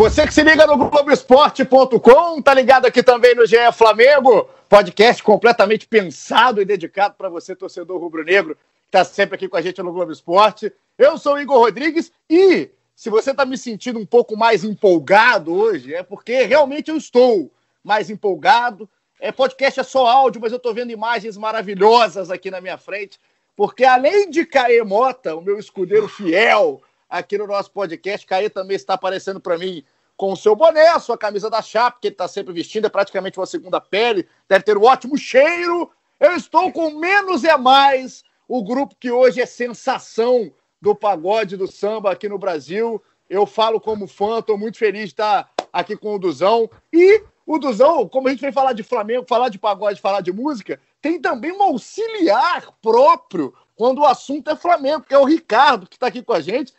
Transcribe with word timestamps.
Você 0.00 0.26
que 0.26 0.32
se 0.32 0.42
liga 0.42 0.66
no 0.66 0.78
Globoesporte.com, 0.78 2.40
tá 2.40 2.54
ligado 2.54 2.86
aqui 2.86 3.02
também 3.02 3.34
no 3.34 3.44
GE 3.44 3.70
Flamengo, 3.74 4.48
podcast 4.66 5.22
completamente 5.22 5.86
pensado 5.86 6.58
e 6.62 6.64
dedicado 6.64 7.16
para 7.18 7.28
você, 7.28 7.54
torcedor 7.54 8.00
rubro-negro, 8.00 8.54
que 8.54 8.90
tá 8.90 9.04
sempre 9.04 9.34
aqui 9.34 9.46
com 9.46 9.58
a 9.58 9.60
gente 9.60 9.82
no 9.82 9.92
Globo 9.92 10.10
Esporte. 10.10 10.72
Eu 10.96 11.18
sou 11.18 11.34
o 11.34 11.38
Igor 11.38 11.58
Rodrigues 11.58 12.10
e 12.30 12.70
se 12.96 13.10
você 13.10 13.34
tá 13.34 13.44
me 13.44 13.58
sentindo 13.58 13.98
um 13.98 14.06
pouco 14.06 14.38
mais 14.38 14.64
empolgado 14.64 15.52
hoje, 15.52 15.94
é 15.94 16.02
porque 16.02 16.44
realmente 16.44 16.90
eu 16.90 16.96
estou 16.96 17.50
mais 17.84 18.08
empolgado. 18.08 18.88
É, 19.20 19.30
podcast 19.30 19.80
é 19.80 19.82
só 19.82 20.06
áudio, 20.06 20.40
mas 20.40 20.50
eu 20.50 20.58
tô 20.58 20.72
vendo 20.72 20.92
imagens 20.92 21.36
maravilhosas 21.36 22.30
aqui 22.30 22.50
na 22.50 22.62
minha 22.62 22.78
frente, 22.78 23.20
porque 23.54 23.84
além 23.84 24.30
de 24.30 24.46
Caê 24.46 24.82
Mota, 24.82 25.36
o 25.36 25.42
meu 25.42 25.58
escudeiro 25.58 26.08
fiel, 26.08 26.80
aqui 27.10 27.36
no 27.36 27.46
nosso 27.46 27.72
podcast. 27.72 28.24
Caê 28.24 28.48
também 28.48 28.76
está 28.76 28.94
aparecendo 28.94 29.40
para 29.40 29.58
mim 29.58 29.84
com 30.16 30.32
o 30.32 30.36
seu 30.36 30.54
boné, 30.54 30.88
a 30.88 31.00
sua 31.00 31.18
camisa 31.18 31.50
da 31.50 31.60
Chape, 31.60 31.98
que 32.00 32.08
ele 32.08 32.14
está 32.14 32.28
sempre 32.28 32.52
vestindo, 32.52 32.86
é 32.86 32.90
praticamente 32.90 33.38
uma 33.38 33.46
segunda 33.46 33.80
pele, 33.80 34.28
deve 34.46 34.64
ter 34.64 34.76
um 34.76 34.84
ótimo 34.84 35.16
cheiro. 35.16 35.90
Eu 36.20 36.36
estou 36.36 36.70
com 36.70 36.90
Menos 36.90 37.42
é 37.42 37.56
Mais, 37.56 38.22
o 38.46 38.62
grupo 38.62 38.94
que 39.00 39.10
hoje 39.10 39.40
é 39.40 39.46
sensação 39.46 40.52
do 40.80 40.94
pagode 40.94 41.56
do 41.56 41.66
samba 41.66 42.12
aqui 42.12 42.28
no 42.28 42.38
Brasil. 42.38 43.02
Eu 43.28 43.46
falo 43.46 43.80
como 43.80 44.06
fã, 44.06 44.38
estou 44.40 44.58
muito 44.58 44.76
feliz 44.76 45.04
de 45.04 45.08
estar 45.08 45.50
aqui 45.72 45.96
com 45.96 46.14
o 46.14 46.18
Duzão. 46.18 46.68
E 46.92 47.22
o 47.46 47.58
Duzão, 47.58 48.06
como 48.08 48.28
a 48.28 48.30
gente 48.30 48.42
vem 48.42 48.52
falar 48.52 48.74
de 48.74 48.82
Flamengo, 48.82 49.24
falar 49.26 49.48
de 49.48 49.58
pagode, 49.58 50.00
falar 50.00 50.20
de 50.20 50.32
música, 50.32 50.78
tem 51.00 51.20
também 51.20 51.52
um 51.52 51.62
auxiliar 51.62 52.68
próprio 52.82 53.54
quando 53.74 54.00
o 54.00 54.06
assunto 54.06 54.50
é 54.50 54.56
Flamengo, 54.56 55.04
que 55.08 55.14
é 55.14 55.18
o 55.18 55.24
Ricardo, 55.24 55.86
que 55.88 55.96
está 55.96 56.08
aqui 56.08 56.22
com 56.22 56.34
a 56.34 56.40
gente. 56.40 56.74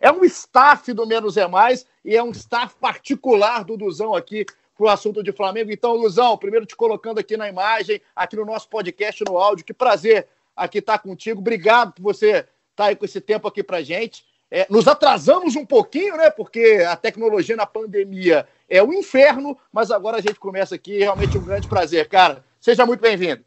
É 0.00 0.10
um 0.10 0.24
staff 0.24 0.92
do 0.92 1.06
Menos 1.06 1.36
é 1.36 1.46
Mais 1.46 1.86
e 2.04 2.16
é 2.16 2.22
um 2.22 2.30
staff 2.30 2.74
particular 2.80 3.64
do 3.64 3.76
Duzão 3.76 4.14
aqui 4.14 4.46
para 4.76 4.86
o 4.86 4.88
assunto 4.88 5.22
de 5.22 5.32
Flamengo. 5.32 5.70
Então, 5.70 5.94
Luzão, 5.94 6.36
primeiro 6.36 6.66
te 6.66 6.74
colocando 6.74 7.18
aqui 7.18 7.36
na 7.36 7.48
imagem, 7.48 8.00
aqui 8.14 8.36
no 8.36 8.44
nosso 8.44 8.68
podcast, 8.68 9.22
no 9.26 9.38
áudio. 9.38 9.64
Que 9.64 9.74
prazer 9.74 10.26
aqui 10.56 10.78
estar 10.78 10.98
contigo. 10.98 11.40
Obrigado 11.40 11.92
por 11.92 12.02
você 12.02 12.28
estar 12.28 12.46
tá 12.74 12.84
aí 12.86 12.96
com 12.96 13.04
esse 13.04 13.20
tempo 13.20 13.46
aqui 13.46 13.62
para 13.62 13.82
gente. 13.82 14.24
É, 14.50 14.66
nos 14.70 14.86
atrasamos 14.86 15.56
um 15.56 15.66
pouquinho, 15.66 16.16
né? 16.16 16.30
Porque 16.30 16.84
a 16.88 16.96
tecnologia 16.96 17.56
na 17.56 17.66
pandemia 17.66 18.46
é 18.68 18.82
um 18.82 18.92
inferno, 18.92 19.58
mas 19.72 19.90
agora 19.90 20.18
a 20.18 20.20
gente 20.20 20.38
começa 20.38 20.74
aqui. 20.74 20.98
Realmente 20.98 21.36
um 21.36 21.44
grande 21.44 21.68
prazer, 21.68 22.08
cara. 22.08 22.44
Seja 22.60 22.86
muito 22.86 23.00
bem-vindo. 23.00 23.44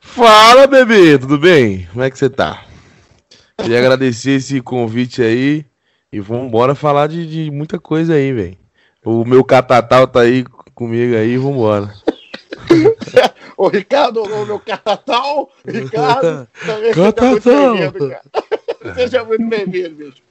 Fala, 0.00 0.66
bebê, 0.66 1.18
tudo 1.18 1.38
bem? 1.38 1.86
Como 1.92 2.02
é 2.02 2.10
que 2.10 2.18
você 2.18 2.30
tá? 2.30 2.69
Queria 3.62 3.78
agradecer 3.78 4.32
esse 4.32 4.60
convite 4.60 5.22
aí 5.22 5.64
e 6.12 6.20
vamos 6.20 6.46
embora 6.46 6.74
falar 6.74 7.06
de, 7.06 7.26
de 7.26 7.50
muita 7.50 7.78
coisa 7.78 8.14
aí, 8.14 8.32
velho. 8.32 8.58
O 9.04 9.24
meu 9.24 9.44
catatal 9.44 10.06
tá 10.06 10.20
aí 10.20 10.44
comigo 10.74 11.16
aí, 11.16 11.36
vambora. 11.36 11.92
Ô, 13.56 13.68
Ricardo, 13.68 14.22
o 14.22 14.46
meu 14.46 14.58
catatal, 14.58 15.50
Ricardo, 15.66 16.48
também 16.64 16.94
catatal. 16.94 17.40
seja 17.40 17.64
muito 17.64 17.84
bem-vindo, 18.00 18.08
cara. 18.08 18.22
Seja 18.94 19.24
muito 19.24 19.46
bem-vindo, 19.46 19.94
bicho. 19.96 20.22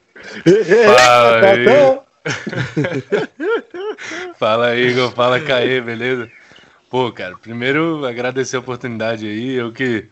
Fala 0.85 1.51
aí. 1.51 1.66
fala, 4.38 4.75
Igor, 4.75 5.12
fala, 5.12 5.39
Caê, 5.39 5.81
beleza? 5.81 6.29
Pô, 6.89 7.12
cara, 7.12 7.38
primeiro 7.38 8.06
agradecer 8.06 8.57
a 8.57 8.59
oportunidade 8.59 9.28
aí, 9.28 9.53
eu 9.53 9.72
que 9.72 10.07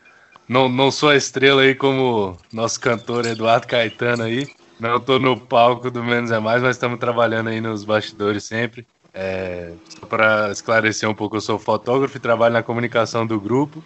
não, 0.47 0.69
não 0.69 0.91
sou 0.91 1.09
a 1.09 1.15
estrela 1.15 1.61
aí 1.61 1.75
como 1.75 2.37
nosso 2.51 2.79
cantor 2.79 3.25
Eduardo 3.25 3.67
Caetano 3.67 4.23
aí. 4.23 4.47
Não 4.79 4.97
estou 4.97 5.19
no 5.19 5.39
palco 5.39 5.89
do 5.89 6.03
Menos 6.03 6.31
é 6.31 6.39
Mais, 6.39 6.61
mas 6.61 6.75
estamos 6.75 6.99
trabalhando 6.99 7.49
aí 7.49 7.59
nos 7.59 7.83
bastidores 7.83 8.43
sempre. 8.43 8.85
É, 9.13 9.73
só 9.89 10.05
para 10.05 10.51
esclarecer 10.51 11.09
um 11.09 11.15
pouco, 11.15 11.37
eu 11.37 11.41
sou 11.41 11.57
fotógrafo 11.57 12.17
e 12.17 12.19
trabalho 12.19 12.53
na 12.53 12.63
comunicação 12.63 13.25
do 13.25 13.39
grupo. 13.39 13.83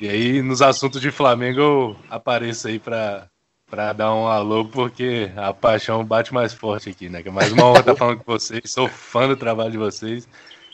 E 0.00 0.08
aí, 0.08 0.42
nos 0.42 0.62
assuntos 0.62 1.00
de 1.00 1.10
Flamengo, 1.10 1.60
eu 1.60 1.96
apareço 2.10 2.68
aí 2.68 2.78
para 2.78 3.28
para 3.70 3.92
dar 3.92 4.14
um 4.14 4.26
alô, 4.26 4.64
porque 4.64 5.30
a 5.36 5.52
paixão 5.52 6.02
bate 6.02 6.32
mais 6.32 6.54
forte 6.54 6.88
aqui, 6.88 7.08
né? 7.10 7.22
Que 7.22 7.28
é 7.28 7.32
mais 7.32 7.52
uma 7.52 7.66
honra 7.66 7.80
estar 7.80 7.94
falando 7.94 8.18
com 8.18 8.32
vocês. 8.32 8.62
Sou 8.66 8.88
fã 8.88 9.28
do 9.28 9.36
trabalho 9.36 9.70
de 9.70 9.76
vocês. 9.76 10.26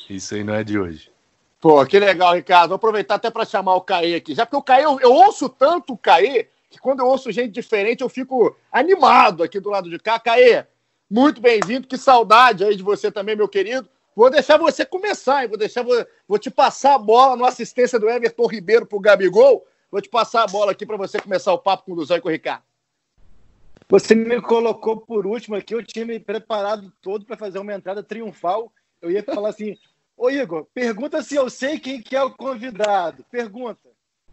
Isso 0.09 0.35
aí 0.35 0.45
não 0.45 0.55
é 0.55 0.63
de 0.63 0.79
hoje. 0.79 1.11
Pô, 1.65 1.83
que 1.87 1.99
legal, 1.99 2.35
Ricardo. 2.35 2.69
Vou 2.69 2.77
aproveitar 2.77 3.15
até 3.15 3.31
para 3.31 3.47
chamar 3.47 3.75
o 3.75 3.81
Caê 3.81 4.17
aqui. 4.17 4.35
Já 4.35 4.45
porque 4.45 4.59
o 4.59 4.63
Caê, 4.63 4.85
eu, 4.85 5.01
eu, 5.01 5.11
ouço 5.11 5.49
tanto 5.49 5.95
o 5.95 5.97
Caê, 5.97 6.47
que 6.69 6.79
quando 6.79 7.01
eu 7.01 7.07
ouço 7.07 7.33
gente 7.33 7.53
diferente, 7.53 8.03
eu 8.03 8.09
fico 8.11 8.55
animado 8.71 9.43
aqui 9.43 9.59
do 9.59 9.71
lado 9.71 9.89
de 9.89 9.99
cá. 9.99 10.21
Caê, 10.21 10.67
muito 11.11 11.41
bem-vindo. 11.41 11.89
Que 11.89 11.97
saudade 11.97 12.63
aí 12.65 12.77
de 12.77 12.83
você 12.83 13.11
também, 13.11 13.35
meu 13.35 13.49
querido. 13.49 13.89
Vou 14.15 14.29
deixar 14.29 14.59
você 14.59 14.85
começar, 14.85 15.43
hein? 15.43 15.49
Vou 15.49 15.57
deixar, 15.57 15.83
vou, 15.83 16.07
vou 16.29 16.39
te 16.39 16.51
passar 16.51 16.97
a 16.97 16.99
bola 16.99 17.35
no 17.35 17.47
assistência 17.47 17.99
do 17.99 18.11
Everton 18.11 18.47
Ribeiro 18.47 18.85
pro 18.85 19.01
Gabigol. 19.01 19.67
Vou 19.91 20.03
te 20.03 20.11
passar 20.11 20.43
a 20.43 20.47
bola 20.47 20.73
aqui 20.73 20.85
para 20.85 20.99
você 20.99 21.19
começar 21.19 21.51
o 21.55 21.59
papo 21.59 21.85
com 21.85 21.93
o 21.93 21.95
Luzão 21.95 22.19
e 22.19 22.21
com 22.21 22.29
o 22.29 22.33
Ricardo. 22.33 22.63
Você 23.89 24.15
me 24.15 24.39
colocou 24.43 24.99
por 24.99 25.27
último 25.27 25.57
aqui, 25.57 25.75
eu 25.75 25.83
tinha 25.83 26.05
me 26.05 26.21
preparado 26.21 26.93
todo 27.01 27.25
para 27.25 27.39
fazer 27.39 27.59
uma 27.59 27.73
entrada 27.73 28.03
triunfal. 28.03 28.71
Eu 29.01 29.11
ia 29.11 29.23
falar 29.23 29.49
assim: 29.49 29.79
Ô 30.17 30.31
Igor, 30.31 30.67
pergunta 30.73 31.23
se 31.23 31.35
eu 31.35 31.51
sei 31.51 31.79
quem 31.79 32.01
que 32.01 32.15
é 32.15 32.23
o 32.23 32.31
convidado. 32.31 33.25
Pergunta. 33.31 33.89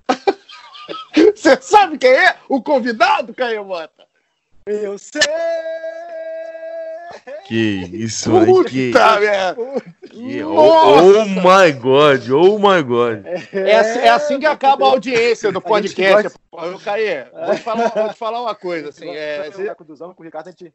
Você 1.36 1.60
sabe 1.62 1.98
quem 1.98 2.12
é 2.12 2.38
o 2.48 2.62
convidado, 2.62 3.34
Caio 3.34 3.66
Mota? 3.66 4.08
Eu 4.66 4.98
sei! 4.98 5.22
Que 7.46 7.56
isso, 7.94 8.36
aí, 8.38 8.64
que... 8.64 8.92
que... 10.10 10.44
Oh, 10.44 11.20
oh, 11.20 11.26
my 11.26 11.72
God, 11.74 12.30
oh 12.30 12.58
my 12.58 12.82
God. 12.82 13.26
É, 13.52 14.06
é 14.06 14.10
assim 14.10 14.40
que 14.40 14.46
acaba 14.46 14.86
a 14.86 14.90
audiência 14.90 15.52
do 15.52 15.62
podcast. 15.62 16.32
Gosta... 16.52 16.84
Caê, 16.84 17.26
vou 17.26 17.56
te 17.56 17.62
falar, 17.62 17.88
vou 17.90 18.10
te 18.10 18.16
falar 18.16 18.42
uma 18.42 18.56
coisa. 18.56 18.90
Assim, 18.90 19.10
é, 19.10 19.50
você... 19.50 19.76
com 19.76 19.84
o 20.18 20.24
Ricardo, 20.24 20.48
a 20.48 20.52
gente... 20.52 20.74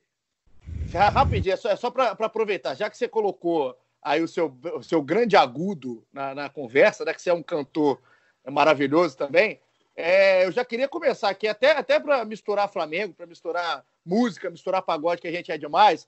Rapidinho, 0.93 1.55
é 1.55 1.57
só, 1.57 1.71
é 1.71 1.77
só 1.77 1.91
para 1.91 2.11
aproveitar. 2.11 2.75
Já 2.75 2.91
que 2.91 2.97
você 2.97 3.09
colocou 3.09 3.77
aí 4.07 4.23
o 4.23 4.29
seu, 4.29 4.57
o 4.77 4.83
seu 4.85 5.03
grande 5.03 5.37
agudo 5.37 6.07
na, 6.13 6.33
na 6.33 6.49
conversa, 6.49 7.05
né? 7.05 7.13
Que 7.13 7.21
você 7.21 7.29
é 7.29 7.35
um 7.35 7.43
cantor 7.43 8.01
maravilhoso 8.49 9.17
também. 9.17 9.61
É, 9.97 10.47
eu 10.47 10.53
já 10.53 10.65
queria 10.65 10.87
começar 10.87 11.29
aqui, 11.29 11.49
até, 11.49 11.73
até 11.73 11.99
para 11.99 12.25
misturar 12.25 12.71
Flamengo, 12.71 13.15
para 13.15 13.27
misturar 13.27 13.85
música, 14.05 14.49
misturar 14.49 14.81
pagode, 14.83 15.21
que 15.21 15.27
a 15.27 15.33
gente 15.33 15.51
é 15.51 15.59
demais. 15.59 16.07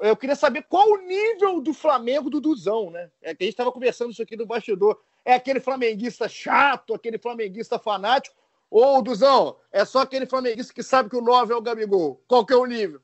Eu 0.00 0.16
queria 0.16 0.34
saber 0.34 0.66
qual 0.68 0.90
o 0.90 0.96
nível 0.96 1.60
do 1.60 1.72
Flamengo 1.72 2.28
do 2.28 2.40
Duzão, 2.40 2.90
né? 2.90 3.08
É 3.22 3.32
que 3.32 3.44
a 3.44 3.46
gente 3.46 3.54
estava 3.54 3.70
conversando 3.70 4.10
isso 4.10 4.22
aqui 4.22 4.36
no 4.36 4.44
bastidor. 4.44 5.00
É 5.24 5.34
aquele 5.34 5.60
flamenguista 5.60 6.28
chato, 6.28 6.94
aquele 6.94 7.16
flamenguista 7.16 7.78
fanático, 7.78 8.36
ou, 8.68 9.00
Duzão, 9.00 9.56
é 9.70 9.84
só 9.84 10.00
aquele 10.00 10.26
flamenguista 10.26 10.74
que 10.74 10.82
sabe 10.82 11.08
que 11.08 11.16
o 11.16 11.22
9 11.22 11.52
é 11.52 11.56
o 11.56 11.62
Gabigol? 11.62 12.20
Qual 12.26 12.44
que 12.44 12.52
é 12.52 12.56
o 12.56 12.66
nível? 12.66 13.00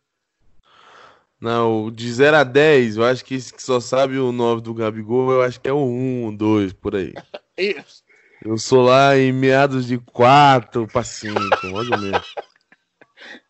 Não, 1.42 1.90
de 1.90 2.12
0 2.12 2.36
a 2.36 2.44
10, 2.44 2.98
eu 2.98 3.04
acho 3.04 3.24
que 3.24 3.34
esse 3.34 3.52
que 3.52 3.60
só 3.60 3.80
sabe 3.80 4.16
o 4.16 4.30
9 4.30 4.62
do 4.62 4.72
Gabigol, 4.72 5.32
eu 5.32 5.42
acho 5.42 5.60
que 5.60 5.68
é 5.68 5.72
o 5.72 5.84
1, 5.84 6.36
2, 6.36 6.72
por 6.72 6.94
aí. 6.94 7.12
Isso. 7.58 8.04
Eu 8.44 8.56
sou 8.56 8.82
lá 8.82 9.18
em 9.18 9.32
meados 9.32 9.88
de 9.88 9.98
4 9.98 10.86
para 10.86 11.02
5, 11.02 11.36
mais 11.72 11.90
ou 11.90 11.98
menos. 11.98 12.34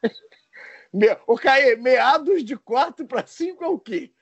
O 1.26 1.38
Caê, 1.38 1.75
meados 1.76 2.44
de 2.44 2.55
4 2.55 3.06
para 3.06 3.26
5 3.26 3.64
é 3.64 3.67
o 3.67 3.78
quê? 3.78 4.12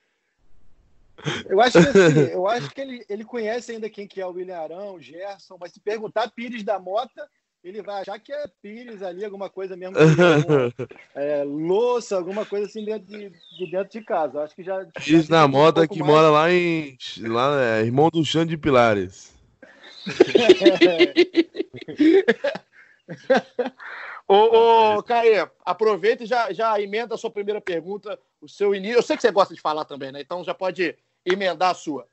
Eu 1.49 1.61
acho 1.61 1.81
que, 1.81 1.89
assim, 1.89 2.21
eu 2.31 2.47
acho 2.47 2.71
que 2.71 2.81
ele, 2.81 3.05
ele 3.09 3.25
conhece 3.25 3.73
ainda 3.73 3.91
quem 3.91 4.06
que 4.06 4.21
é 4.21 4.27
o 4.27 4.31
William 4.31 4.56
Arão, 4.56 4.95
o 4.95 5.00
Gerson, 5.00 5.56
mas 5.61 5.73
se 5.73 5.81
perguntar 5.81 6.31
Pires 6.31 6.62
da 6.62 6.79
Mota, 6.79 7.29
ele 7.62 7.83
vai 7.83 8.01
achar 8.01 8.19
que 8.19 8.33
é 8.33 8.47
Pires 8.62 9.03
ali, 9.03 9.23
alguma 9.25 9.51
coisa 9.51 9.77
mesmo, 9.77 9.99
alguma, 9.99 10.73
é, 11.15 11.45
louça, 11.45 12.17
alguma 12.17 12.47
coisa 12.47 12.67
assim 12.67 12.85
dentro 12.85 13.07
de, 13.07 13.31
de 13.31 13.71
dentro 13.71 13.99
de 13.99 14.05
casa. 14.05 14.43
Acho 14.43 14.55
que 14.55 14.62
já. 14.62 14.85
Pires 14.87 15.29
na 15.29 15.47
moda 15.47 15.83
um 15.83 15.87
que 15.87 15.99
mais. 15.99 16.11
mora 16.11 16.31
lá 16.31 16.51
em. 16.51 16.97
Lá, 17.19 17.62
é, 17.62 17.83
irmão 17.83 18.09
do 18.09 18.25
Chão 18.25 18.47
de 18.47 18.57
Pilares. 18.57 19.39
ô, 24.27 24.97
ô, 24.97 25.03
Caê, 25.03 25.47
aproveita 25.65 26.25
e 26.25 26.27
já, 26.27 26.53
já 26.53 26.81
emenda 26.81 27.15
a 27.15 27.19
sua 27.19 27.31
primeira 27.31 27.61
pergunta, 27.61 28.19
o 28.41 28.49
seu 28.49 28.75
início. 28.75 28.97
Eu 28.97 29.03
sei 29.03 29.17
que 29.17 29.23
você 29.23 29.31
gosta 29.31 29.55
de 29.55 29.61
falar 29.61 29.85
também, 29.85 30.11
né? 30.11 30.23
Então 30.23 30.43
já 30.43 30.55
pode 30.55 30.97
emendar 31.27 31.71
a 31.71 31.75
sua. 31.75 32.07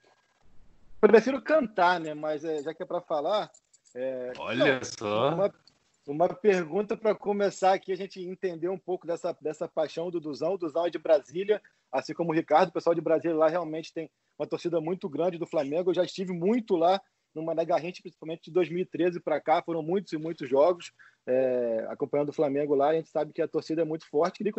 prefiro 0.99 1.41
cantar, 1.41 2.01
né? 2.01 2.13
Mas 2.13 2.43
é, 2.43 2.61
já 2.61 2.73
que 2.73 2.83
é 2.83 2.85
para 2.85 2.99
falar. 2.99 3.49
É, 3.99 4.31
Olha 4.37 4.79
só. 4.83 5.33
Uma, 5.33 5.53
uma 6.05 6.29
pergunta 6.29 6.95
para 6.95 7.15
começar 7.15 7.73
aqui, 7.73 7.91
a 7.91 7.97
gente 7.97 8.21
entender 8.21 8.69
um 8.69 8.77
pouco 8.77 9.07
dessa, 9.07 9.35
dessa 9.41 9.67
paixão 9.67 10.11
do 10.11 10.19
Duzão. 10.19 10.53
O 10.53 10.57
Duzão 10.57 10.85
é 10.85 10.89
de 10.91 10.99
Brasília, 10.99 11.59
assim 11.91 12.13
como 12.13 12.31
o 12.31 12.35
Ricardo, 12.35 12.69
o 12.69 12.71
pessoal 12.71 12.93
de 12.93 13.01
Brasília 13.01 13.35
lá 13.35 13.47
realmente 13.47 13.91
tem 13.91 14.07
uma 14.37 14.47
torcida 14.47 14.79
muito 14.79 15.09
grande 15.09 15.39
do 15.39 15.47
Flamengo. 15.47 15.89
Eu 15.89 15.95
já 15.95 16.03
estive 16.03 16.31
muito 16.31 16.75
lá 16.75 17.01
no 17.33 17.41
Mané 17.41 17.65
Garrincha, 17.65 18.03
principalmente 18.03 18.43
de 18.43 18.51
2013 18.51 19.19
para 19.19 19.41
cá, 19.41 19.63
foram 19.63 19.81
muitos 19.81 20.13
e 20.13 20.17
muitos 20.17 20.47
jogos 20.47 20.91
é, 21.25 21.87
acompanhando 21.89 22.29
o 22.29 22.33
Flamengo 22.33 22.75
lá. 22.75 22.89
A 22.89 22.93
gente 22.93 23.09
sabe 23.09 23.33
que 23.33 23.41
a 23.41 23.47
torcida 23.47 23.81
é 23.81 23.85
muito 23.85 24.07
forte. 24.07 24.43
Queria, 24.43 24.53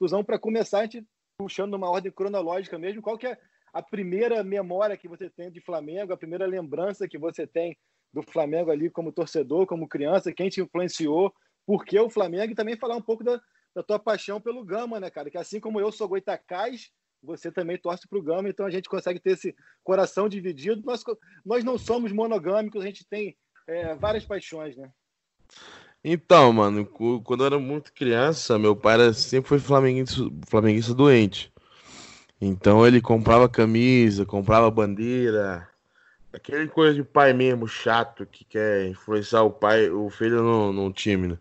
Duzão, 0.00 0.24
para 0.24 0.38
começar, 0.38 0.80
a 0.80 0.82
gente 0.82 1.06
puxando 1.38 1.70
numa 1.70 1.88
ordem 1.88 2.10
cronológica 2.10 2.76
mesmo, 2.76 3.00
qual 3.00 3.16
que 3.16 3.28
é 3.28 3.38
a 3.72 3.80
primeira 3.80 4.42
memória 4.42 4.96
que 4.96 5.08
você 5.08 5.30
tem 5.30 5.48
de 5.48 5.60
Flamengo, 5.60 6.12
a 6.12 6.16
primeira 6.16 6.44
lembrança 6.44 7.08
que 7.08 7.16
você 7.16 7.46
tem 7.46 7.78
do 8.12 8.22
Flamengo 8.22 8.70
ali 8.70 8.90
como 8.90 9.12
torcedor, 9.12 9.66
como 9.66 9.88
criança, 9.88 10.32
quem 10.32 10.48
te 10.48 10.60
influenciou, 10.60 11.32
por 11.66 11.84
que 11.84 11.98
o 11.98 12.10
Flamengo 12.10 12.52
e 12.52 12.56
também 12.56 12.76
falar 12.76 12.96
um 12.96 13.02
pouco 13.02 13.22
da, 13.22 13.40
da 13.74 13.82
tua 13.82 13.98
paixão 13.98 14.40
pelo 14.40 14.64
Gama, 14.64 14.98
né, 14.98 15.10
cara? 15.10 15.30
Que 15.30 15.38
assim 15.38 15.60
como 15.60 15.80
eu 15.80 15.92
sou 15.92 16.08
goitacás, 16.08 16.90
você 17.22 17.52
também 17.52 17.78
torce 17.78 18.08
para 18.08 18.18
o 18.18 18.22
Gama, 18.22 18.48
então 18.48 18.66
a 18.66 18.70
gente 18.70 18.88
consegue 18.88 19.20
ter 19.20 19.32
esse 19.32 19.54
coração 19.84 20.28
dividido. 20.28 20.82
Nós, 20.84 21.04
nós 21.44 21.62
não 21.62 21.78
somos 21.78 22.12
monogâmicos, 22.12 22.82
a 22.82 22.86
gente 22.86 23.06
tem 23.08 23.36
é, 23.66 23.94
várias 23.94 24.24
paixões, 24.24 24.76
né? 24.76 24.90
Então, 26.02 26.50
mano, 26.52 26.86
quando 26.86 27.40
eu 27.40 27.46
era 27.46 27.58
muito 27.58 27.92
criança, 27.92 28.58
meu 28.58 28.74
pai 28.74 29.12
sempre 29.12 29.48
foi 29.48 29.58
flamenguista, 29.58 30.22
flamenguista 30.48 30.94
doente. 30.94 31.52
Então 32.40 32.86
ele 32.86 33.02
comprava 33.02 33.48
camisa, 33.50 34.24
comprava 34.24 34.70
bandeira, 34.70 35.68
aquele 36.32 36.68
coisa 36.68 36.94
de 36.94 37.02
pai 37.02 37.32
mesmo, 37.32 37.66
chato, 37.66 38.26
que 38.26 38.44
quer 38.44 38.88
influenciar 38.88 39.42
o 39.42 39.50
pai, 39.50 39.90
o 39.90 40.08
filho 40.10 40.42
no, 40.42 40.72
no 40.72 40.92
time, 40.92 41.28
né? 41.28 41.38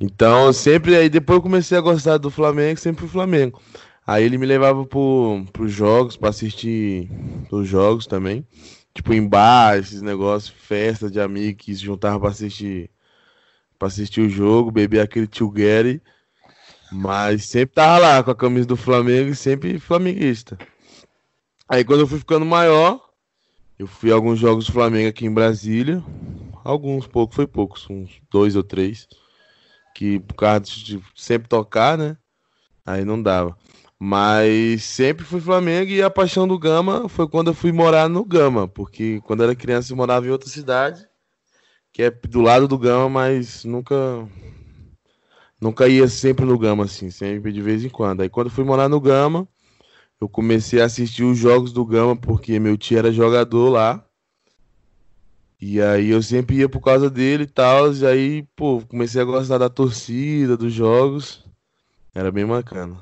Então, 0.00 0.52
sempre 0.52 0.96
aí 0.96 1.08
depois 1.08 1.36
eu 1.36 1.42
comecei 1.42 1.78
a 1.78 1.80
gostar 1.80 2.18
do 2.18 2.30
Flamengo, 2.30 2.78
sempre 2.78 3.02
fui 3.02 3.08
Flamengo. 3.08 3.60
Aí 4.06 4.24
ele 4.24 4.36
me 4.36 4.44
levava 4.44 4.84
pro, 4.84 5.44
pros 5.52 5.72
jogos, 5.72 6.16
para 6.16 6.28
assistir 6.28 7.08
os 7.50 7.66
jogos 7.66 8.06
também. 8.06 8.46
Tipo, 8.92 9.14
em 9.14 9.26
bar, 9.26 9.78
esses 9.78 10.02
negócios, 10.02 10.54
festa 10.54 11.10
de 11.10 11.20
amigos 11.20 11.64
que 11.64 11.74
se 11.74 11.82
juntavam 11.82 12.20
pra 12.20 12.28
assistir, 12.30 12.90
pra 13.78 13.88
assistir 13.88 14.20
o 14.20 14.28
jogo, 14.28 14.70
beber 14.70 15.00
aquele 15.00 15.28
Gary. 15.52 16.02
Mas 16.92 17.44
sempre 17.44 17.74
tava 17.74 17.98
lá 17.98 18.22
com 18.22 18.30
a 18.30 18.36
camisa 18.36 18.66
do 18.66 18.76
Flamengo 18.76 19.30
e 19.30 19.34
sempre 19.34 19.78
flamenguista. 19.78 20.58
Aí 21.68 21.82
quando 21.82 22.00
eu 22.00 22.06
fui 22.06 22.18
ficando 22.18 22.44
maior, 22.44 23.03
eu 23.78 23.86
fui 23.86 24.12
a 24.12 24.14
alguns 24.14 24.38
jogos 24.38 24.66
do 24.66 24.72
Flamengo 24.72 25.08
aqui 25.08 25.26
em 25.26 25.32
Brasília. 25.32 26.02
Alguns, 26.62 27.06
poucos, 27.06 27.34
foi 27.34 27.46
poucos, 27.46 27.88
uns 27.90 28.20
dois 28.30 28.54
ou 28.56 28.62
três. 28.62 29.08
Que 29.94 30.20
por 30.20 30.34
causa 30.34 30.64
de 30.64 31.00
sempre 31.14 31.48
tocar, 31.48 31.98
né? 31.98 32.16
Aí 32.86 33.04
não 33.04 33.20
dava. 33.20 33.56
Mas 33.98 34.84
sempre 34.84 35.24
fui 35.24 35.40
Flamengo 35.40 35.90
e 35.90 36.02
a 36.02 36.10
paixão 36.10 36.46
do 36.46 36.58
Gama 36.58 37.08
foi 37.08 37.28
quando 37.28 37.48
eu 37.48 37.54
fui 37.54 37.72
morar 37.72 38.08
no 38.08 38.24
Gama. 38.24 38.68
Porque 38.68 39.20
quando 39.22 39.42
era 39.42 39.54
criança 39.54 39.92
eu 39.92 39.96
morava 39.96 40.26
em 40.26 40.30
outra 40.30 40.48
cidade, 40.48 41.06
que 41.92 42.02
é 42.02 42.10
do 42.10 42.40
lado 42.40 42.68
do 42.68 42.78
Gama, 42.78 43.08
mas 43.08 43.64
nunca 43.64 43.94
nunca 45.60 45.88
ia 45.88 46.06
sempre 46.08 46.44
no 46.44 46.58
Gama, 46.58 46.84
assim, 46.84 47.10
sempre 47.10 47.52
de 47.52 47.62
vez 47.62 47.84
em 47.84 47.88
quando. 47.88 48.20
Aí 48.20 48.28
quando 48.28 48.50
fui 48.50 48.64
morar 48.64 48.88
no 48.88 49.00
Gama, 49.00 49.48
eu 50.24 50.28
comecei 50.28 50.80
a 50.80 50.86
assistir 50.86 51.22
os 51.22 51.36
jogos 51.36 51.70
do 51.70 51.84
Gama, 51.84 52.16
porque 52.16 52.58
meu 52.58 52.78
tio 52.78 52.98
era 52.98 53.12
jogador 53.12 53.68
lá. 53.68 54.02
E 55.60 55.82
aí 55.82 56.10
eu 56.10 56.22
sempre 56.22 56.56
ia 56.56 56.68
por 56.68 56.80
causa 56.80 57.10
dele 57.10 57.44
e 57.44 57.46
tal. 57.46 57.92
E 57.92 58.06
aí, 58.06 58.42
pô, 58.56 58.82
comecei 58.88 59.20
a 59.20 59.24
gostar 59.24 59.58
da 59.58 59.68
torcida, 59.68 60.56
dos 60.56 60.72
jogos. 60.72 61.44
Era 62.14 62.32
bem 62.32 62.46
bacana. 62.46 62.96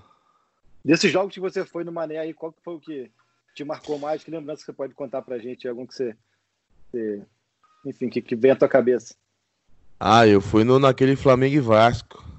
Desses 0.85 1.13
jogos 1.13 1.33
que 1.33 1.41
você 1.41 1.65
foi 1.65 1.85
no 1.85 1.93
Mané 1.93 2.19
aí, 2.19 2.35
qual 2.35 2.53
foi 2.65 2.75
o 2.75 2.81
que 2.81 3.11
te 3.55 3.63
marcou 3.63 3.99
mais? 3.99 4.25
Que 4.25 4.31
lembrança 4.31 4.65
você 4.65 4.73
pode 4.73 4.93
contar 4.93 5.23
pra 5.23 5.39
gente? 5.39 5.69
Algum 5.69 5.87
que 5.87 5.95
você. 5.95 6.17
você 6.91 7.23
enfim, 7.87 8.09
que, 8.09 8.21
que 8.21 8.35
vem 8.35 8.51
à 8.51 8.57
tua 8.57 8.69
cabeça? 8.69 9.15
Ah, 9.99 10.27
eu 10.27 10.41
fui 10.41 10.65
no, 10.65 10.81
naquele 10.81 11.15
Flamengo 11.15 11.55
e 11.55 11.61
Vasco 11.61 12.32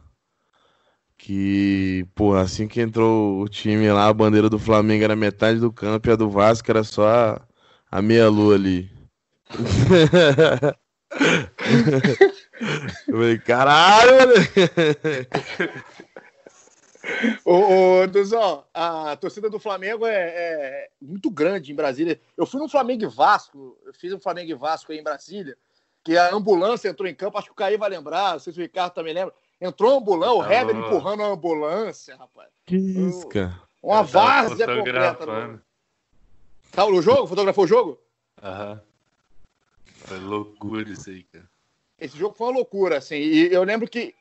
que, 1.24 2.06
pô, 2.14 2.36
assim 2.36 2.68
que 2.68 2.81
entrou 2.81 3.40
o 3.40 3.48
time 3.48 3.90
lá, 3.90 4.10
a 4.10 4.14
bandeira 4.14 4.50
do 4.50 4.60
Flamengo 4.60 5.06
era 5.06 5.16
metade 5.16 5.58
do 5.58 5.72
campo 5.72 6.10
e 6.10 6.12
a 6.12 6.18
do 6.18 6.30
Vasco 6.30 6.70
era 6.70 6.84
só 6.84 7.08
a, 7.08 7.42
a 7.90 8.02
meia-lua 8.02 8.56
ali. 8.56 8.92
Eu 13.08 13.16
falei, 13.16 13.40
caralho! 13.40 14.34
ô, 17.46 18.02
ô 18.02 18.08
Duzão, 18.08 18.66
a 18.74 19.16
torcida 19.16 19.50
do 19.50 19.60
Flamengo 19.60 20.06
é, 20.06 20.12
é, 20.14 20.90
muito 21.02 21.31
grande 21.31 21.72
em 21.72 21.75
Brasília. 21.75 22.20
Eu 22.36 22.46
fui 22.46 22.60
no 22.60 22.68
Flamengo 22.68 23.04
e 23.06 23.08
Vasco, 23.08 23.78
eu 23.86 23.94
fiz 23.94 24.12
um 24.12 24.20
Flamengo 24.20 24.52
e 24.52 24.56
Vasco 24.56 24.92
aí 24.92 25.00
em 25.00 25.04
Brasília, 25.04 25.56
que 26.04 26.18
a 26.18 26.36
ambulância 26.36 26.90
entrou 26.90 27.08
em 27.08 27.16
campo, 27.16 27.38
acho 27.38 27.48
que 27.48 27.54
o 27.54 27.56
Caí 27.56 27.78
vai 27.78 27.90
lembrar, 27.90 28.34
não 28.34 28.40
sei 28.40 28.52
se 28.52 28.60
o 28.60 28.62
Ricardo 28.62 28.94
também 28.94 29.14
lembra. 29.14 29.34
Entrou 29.63 29.94
a 29.94 29.98
ambulância, 29.98 30.36
o 30.36 30.51
Heber 30.51 30.75
empurrando 30.75 31.24
a 31.24 31.27
ambulância, 31.27 32.18
rapaz. 32.18 32.50
Que 32.65 32.75
isso, 32.75 33.25
cara. 33.30 33.62
Uma 33.81 34.04
várzea 34.04 34.68
completa. 34.68 35.25
Mano. 35.25 35.62
Tá 36.69 36.86
no 36.86 37.01
jogo? 37.01 37.27
Fotografou 37.27 37.63
o 37.63 37.68
jogo? 37.68 37.98
Aham. 38.42 38.81
Foi 39.86 40.19
loucura 40.19 40.89
isso 40.89 41.10
aí, 41.10 41.24
cara. 41.24 41.50
Esse 41.98 42.18
jogo 42.18 42.36
foi 42.36 42.48
uma 42.48 42.57
loucura, 42.57 42.98
assim. 42.98 43.15
E 43.15 43.54
eu 43.54 43.63
lembro 43.63 43.88
que 43.88 44.13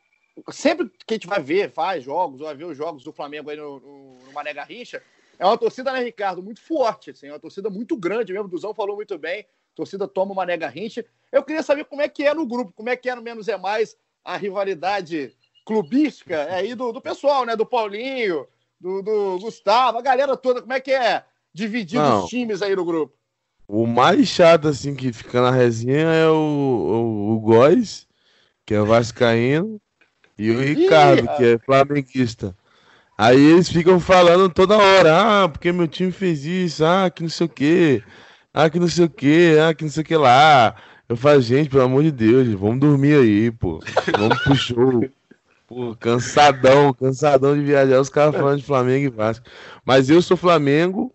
sempre 0.52 0.88
que 1.04 1.14
a 1.14 1.16
gente 1.16 1.26
vai 1.26 1.42
ver, 1.42 1.72
faz 1.72 2.04
jogos, 2.04 2.40
vai 2.40 2.54
ver 2.54 2.66
os 2.66 2.76
jogos 2.76 3.02
do 3.02 3.12
Flamengo 3.12 3.50
aí 3.50 3.56
no, 3.56 3.80
no, 3.80 4.18
no 4.24 4.32
Mané 4.32 4.54
Garrincha, 4.54 5.02
é 5.40 5.44
uma 5.44 5.58
torcida, 5.58 5.92
né, 5.92 6.04
Ricardo, 6.04 6.40
muito 6.40 6.60
forte, 6.60 7.10
assim, 7.10 7.26
é 7.26 7.32
uma 7.32 7.40
torcida 7.40 7.68
muito 7.68 7.96
grande 7.96 8.32
mesmo. 8.32 8.46
O 8.46 8.50
Duzão 8.50 8.72
falou 8.72 8.94
muito 8.94 9.18
bem. 9.18 9.40
A 9.40 9.74
torcida 9.74 10.06
toma 10.06 10.30
o 10.30 10.36
Mané 10.36 10.56
Garrincha. 10.56 11.04
Eu 11.32 11.42
queria 11.42 11.64
saber 11.64 11.84
como 11.86 12.00
é 12.00 12.08
que 12.08 12.22
é 12.22 12.32
no 12.32 12.46
grupo, 12.46 12.72
como 12.76 12.90
é 12.90 12.96
que 12.96 13.10
é 13.10 13.14
no 13.16 13.22
Menos 13.22 13.48
é 13.48 13.56
Mais 13.56 13.96
a 14.24 14.36
rivalidade 14.36 15.32
clubística 15.64 16.34
é 16.34 16.54
aí 16.56 16.74
do, 16.74 16.92
do 16.92 17.00
pessoal, 17.00 17.44
né? 17.44 17.56
Do 17.56 17.66
Paulinho, 17.66 18.46
do, 18.80 19.02
do, 19.02 19.38
Gustavo, 19.38 19.98
a 19.98 20.02
galera 20.02 20.36
toda. 20.36 20.60
Como 20.60 20.72
é 20.72 20.80
que 20.80 20.92
é 20.92 21.24
dividir 21.52 22.00
os 22.00 22.28
times 22.28 22.62
aí 22.62 22.74
no 22.74 22.84
grupo? 22.84 23.14
O 23.66 23.86
mais 23.86 24.28
chato, 24.28 24.68
assim, 24.68 24.94
que 24.94 25.12
fica 25.12 25.40
na 25.40 25.50
resenha 25.50 26.08
é 26.08 26.28
o, 26.28 26.34
o, 26.34 27.32
o 27.32 27.40
Góis, 27.40 28.06
que 28.66 28.74
é 28.74 28.80
vascaíno, 28.80 29.80
e 30.36 30.50
o 30.50 30.60
Ricardo, 30.60 31.28
que 31.36 31.44
é 31.44 31.58
flamenguista. 31.58 32.54
Aí 33.16 33.40
eles 33.40 33.68
ficam 33.68 34.00
falando 34.00 34.48
toda 34.48 34.76
hora, 34.76 35.44
ah, 35.44 35.48
porque 35.48 35.70
meu 35.70 35.86
time 35.86 36.10
fez 36.10 36.44
isso, 36.44 36.84
ah, 36.84 37.08
que 37.08 37.22
não 37.22 37.28
sei 37.28 37.46
o 37.46 37.48
quê, 37.48 38.02
ah, 38.52 38.68
que 38.68 38.80
não 38.80 38.88
sei 38.88 39.04
o 39.04 39.10
quê, 39.10 39.56
ah, 39.62 39.72
que 39.72 39.84
não 39.84 39.90
sei 39.90 40.02
o 40.02 40.06
que 40.06 40.16
lá. 40.16 40.74
Eu 41.12 41.16
falo, 41.18 41.42
gente, 41.42 41.68
pelo 41.68 41.82
amor 41.82 42.02
de 42.02 42.10
Deus, 42.10 42.48
vamos 42.54 42.80
dormir 42.80 43.14
aí, 43.14 43.50
pô. 43.50 43.80
Vamos 44.18 44.42
pro 44.42 44.54
show. 44.56 45.10
Pô, 45.66 45.94
cansadão, 45.94 46.94
cansadão 46.94 47.54
de 47.54 47.62
viajar, 47.62 48.00
os 48.00 48.08
caras 48.08 48.34
falando 48.34 48.60
de 48.60 48.64
Flamengo 48.64 49.04
e 49.04 49.10
Vasco. 49.10 49.44
Mas 49.84 50.08
eu 50.08 50.22
sou 50.22 50.38
Flamengo, 50.38 51.12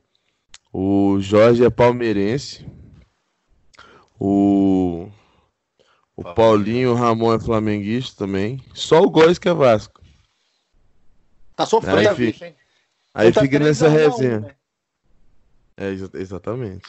o 0.72 1.18
Jorge 1.20 1.66
é 1.66 1.70
palmeirense, 1.72 2.64
o, 4.20 5.10
o 6.16 6.24
Paulinho, 6.24 6.92
o 6.92 6.96
Ramon 6.96 7.34
é 7.34 7.40
flamenguista 7.40 8.24
também. 8.24 8.64
Só 8.76 9.02
o 9.02 9.10
Góis 9.10 9.40
que 9.40 9.50
é 9.50 9.54
Vasco. 9.54 10.00
Tá 11.56 11.66
sofrendo, 11.66 12.08
aí 12.08 12.16
fica, 12.16 12.46
hein? 12.46 12.56
Aí 13.16 13.32
tá 13.32 13.42
fica 13.42 13.58
nessa 13.58 13.90
resenha. 13.90 14.42
né? 14.42 14.56
É, 15.76 15.90
exatamente 15.90 16.88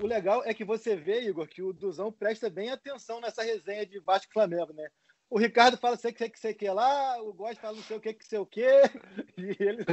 o 0.00 0.06
legal 0.06 0.42
é 0.44 0.54
que 0.54 0.64
você 0.64 0.96
vê, 0.96 1.22
Igor, 1.22 1.46
que 1.46 1.62
o 1.62 1.72
Duzão 1.72 2.12
presta 2.12 2.48
bem 2.48 2.70
atenção 2.70 3.20
nessa 3.20 3.42
resenha 3.42 3.84
de 3.84 3.98
Vasco 4.00 4.32
Flamengo, 4.32 4.72
né? 4.72 4.88
O 5.30 5.38
Ricardo 5.38 5.76
fala 5.76 5.96
sei 5.96 6.10
que 6.10 6.18
sei 6.18 6.30
que 6.30 6.40
sei 6.40 6.54
que 6.54 6.70
lá, 6.70 7.20
o 7.22 7.34
Góes 7.34 7.58
fala 7.58 7.76
não 7.76 7.82
sei 7.82 7.98
o 7.98 8.00
que 8.00 8.14
que 8.14 8.26
sei 8.26 8.38
o 8.38 8.46
que, 8.46 8.62
e 9.36 9.56
ele, 9.60 9.84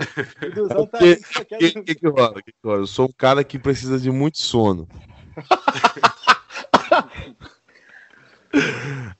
o 0.46 0.56
Duzão 0.56 0.88
tá 0.88 1.00
aí. 1.00 1.14
O 1.14 1.46
que, 1.46 1.72
que, 1.72 1.82
que, 1.82 1.96
que 1.96 2.08
rola? 2.08 2.42
Que 2.42 2.52
que 2.52 2.58
rola? 2.64 2.80
Eu 2.80 2.88
sou 2.88 3.08
um 3.08 3.14
cara 3.18 3.44
que 3.44 3.60
precisa 3.60 4.00
de 4.00 4.10
muito 4.12 4.38
sono. 4.38 4.88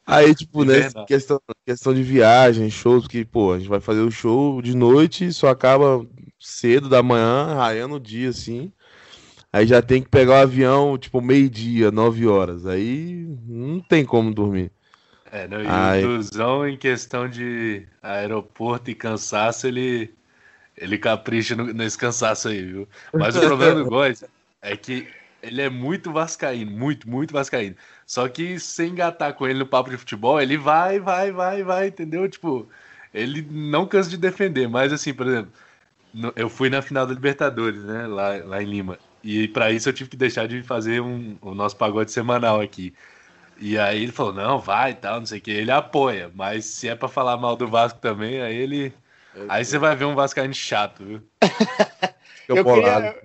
Aí, 0.06 0.34
tipo, 0.34 0.64
né, 0.64 0.90
questão, 1.08 1.42
questão 1.66 1.94
de 1.94 2.02
viagem, 2.04 2.70
shows, 2.70 3.08
que, 3.08 3.26
pô, 3.26 3.54
a 3.54 3.60
gente 3.60 3.68
vai 3.68 3.82
fazer 3.82 4.00
o 4.00 4.12
show 4.12 4.62
de 4.62 4.76
noite, 4.76 5.34
só 5.34 5.50
acaba 5.50 6.06
cedo 6.40 6.88
da 6.88 7.04
manhã, 7.04 7.54
raiando 7.56 7.96
o 7.96 8.00
dia, 8.00 8.30
assim. 8.30 8.72
Aí 9.56 9.66
já 9.66 9.82
tem 9.82 10.04
que 10.04 10.10
pegar 10.10 10.34
o 10.34 10.42
avião, 10.44 10.98
tipo, 10.98 11.22
meio-dia, 11.22 11.90
nove 11.90 12.28
horas. 12.28 12.66
Aí 12.66 13.26
não 13.48 13.80
tem 13.80 14.04
como 14.04 14.34
dormir. 14.34 14.70
É, 15.32 15.48
não, 15.48 15.62
e 15.62 16.04
o 16.04 16.18
Duzão, 16.18 16.68
em 16.68 16.76
questão 16.76 17.30
de 17.30 17.88
aeroporto 18.04 18.92
e 18.92 18.96
cansaço, 18.96 19.66
ele, 19.66 20.14
ele 20.76 20.98
capricha 20.98 21.56
no, 21.56 21.72
nesse 21.74 21.98
cansaço 21.98 22.50
aí, 22.50 22.66
viu? 22.66 22.88
Mas 23.14 23.38
o 23.38 23.40
problema 23.40 23.76
do 23.76 23.86
Góis 23.90 24.26
é 24.62 24.76
que 24.76 25.08
ele 25.42 25.62
é 25.62 25.70
muito 25.70 26.12
vascaíno, 26.12 26.70
muito, 26.72 27.10
muito 27.10 27.32
vascaíno. 27.32 27.78
Só 28.06 28.28
que 28.28 28.60
sem 28.60 28.90
engatar 28.90 29.36
com 29.36 29.48
ele 29.48 29.60
no 29.60 29.66
papo 29.66 29.90
de 29.90 29.96
futebol, 29.96 30.42
ele 30.42 30.58
vai, 30.58 31.00
vai, 31.00 31.32
vai, 31.32 31.64
vai, 31.64 31.88
entendeu? 31.88 32.28
Tipo, 32.28 32.68
ele 33.14 33.42
não 33.50 33.88
cansa 33.88 34.10
de 34.10 34.18
defender, 34.18 34.68
mas 34.68 34.92
assim, 34.92 35.14
por 35.14 35.28
exemplo, 35.28 35.54
eu 36.36 36.50
fui 36.50 36.70
na 36.70 36.82
final 36.82 37.08
da 37.08 37.14
Libertadores, 37.14 37.82
né, 37.86 38.06
lá, 38.06 38.36
lá 38.44 38.62
em 38.62 38.66
Lima. 38.66 39.00
E 39.26 39.48
para 39.48 39.72
isso 39.72 39.90
eu 39.90 39.94
tive 39.94 40.12
que 40.12 40.16
deixar 40.16 40.48
de 40.48 40.62
fazer 40.62 41.02
um, 41.02 41.36
o 41.42 41.56
nosso 41.56 41.76
pagode 41.76 42.12
semanal 42.12 42.62
aqui. 42.62 42.94
E 43.60 43.76
aí 43.76 44.04
ele 44.04 44.12
falou, 44.12 44.32
não, 44.32 44.60
vai 44.60 44.92
e 44.92 44.94
tal, 44.94 45.18
não 45.18 45.26
sei 45.26 45.40
o 45.40 45.42
que. 45.42 45.50
Ele 45.50 45.72
apoia, 45.72 46.32
mas 46.36 46.66
se 46.66 46.88
é 46.88 46.96
para 46.96 47.08
falar 47.08 47.36
mal 47.36 47.56
do 47.56 47.68
Vasco 47.68 47.98
também, 47.98 48.40
aí 48.40 48.56
ele. 48.56 48.94
Aí 49.50 49.66
você 49.66 49.80
vai 49.80 49.96
ver 49.96 50.06
um 50.06 50.14
Vascaíno 50.14 50.54
chato, 50.54 51.04
viu? 51.04 51.24
eu, 52.48 52.64
queria, 52.64 53.24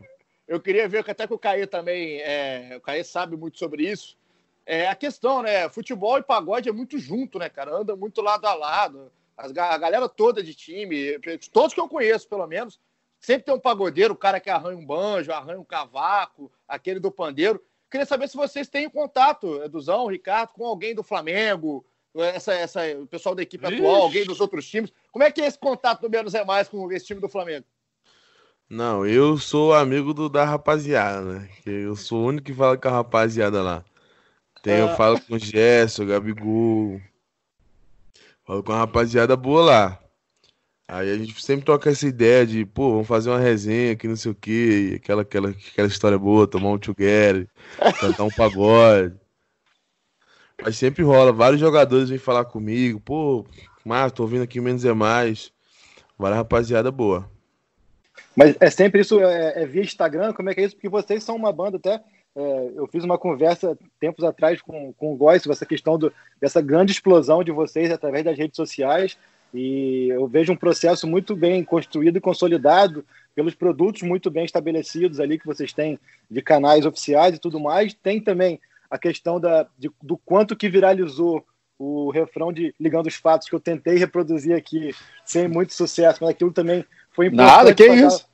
eu 0.49 0.61
queria 0.61 0.89
ver 0.89 1.05
até 1.07 1.27
que 1.27 1.35
o 1.35 1.39
Caê 1.39 1.67
também. 1.67 2.19
É, 2.23 2.77
o 2.79 2.81
Caê 2.81 3.05
sabe 3.05 3.37
muito 3.37 3.59
sobre 3.59 3.87
isso. 3.87 4.17
É 4.65 4.89
a 4.89 4.95
questão, 4.95 5.43
né? 5.43 5.69
Futebol 5.69 6.17
e 6.17 6.23
pagode 6.23 6.67
é 6.67 6.73
muito 6.73 6.99
junto, 6.99 7.39
né, 7.39 7.51
cara? 7.51 7.77
Anda 7.77 7.95
muito 7.95 8.23
lado 8.23 8.47
a 8.47 8.55
lado. 8.55 9.13
A 9.37 9.77
galera 9.77 10.09
toda 10.09 10.43
de 10.43 10.55
time, 10.55 11.19
todos 11.53 11.75
que 11.75 11.81
eu 11.81 11.89
conheço, 11.89 12.27
pelo 12.27 12.47
menos, 12.47 12.81
sempre 13.21 13.45
tem 13.45 13.55
um 13.55 13.61
pagodeiro, 13.61 14.15
o 14.15 14.17
cara 14.17 14.41
que 14.41 14.51
arranha 14.51 14.77
um 14.77 14.85
banjo, 14.85 15.33
arranha 15.33 15.61
um 15.61 15.65
cavaco, 15.65 16.51
aquele 16.67 16.99
do 16.99 17.11
pandeiro. 17.11 17.63
Queria 17.91 18.07
saber 18.07 18.29
se 18.29 18.37
vocês 18.37 18.69
têm 18.69 18.89
contato, 18.89 19.63
Eduzão, 19.63 20.07
Ricardo, 20.07 20.51
com 20.51 20.65
alguém 20.65 20.95
do 20.95 21.03
Flamengo, 21.03 21.85
essa, 22.15 22.53
essa, 22.55 22.81
o 22.99 23.07
pessoal 23.07 23.35
da 23.35 23.43
equipe 23.43 23.65
Ixi. 23.65 23.75
atual, 23.77 24.03
alguém 24.03 24.25
dos 24.25 24.41
outros 24.41 24.69
times. 24.69 24.93
Como 25.13 25.25
é 25.25 25.31
que 25.31 25.41
é 25.41 25.47
esse 25.47 25.59
contato 25.59 26.01
do 26.01 26.11
Menos 26.11 26.35
é 26.35 26.45
Mais 26.45 26.69
com 26.69 26.91
esse 26.91 27.07
time 27.07 27.21
do 27.21 27.29
Flamengo? 27.29 27.67
Não, 28.69 29.05
eu 29.05 29.37
sou 29.37 29.75
amigo 29.75 30.15
do, 30.15 30.29
da 30.29 30.45
rapaziada, 30.45 31.21
né? 31.23 31.49
Eu 31.67 31.97
sou 31.97 32.23
o 32.23 32.27
único 32.27 32.47
que 32.47 32.55
fala 32.55 32.79
com 32.79 32.89
a 32.89 32.93
rapaziada 32.93 33.61
lá. 33.63 33.85
Tem, 34.63 34.79
eu 34.79 34.91
ah. 34.91 34.97
falo 34.97 35.21
com 35.21 35.35
o 35.35 35.39
Gerson, 35.39 36.05
o 36.05 36.07
Gabigol. 36.07 37.01
Falo 38.47 38.63
com 38.63 38.73
a 38.73 38.79
rapaziada 38.79 39.37
boa 39.37 39.63
lá. 39.65 39.99
Aí 40.93 41.09
a 41.09 41.17
gente 41.17 41.41
sempre 41.41 41.65
toca 41.65 41.89
essa 41.89 42.05
ideia 42.05 42.45
de, 42.45 42.67
pô, 42.67 42.91
vamos 42.91 43.07
fazer 43.07 43.31
uma 43.31 43.39
resenha 43.39 43.93
aqui, 43.93 44.09
não 44.09 44.17
sei 44.17 44.33
o 44.33 44.35
quê, 44.35 44.95
aquela, 44.97 45.23
aquela, 45.23 45.51
aquela 45.51 45.87
história 45.87 46.19
boa, 46.19 46.49
tomar 46.49 46.71
um 46.71 46.79
together, 46.79 47.47
cantar 48.01 48.25
um 48.25 48.31
pagode. 48.31 49.15
Mas 50.61 50.77
sempre 50.77 51.05
rola, 51.05 51.33
vários 51.33 51.61
jogadores 51.61 52.09
vêm 52.09 52.19
falar 52.19 52.45
comigo, 52.45 52.99
pô, 52.99 53.47
Marcos, 53.85 54.17
tô 54.17 54.25
ouvindo 54.25 54.43
aqui 54.43 54.61
menos 54.61 54.85
é 54.85 54.93
mais. 54.93 55.53
Várias 56.19 56.39
rapaziada 56.39 56.91
boa. 56.91 57.31
Mas 58.35 58.57
é 58.59 58.69
sempre 58.69 59.03
isso, 59.03 59.21
é, 59.21 59.63
é, 59.63 59.67
via 59.67 59.83
Instagram, 59.83 60.33
como 60.33 60.51
é 60.51 60.55
que 60.55 60.61
é 60.61 60.65
isso? 60.65 60.75
Porque 60.75 60.89
vocês 60.89 61.23
são 61.23 61.37
uma 61.37 61.53
banda 61.53 61.77
até. 61.77 62.03
É, 62.35 62.73
eu 62.75 62.89
fiz 62.89 63.05
uma 63.05 63.17
conversa 63.17 63.79
tempos 64.01 64.25
atrás 64.25 64.61
com, 64.61 64.93
com 64.95 65.13
o 65.13 65.17
Góis 65.17 65.41
sobre 65.41 65.55
essa 65.55 65.67
questão 65.67 65.97
do, 65.97 66.13
dessa 66.41 66.61
grande 66.61 66.91
explosão 66.91 67.45
de 67.45 67.53
vocês 67.53 67.93
através 67.93 68.25
das 68.25 68.37
redes 68.37 68.57
sociais. 68.57 69.17
E 69.53 70.09
eu 70.09 70.27
vejo 70.29 70.53
um 70.53 70.57
processo 70.57 71.07
muito 71.07 71.35
bem 71.35 71.65
construído 71.65 72.17
e 72.17 72.21
consolidado 72.21 73.05
pelos 73.35 73.55
produtos 73.55 74.03
muito 74.03 74.31
bem 74.31 74.45
estabelecidos 74.45 75.19
ali 75.19 75.39
que 75.39 75.47
vocês 75.47 75.73
têm 75.73 75.99
de 76.31 76.43
canais 76.43 76.87
oficiais 76.87 77.35
e 77.35 77.39
tudo 77.39 77.59
mais. 77.59 77.95
Tem 77.95 78.21
também 78.21 78.61
a 78.91 78.99
questão 78.99 79.41
da, 79.41 79.67
de, 79.79 79.91
do 80.03 80.17
quanto 80.17 80.57
que 80.57 80.69
viralizou 80.69 81.45
o 81.79 82.11
refrão 82.11 82.53
de 82.53 82.75
Ligando 82.79 83.07
os 83.07 83.15
Fatos, 83.15 83.49
que 83.49 83.55
eu 83.55 83.61
tentei 83.61 83.97
reproduzir 83.97 84.55
aqui 84.55 84.95
sem 85.25 85.49
muito 85.49 85.73
sucesso, 85.73 86.19
mas 86.21 86.31
aquilo 86.31 86.53
também 86.53 86.85
foi 87.11 87.27
importante. 87.27 87.49
Nada, 87.49 87.75
que 87.75 87.87
isso? 87.87 88.29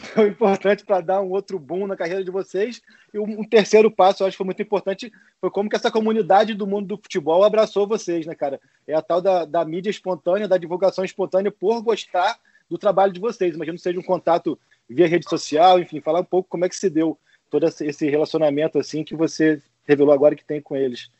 Foi 0.00 0.28
importante 0.28 0.84
para 0.84 1.00
dar 1.00 1.20
um 1.20 1.30
outro 1.30 1.58
boom 1.58 1.86
na 1.86 1.96
carreira 1.96 2.24
de 2.24 2.30
vocês. 2.30 2.80
E 3.12 3.18
um, 3.18 3.44
terceiro 3.44 3.90
passo, 3.90 4.22
eu 4.22 4.26
acho 4.26 4.34
que 4.34 4.38
foi 4.38 4.46
muito 4.46 4.62
importante, 4.62 5.12
foi 5.40 5.50
como 5.50 5.68
que 5.68 5.76
essa 5.76 5.90
comunidade 5.90 6.54
do 6.54 6.66
mundo 6.66 6.88
do 6.88 6.96
futebol 6.96 7.44
abraçou 7.44 7.86
vocês, 7.86 8.26
né, 8.26 8.34
cara? 8.34 8.60
É 8.86 8.94
a 8.94 9.02
tal 9.02 9.20
da, 9.20 9.44
da 9.44 9.64
mídia 9.64 9.90
espontânea, 9.90 10.48
da 10.48 10.58
divulgação 10.58 11.04
espontânea 11.04 11.50
por 11.50 11.82
gostar 11.82 12.38
do 12.68 12.78
trabalho 12.78 13.12
de 13.12 13.20
vocês. 13.20 13.54
Imagino 13.54 13.76
que 13.76 13.82
seja 13.82 13.98
um 13.98 14.02
contato 14.02 14.58
via 14.88 15.06
rede 15.06 15.28
social, 15.28 15.78
enfim, 15.78 16.00
falar 16.00 16.20
um 16.20 16.24
pouco 16.24 16.48
como 16.48 16.64
é 16.64 16.68
que 16.68 16.76
se 16.76 16.90
deu 16.90 17.18
todo 17.48 17.66
esse 17.66 18.08
relacionamento 18.08 18.78
assim 18.78 19.02
que 19.02 19.14
você 19.14 19.60
revelou 19.84 20.14
agora 20.14 20.36
que 20.36 20.44
tem 20.44 20.60
com 20.60 20.76
eles. 20.76 21.10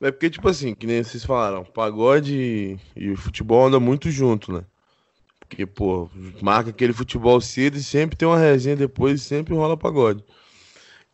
É 0.00 0.10
porque, 0.10 0.30
tipo 0.30 0.48
assim, 0.48 0.74
que 0.74 0.86
nem 0.86 1.02
vocês 1.02 1.24
falaram, 1.24 1.64
pagode 1.64 2.78
e 2.94 3.16
futebol 3.16 3.66
andam 3.66 3.80
muito 3.80 4.10
junto, 4.10 4.52
né? 4.52 4.64
Porque, 5.48 5.66
pô, 5.66 6.08
marca 6.42 6.70
aquele 6.70 6.92
futebol 6.92 7.40
cedo 7.40 7.76
e 7.76 7.82
sempre 7.82 8.16
tem 8.16 8.26
uma 8.26 8.38
resenha 8.38 8.76
depois, 8.76 9.22
sempre 9.22 9.54
rola 9.54 9.76
pagode. 9.76 10.24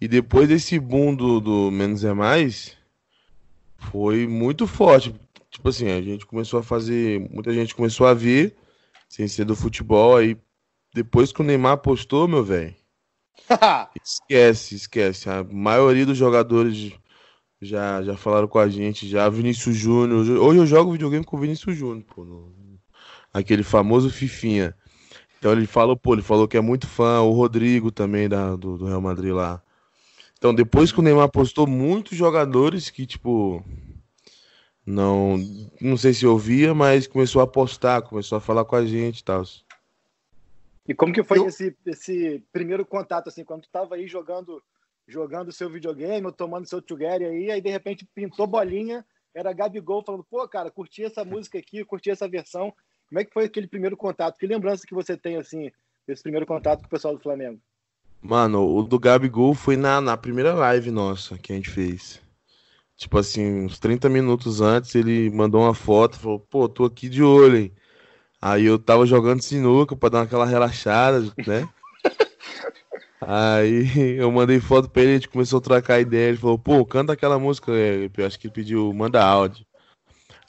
E 0.01 0.09
depois 0.09 0.49
desse 0.49 0.79
boom 0.79 1.15
do, 1.15 1.41
do 1.41 1.71
Menos 1.71 2.05
é 2.05 2.13
Mais, 2.13 2.77
foi 3.77 4.27
muito 4.27 4.67
forte. 4.67 5.15
Tipo 5.51 5.69
assim, 5.69 5.91
a 5.91 6.01
gente 6.01 6.25
começou 6.25 6.61
a 6.61 6.63
fazer. 6.63 7.21
Muita 7.31 7.53
gente 7.53 7.75
começou 7.75 8.07
a 8.07 8.15
ver, 8.15 8.57
sem 9.09 9.29
ser 9.29 9.45
do 9.45 9.57
futebol. 9.57 10.17
Aí 10.17 10.39
depois 10.95 11.33
que 11.33 11.41
o 11.41 11.45
Neymar 11.45 11.79
postou, 11.79 12.27
meu 12.27 12.45
velho. 12.45 12.75
esquece, 14.03 14.77
esquece. 14.77 15.29
A 15.29 15.45
maioria 15.45 16.07
dos 16.07 16.17
jogadores 16.17 16.93
já, 17.61 18.03
já 18.03 18.17
falaram 18.17 18.49
com 18.49 18.59
a 18.59 18.69
gente, 18.69 19.09
já. 19.09 19.29
Vinícius 19.29 19.77
Júnior. 19.77 20.27
Hoje 20.41 20.59
eu 20.61 20.67
jogo 20.67 20.93
videogame 20.93 21.25
com 21.25 21.37
o 21.37 21.41
Vinícius 21.41 21.77
Júnior, 21.77 22.05
pô, 22.15 22.25
no, 22.25 22.53
aquele 23.33 23.63
famoso 23.63 24.11
Fifinha. 24.11 24.75
Então 25.39 25.53
ele 25.53 25.67
falou, 25.67 25.97
pô, 25.97 26.15
ele 26.15 26.23
falou 26.23 26.47
que 26.47 26.57
é 26.57 26.61
muito 26.61 26.87
fã, 26.87 27.21
o 27.21 27.33
Rodrigo 27.33 27.91
também 27.91 28.29
da, 28.29 28.57
do, 28.57 28.77
do 28.77 28.87
Real 28.87 29.01
Madrid 29.01 29.33
lá. 29.33 29.63
Então 30.37 30.55
depois 30.55 30.93
que 30.93 30.99
o 30.99 31.03
Neymar 31.03 31.31
postou, 31.31 31.67
muitos 31.67 32.17
jogadores 32.17 32.91
que, 32.91 33.07
tipo, 33.07 33.65
não, 34.85 35.39
não 35.81 35.97
sei 35.97 36.13
se 36.13 36.27
ouvia, 36.27 36.75
mas 36.75 37.07
começou 37.07 37.41
a 37.41 37.47
postar, 37.47 38.03
começou 38.03 38.37
a 38.37 38.41
falar 38.41 38.65
com 38.65 38.77
a 38.77 38.85
gente 38.85 39.21
e 39.21 39.25
tal. 39.25 39.43
E 40.87 40.95
como 40.95 41.13
que 41.13 41.23
foi 41.23 41.39
Eu... 41.39 41.47
esse, 41.47 41.77
esse 41.87 42.43
primeiro 42.53 42.85
contato, 42.85 43.29
assim, 43.29 43.45
quando 43.45 43.63
tu 43.63 43.69
tava 43.71 43.95
aí 43.95 44.07
jogando 44.07 44.63
jogando 45.07 45.51
seu 45.51 45.69
videogame 45.69 46.25
ou 46.25 46.33
tomando 46.33 46.69
seu 46.69 46.81
together 46.81 47.29
aí, 47.29 47.51
aí 47.51 47.61
de 47.61 47.69
repente 47.69 48.09
pintou 48.15 48.47
bolinha, 48.47 49.05
era 49.35 49.53
Gabigol 49.53 50.05
falando, 50.05 50.25
pô, 50.25 50.47
cara, 50.49 50.71
curti 50.71 51.05
essa 51.05 51.25
música 51.25 51.59
aqui, 51.59 51.85
curti 51.85 52.11
essa 52.11 52.29
versão. 52.29 52.73
Como 53.11 53.19
é 53.19 53.25
que 53.25 53.33
foi 53.33 53.45
aquele 53.45 53.67
primeiro 53.67 53.97
contato? 53.97 54.39
Que 54.39 54.47
lembrança 54.47 54.87
que 54.87 54.95
você 54.95 55.17
tem, 55.17 55.37
assim, 55.37 55.69
desse 56.07 56.23
primeiro 56.23 56.47
contato 56.47 56.81
com 56.81 56.87
o 56.87 56.91
pessoal 56.91 57.17
do 57.17 57.21
Flamengo? 57.21 57.59
Mano, 58.23 58.65
o 58.77 58.85
do 58.85 59.01
Gabigol 59.01 59.53
foi 59.53 59.77
na, 59.77 60.01
na 60.01 60.17
primeira 60.17 60.55
live 60.55 60.93
nossa 60.93 61.37
que 61.37 61.53
a 61.53 61.57
gente 61.57 61.69
fez. 61.69 62.23
Tipo 62.97 63.19
assim, 63.19 63.65
uns 63.65 63.81
30 63.81 64.09
minutos 64.09 64.61
antes, 64.61 64.95
ele 64.95 65.29
mandou 65.31 65.63
uma 65.63 65.75
foto, 65.75 66.21
falou, 66.21 66.39
pô, 66.39 66.69
tô 66.69 66.85
aqui 66.85 67.09
de 67.09 67.21
olho, 67.21 67.57
hein? 67.57 67.73
Aí 68.41 68.65
eu 68.65 68.79
tava 68.79 69.05
jogando 69.05 69.43
sinuca 69.43 69.97
pra 69.97 70.09
dar 70.09 70.23
aquela 70.23 70.47
relaxada, 70.47 71.21
né? 71.47 71.69
Aí 73.21 74.17
eu 74.19 74.31
mandei 74.31 74.61
foto 74.61 74.89
pra 74.89 75.03
ele, 75.03 75.11
a 75.11 75.15
gente 75.15 75.29
começou 75.29 75.59
a 75.59 75.63
trocar 75.63 76.01
ideia. 76.01 76.29
Ele 76.29 76.39
falou, 76.39 76.59
pô, 76.59 76.87
canta 76.87 77.13
aquela 77.13 77.39
música. 77.39 77.73
Eu 77.73 78.27
acho 78.27 78.39
que 78.39 78.47
ele 78.47 78.55
pediu, 78.55 78.93
manda 78.93 79.23
áudio. 79.23 79.67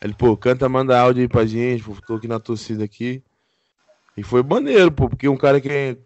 Ele, 0.04 0.14
pô, 0.14 0.36
canta, 0.36 0.68
manda 0.68 1.00
áudio 1.00 1.22
aí 1.22 1.28
pra 1.28 1.46
gente, 1.46 1.84
pô, 1.84 1.96
tô 2.06 2.16
aqui 2.16 2.28
na 2.28 2.40
torcida 2.40 2.84
aqui. 2.84 3.24
E 4.18 4.24
foi 4.24 4.42
maneiro, 4.42 4.92
pô, 4.92 5.08
porque 5.08 5.28
um 5.30 5.38
cara 5.38 5.62
que 5.62 5.70
é, 5.70 5.98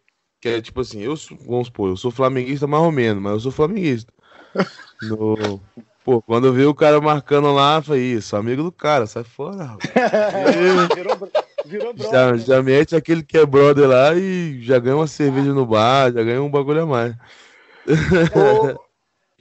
que 0.41 0.49
é 0.49 0.61
tipo 0.61 0.81
assim, 0.81 0.99
eu 0.99 1.15
sou, 1.15 1.37
vamos 1.37 1.67
supor, 1.67 1.89
eu 1.89 1.97
sou 1.97 2.11
flamenguista 2.11 2.67
mais 2.67 2.83
ou 2.83 2.91
menos, 2.91 3.23
mas 3.23 3.33
eu 3.33 3.39
sou 3.39 3.51
flamenguista. 3.51 4.11
No, 5.01 5.61
pô, 6.05 6.21
quando 6.21 6.47
eu 6.47 6.53
vi 6.53 6.65
o 6.65 6.73
cara 6.73 7.01
marcando 7.01 7.53
lá, 7.53 7.75
eu 7.75 7.83
falei, 7.83 8.13
isso, 8.13 8.35
amigo 8.35 8.63
do 8.63 8.71
cara, 8.71 9.05
sai 9.05 9.25
fora. 9.25 9.75
virou, 10.95 11.17
virou 11.65 11.93
brother, 11.93 12.11
já, 12.11 12.31
né? 12.31 12.37
já 12.37 12.63
mete 12.63 12.95
aquele 12.95 13.21
que 13.21 13.37
é 13.37 13.45
brother 13.45 13.89
lá 13.89 14.15
e 14.15 14.61
já 14.61 14.79
ganha 14.79 14.95
uma 14.95 15.05
cerveja 15.05 15.53
no 15.53 15.65
bar, 15.65 16.13
já 16.13 16.23
ganha 16.23 16.41
um 16.41 16.49
bagulho 16.49 16.83
a 16.83 16.85
mais. 16.85 17.15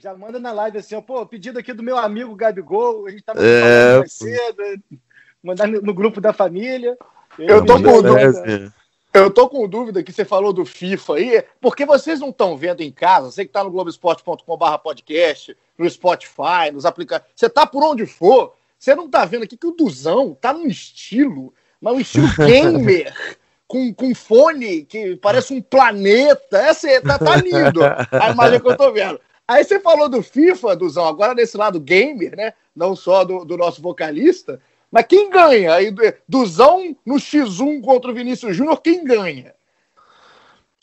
Já 0.05 0.13
manda 0.13 0.39
na 0.39 0.51
live 0.51 0.77
assim, 0.77 0.93
ó, 0.93 1.01
pô, 1.01 1.25
pedido 1.25 1.57
aqui 1.57 1.73
do 1.73 1.81
meu 1.81 1.97
amigo 1.97 2.35
Gabigol, 2.35 3.07
a 3.07 3.09
gente 3.09 3.23
tava 3.23 3.43
é, 3.43 3.97
mais 3.97 4.13
cedo, 4.13 4.61
mandar 5.41 5.67
no, 5.67 5.93
grupo 5.95 6.21
da 6.21 6.31
família. 6.31 6.95
Eu, 7.39 7.65
tô 7.65 7.81
com 7.81 8.03
dúvida. 8.03 8.73
Eu 9.11 9.31
tô 9.31 9.49
com 9.49 9.67
dúvida 9.67 10.03
que 10.03 10.13
você 10.13 10.23
falou 10.23 10.53
do 10.53 10.63
FIFA 10.63 11.15
aí, 11.15 11.43
porque 11.59 11.87
vocês 11.87 12.19
não 12.19 12.29
estão 12.29 12.55
vendo 12.55 12.81
em 12.81 12.91
casa, 12.91 13.31
você 13.31 13.45
que 13.45 13.51
tá 13.51 13.63
no 13.63 13.71
globesport.com.br 13.71 14.77
podcast, 14.83 15.57
no 15.75 15.89
Spotify, 15.89 16.69
nos 16.71 16.85
aplicativos, 16.85 17.33
você 17.35 17.49
tá 17.49 17.65
por 17.65 17.83
onde 17.83 18.05
for, 18.05 18.53
você 18.77 18.93
não 18.93 19.09
tá 19.09 19.25
vendo 19.25 19.45
aqui 19.45 19.57
que 19.57 19.65
o 19.65 19.75
Duzão 19.75 20.37
tá 20.39 20.53
num 20.53 20.67
estilo, 20.67 21.51
mas 21.81 21.95
um 21.95 21.99
estilo 21.99 22.27
gamer, 22.45 23.11
com, 23.67 23.91
com 23.91 24.13
fone 24.13 24.83
que 24.83 25.15
parece 25.15 25.51
um 25.51 25.63
planeta, 25.63 26.59
essa 26.59 27.01
tá, 27.01 27.17
tá 27.17 27.37
lindo 27.37 27.81
a 28.11 28.29
imagem 28.29 28.59
que 28.59 28.67
eu 28.67 28.77
tô 28.77 28.91
vendo. 28.93 29.19
Aí 29.47 29.63
você 29.63 29.79
falou 29.79 30.09
do 30.09 30.23
FIFA, 30.23 30.75
Duzão, 30.75 31.05
agora 31.05 31.35
desse 31.35 31.55
lado 31.55 31.79
gamer, 31.79 32.35
né? 32.35 32.53
Não 32.75 32.95
só 32.95 33.23
do, 33.23 33.45
do 33.45 33.55
nosso 33.57 33.81
vocalista. 33.81 34.59
Mas 34.91 35.05
quem 35.07 35.29
ganha? 35.29 35.73
Aí, 35.73 35.93
Duzão 36.27 36.95
no 37.05 37.15
X1 37.15 37.81
contra 37.81 38.11
o 38.11 38.13
Vinícius 38.13 38.55
Júnior, 38.55 38.81
quem 38.81 39.03
ganha? 39.03 39.53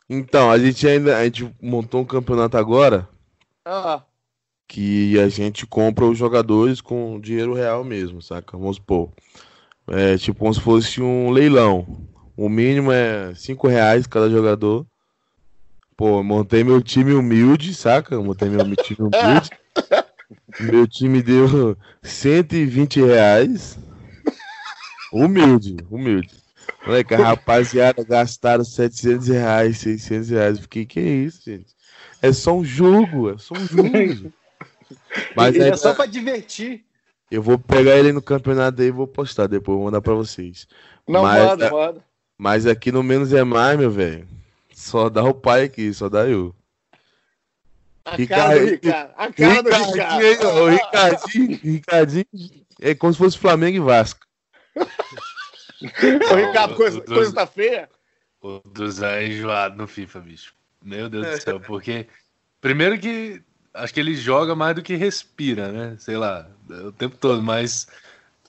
Então, 0.08 0.50
a 0.50 0.58
gente 0.58 0.86
ainda 0.86 1.16
a 1.16 1.24
gente 1.24 1.50
montou 1.60 2.02
um 2.02 2.04
campeonato 2.04 2.56
agora 2.56 3.08
Ah, 3.64 4.02
que 4.68 5.18
a 5.18 5.28
gente 5.28 5.66
compra 5.66 6.06
os 6.06 6.16
jogadores 6.16 6.80
com 6.80 7.20
dinheiro 7.20 7.54
real 7.54 7.82
mesmo, 7.84 8.22
saca? 8.22 8.56
Vamos 8.56 8.76
supor. 8.76 9.10
É 9.88 10.16
tipo 10.16 10.38
como 10.38 10.54
se 10.54 10.60
fosse 10.60 11.02
um 11.02 11.30
leilão. 11.30 11.86
O 12.36 12.48
mínimo 12.48 12.92
é 12.92 13.34
5 13.34 13.66
reais 13.68 14.06
cada 14.06 14.30
jogador. 14.30 14.86
Pô, 16.02 16.20
montei 16.20 16.64
meu 16.64 16.82
time 16.82 17.12
humilde, 17.14 17.72
saca? 17.72 18.20
Montei 18.20 18.48
meu 18.48 18.74
time 18.74 18.98
humilde. 19.06 19.50
meu 20.58 20.84
time 20.88 21.22
deu 21.22 21.78
120 22.02 23.00
reais. 23.04 23.78
Humilde, 25.12 25.76
humilde. 25.88 26.28
Moleque, 26.84 27.14
a 27.14 27.18
rapaziada 27.18 28.02
gastaram 28.02 28.64
700 28.64 29.28
reais, 29.28 29.78
600 29.78 30.28
reais. 30.30 30.58
Fiquei, 30.58 30.84
que 30.84 30.98
é 30.98 31.04
isso, 31.04 31.40
gente? 31.48 31.72
É 32.20 32.32
só 32.32 32.52
um 32.56 32.64
jogo, 32.64 33.30
é 33.30 33.38
só 33.38 33.54
um 33.54 33.64
jogo. 33.64 34.32
Mas 35.36 35.54
é 35.54 35.70
aí, 35.70 35.76
só 35.76 35.94
pra 35.94 36.06
divertir. 36.06 36.84
eu 37.30 37.40
vou 37.40 37.56
pegar 37.60 37.96
ele 37.96 38.10
no 38.10 38.20
campeonato 38.20 38.82
aí 38.82 38.88
e 38.88 38.90
vou 38.90 39.06
postar 39.06 39.46
depois, 39.46 39.76
vou 39.76 39.84
mandar 39.84 40.00
pra 40.00 40.14
vocês. 40.14 40.66
não 41.08 41.22
Mas- 41.22 41.44
manda, 41.44 41.70
manda. 41.70 42.04
Mas 42.36 42.66
aqui 42.66 42.90
no 42.90 43.04
Menos 43.04 43.32
é 43.32 43.44
Mais, 43.44 43.78
meu 43.78 43.88
velho. 43.88 44.26
Só 44.82 45.08
dá 45.08 45.22
o 45.22 45.32
pai 45.32 45.62
aqui, 45.64 45.94
só 45.94 46.08
dá 46.08 46.26
eu. 46.26 46.52
A 48.04 48.16
Ricardo- 48.16 48.48
cara 48.48 48.58
do 48.58 48.70
Ricardo. 48.70 49.10
A 49.16 49.32
cara 49.32 49.54
Ricardinho, 49.62 50.48
ó, 50.48 50.68
Ricardo. 50.68 51.26
Ricardinho, 51.26 51.60
Ricardinho 51.62 52.26
é 52.80 52.94
como 52.96 53.12
se 53.12 53.18
fosse 53.20 53.38
Flamengo 53.38 53.76
e 53.76 53.80
Vasco. 53.80 54.26
Ô, 54.76 56.34
Ricardo, 56.34 56.74
coisa, 56.74 57.00
Dos- 57.00 57.14
coisa 57.14 57.32
tá 57.32 57.46
feia? 57.46 57.88
O 58.40 58.58
Duzan 58.74 59.06
é 59.12 59.28
enjoado 59.28 59.76
no 59.76 59.86
FIFA, 59.86 60.18
bicho. 60.18 60.52
Meu 60.82 61.08
Deus 61.08 61.28
do 61.28 61.40
céu, 61.40 61.60
porque. 61.60 62.08
Primeiro 62.60 62.98
que. 62.98 63.40
Acho 63.72 63.94
que 63.94 64.00
ele 64.00 64.16
joga 64.16 64.54
mais 64.56 64.74
do 64.74 64.82
que 64.82 64.96
respira, 64.96 65.70
né? 65.70 65.96
Sei 66.00 66.16
lá, 66.16 66.48
o 66.68 66.90
tempo 66.90 67.16
todo, 67.16 67.40
mas. 67.40 67.86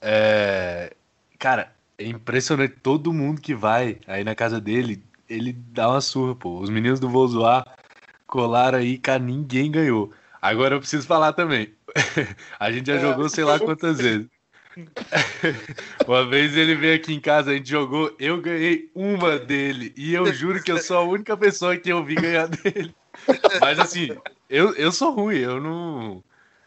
É. 0.02 0.94
Cara, 1.38 1.72
é 1.96 2.06
impressionante. 2.08 2.74
Todo 2.82 3.14
mundo 3.14 3.40
que 3.40 3.54
vai 3.54 4.00
aí 4.08 4.24
na 4.24 4.34
casa 4.34 4.60
dele, 4.60 5.04
ele 5.30 5.54
dá 5.54 5.90
uma 5.90 6.02
surra, 6.02 6.36
pô. 6.36 6.60
Os 6.60 6.70
meninos 6.70 7.00
do 7.00 7.10
Vou 7.10 7.28
Zoar 7.28 7.66
colaram 8.28 8.80
aí, 8.80 8.98
cara, 8.98 9.20
ninguém 9.20 9.72
ganhou. 9.72 10.12
Agora 10.42 10.76
eu 10.76 10.80
preciso 10.80 11.08
falar 11.08 11.34
também. 11.34 11.74
A 12.60 12.72
gente 12.72 12.88
já 12.88 12.98
jogou 12.98 13.30
sei 13.30 13.44
lá 13.44 13.60
quantas 13.60 14.00
vezes. 14.00 14.28
Uma 16.08 16.26
vez 16.28 16.58
ele 16.58 16.76
veio 16.76 16.96
aqui 16.96 17.14
em 17.14 17.20
casa, 17.20 17.52
a 17.52 17.54
gente 17.54 17.70
jogou, 17.70 18.14
eu 18.20 18.42
ganhei 18.42 18.90
uma 18.96 19.38
dele. 19.38 19.94
E 19.96 20.14
eu 20.14 20.34
juro 20.34 20.62
que 20.64 20.72
eu 20.72 20.80
sou 20.80 20.98
a 20.98 21.04
única 21.04 21.38
pessoa 21.38 21.78
que 21.78 21.92
eu 21.92 22.04
vi 22.04 22.16
ganhar 22.16 22.48
dele. 22.50 22.94
Mas 23.62 23.78
assim, 23.78 24.10
eu, 24.50 24.74
eu 24.74 24.92
sou 24.92 25.12
ruim, 25.12 25.38
eu 25.38 25.62
não. 25.62 26.24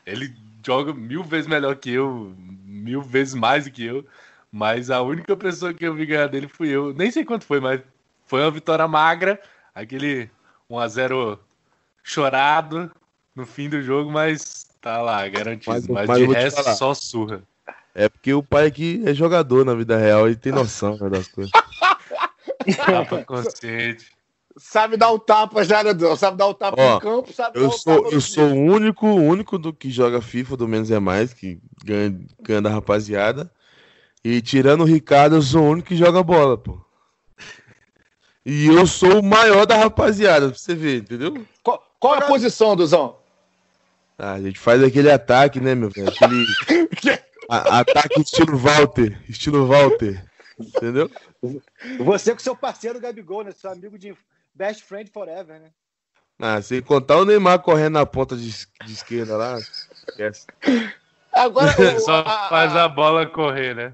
Ele 0.07 0.33
joga 0.65 0.95
mil 0.95 1.25
vezes 1.25 1.49
melhor 1.49 1.75
que 1.75 1.91
eu, 1.91 2.33
mil 2.65 3.03
vezes 3.03 3.35
mais 3.35 3.65
do 3.65 3.71
que 3.73 3.85
eu. 3.85 4.07
Mas 4.53 4.91
a 4.91 5.03
única 5.03 5.37
pessoa 5.37 5.75
que 5.75 5.85
eu 5.85 5.95
vi 5.95 6.07
ganhar 6.07 6.29
dele 6.29 6.49
fui 6.49 6.69
eu. 6.69 6.95
Nem 6.95 7.11
sei 7.11 7.25
quanto 7.25 7.45
foi, 7.45 7.61
mas 7.61 7.81
foi 8.27 8.43
uma 8.43 8.51
vitória 8.51 8.87
magra. 8.87 9.41
Aquele 9.75 10.31
1x0 10.71 11.39
chorado 12.03 12.91
no 13.35 13.45
fim 13.47 13.69
do 13.69 13.83
jogo, 13.83 14.11
mas 14.11 14.67
tá 14.81 15.01
lá, 15.03 15.27
garantido. 15.29 15.73
Mas- 15.73 15.87
Mas, 15.89 16.07
mas 16.09 16.19
de 16.19 16.25
eu 16.25 16.31
resto, 16.31 16.63
falar. 16.63 16.75
só 16.77 16.95
surra. 16.95 17.43
É 17.95 18.09
porque 18.09 18.33
o 18.35 18.43
pai 18.43 18.67
aqui 18.67 19.03
é 19.07 19.15
jogador 19.15 19.65
na 19.65 19.75
vida 19.75 19.97
real 19.97 20.29
e 20.29 20.37
tem 20.37 20.53
noção 20.53 20.99
né, 20.99 21.09
das 21.09 21.29
coisas. 21.29 21.51
Tapa 22.85 23.25
consciente. 23.25 24.15
Sabe 24.59 24.97
dar 24.97 25.11
o 25.11 25.19
tapa 25.19 25.63
já, 25.65 25.85
né, 25.85 25.93
Dão? 25.93 26.17
Sabe 26.17 26.39
dar 26.39 26.47
o 26.47 26.55
tapa 26.55 26.81
Ó, 26.81 26.95
no 26.95 27.01
campo, 27.01 27.33
sabe 27.33 27.55
dar 27.55 27.61
Eu 27.61 27.69
o 27.69 27.73
sou, 27.73 28.03
tapa 28.03 28.15
eu 28.15 28.21
sou 28.21 28.49
o 28.49 28.55
único, 28.55 29.07
o 29.07 29.23
único 29.23 29.59
do 29.59 29.73
que 29.73 29.91
joga 29.91 30.23
FIFA 30.23 30.57
do 30.57 30.67
Menos 30.69 30.91
é 30.91 30.99
Mais, 30.99 31.35
que 31.35 31.59
ganha, 31.85 32.19
ganha 32.43 32.63
da 32.63 32.71
rapaziada. 32.71 33.51
E 34.25 34.41
tirando 34.41 34.81
o 34.81 34.87
Ricardo, 34.87 35.37
eu 35.37 35.43
sou 35.43 35.63
o 35.63 35.69
único 35.71 35.89
que 35.89 35.97
joga 35.97 36.23
bola, 36.23 36.57
pô. 36.57 36.81
E 38.49 38.69
eu 38.69 38.87
sou 38.87 39.19
o 39.19 39.25
maior 39.25 39.67
da 39.67 39.77
rapaziada, 39.77 40.49
pra 40.51 40.57
você 40.57 40.73
ver, 40.73 40.99
entendeu? 41.01 41.45
Qual, 41.65 41.85
qual 41.99 42.15
é 42.15 42.19
a 42.19 42.27
posição, 42.29 42.77
Duzão? 42.77 43.19
Ah, 44.17 44.35
a 44.35 44.41
gente 44.41 44.57
faz 44.57 44.81
aquele 44.85 45.11
ataque, 45.11 45.61
né, 45.61 45.75
meu 45.75 45.91
velho? 45.91 46.09
Aquele 46.09 46.47
a- 47.51 47.81
ataque 47.81 48.21
estilo 48.21 48.57
Walter, 48.57 49.21
estilo 49.29 49.67
Walter, 49.67 50.25
entendeu? 50.61 51.11
Você 51.99 52.33
com 52.33 52.39
seu 52.39 52.55
parceiro 52.55 53.01
Gabigol, 53.01 53.43
né? 53.43 53.51
Seu 53.51 53.69
amigo 53.69 53.99
de 53.99 54.17
best 54.55 54.85
friend 54.85 55.11
forever, 55.11 55.61
né? 55.61 55.71
Ah, 56.39 56.63
sem 56.63 56.81
contar 56.81 57.17
o 57.17 57.25
Neymar 57.25 57.59
correndo 57.59 57.95
na 57.95 58.07
ponta 58.07 58.37
de, 58.37 58.49
de 58.51 58.93
esquerda 58.93 59.37
lá, 59.37 59.59
esquece. 59.59 60.47
Agora, 61.33 61.75
o- 61.97 62.01
Só 62.01 62.21
a, 62.25 62.49
faz 62.49 62.77
a, 62.77 62.85
a 62.85 62.89
bola 62.89 63.27
correr, 63.27 63.75
né? 63.75 63.93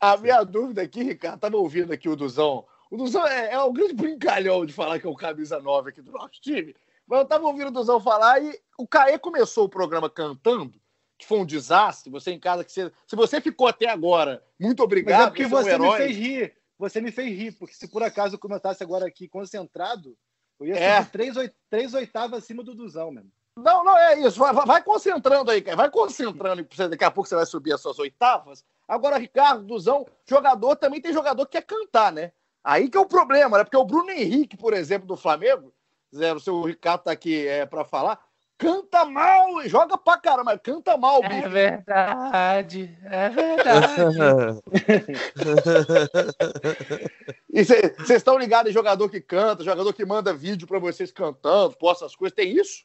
a 0.00 0.16
minha 0.16 0.42
dúvida 0.42 0.82
aqui, 0.82 1.04
Ricardo, 1.04 1.38
tava 1.38 1.56
ouvindo 1.56 1.92
aqui 1.92 2.08
o 2.08 2.16
Duzão. 2.16 2.64
O 2.92 2.96
Duzão 2.98 3.26
é, 3.26 3.52
é 3.54 3.62
um 3.62 3.72
grande 3.72 3.94
brincalhão 3.94 4.66
de 4.66 4.72
falar 4.74 4.98
que 5.00 5.06
é 5.06 5.08
o 5.08 5.16
camisa 5.16 5.58
9 5.58 5.88
aqui 5.88 6.02
do 6.02 6.12
nosso 6.12 6.38
time. 6.42 6.76
Mas 7.06 7.20
eu 7.20 7.24
tava 7.24 7.46
ouvindo 7.46 7.68
o 7.68 7.70
Duzão 7.70 7.98
falar 7.98 8.42
e 8.42 8.60
o 8.78 8.86
Caê 8.86 9.18
começou 9.18 9.64
o 9.64 9.68
programa 9.68 10.10
cantando, 10.10 10.78
que 11.16 11.26
foi 11.26 11.38
um 11.38 11.46
desastre. 11.46 12.10
Você 12.12 12.32
em 12.32 12.38
casa, 12.38 12.62
que 12.62 12.70
você, 12.70 12.92
se 13.06 13.16
você 13.16 13.40
ficou 13.40 13.66
até 13.66 13.88
agora, 13.88 14.44
muito 14.60 14.80
Mas 14.80 14.84
obrigado. 14.84 15.22
é 15.22 15.26
porque 15.28 15.46
você 15.46 15.70
é 15.70 15.76
um 15.76 15.78
você 15.78 15.88
me 15.90 15.96
fez 15.96 16.16
rir. 16.18 16.54
Você 16.78 17.00
me 17.00 17.10
fez 17.10 17.28
rir, 17.38 17.52
porque 17.52 17.74
se 17.74 17.88
por 17.88 18.02
acaso 18.02 18.34
eu 18.34 18.38
começasse 18.38 18.82
agora 18.82 19.06
aqui 19.06 19.26
concentrado, 19.26 20.14
eu 20.60 20.66
ia 20.66 20.76
É. 20.76 21.02
três, 21.04 21.34
três 21.70 21.94
oitavas 21.94 22.42
acima 22.44 22.62
do 22.62 22.74
Duzão, 22.74 23.10
mesmo. 23.10 23.30
Não, 23.56 23.82
não 23.82 23.96
é 23.96 24.20
isso. 24.20 24.38
Vai, 24.38 24.52
vai- 24.52 24.82
concentrando 24.82 25.50
aí, 25.50 25.62
cara. 25.62 25.78
Vai 25.78 25.90
concentrando. 25.90 26.62
Daqui 26.90 27.04
a 27.04 27.10
pouco 27.10 27.26
você 27.26 27.36
vai 27.36 27.46
subir 27.46 27.72
as 27.72 27.80
suas 27.80 27.98
oitavas. 27.98 28.62
Agora, 28.86 29.16
Ricardo, 29.16 29.64
Duzão, 29.64 30.06
jogador 30.28 30.76
também 30.76 31.00
tem 31.00 31.12
jogador 31.12 31.46
que 31.46 31.52
quer 31.52 31.62
cantar, 31.62 32.12
né? 32.12 32.32
Aí 32.64 32.88
que 32.88 32.96
é 32.96 33.00
o 33.00 33.06
problema, 33.06 33.58
né? 33.58 33.64
Porque 33.64 33.76
o 33.76 33.84
Bruno 33.84 34.10
Henrique, 34.10 34.56
por 34.56 34.72
exemplo, 34.72 35.06
do 35.06 35.16
Flamengo, 35.16 35.72
Zé, 36.14 36.32
o 36.32 36.40
seu 36.40 36.62
Ricardo 36.62 37.02
tá 37.02 37.12
aqui 37.12 37.46
é, 37.46 37.66
para 37.66 37.84
falar, 37.84 38.18
canta 38.56 39.04
mal, 39.04 39.60
e 39.62 39.68
joga 39.68 39.98
pra 39.98 40.18
caramba, 40.18 40.52
mas 40.52 40.60
canta 40.62 40.96
mal, 40.96 41.22
bicho. 41.22 41.48
verdade, 41.48 42.96
é 43.04 43.28
verdade. 43.28 44.62
E 47.54 47.62
vocês 47.64 48.08
estão 48.08 48.38
ligados 48.38 48.70
em 48.70 48.72
jogador 48.72 49.10
que 49.10 49.20
canta, 49.20 49.62
jogador 49.62 49.92
que 49.92 50.06
manda 50.06 50.32
vídeo 50.32 50.66
pra 50.66 50.78
vocês 50.78 51.12
cantando, 51.12 51.76
posta 51.76 52.06
as 52.06 52.16
coisas, 52.16 52.34
tem 52.34 52.56
isso? 52.56 52.82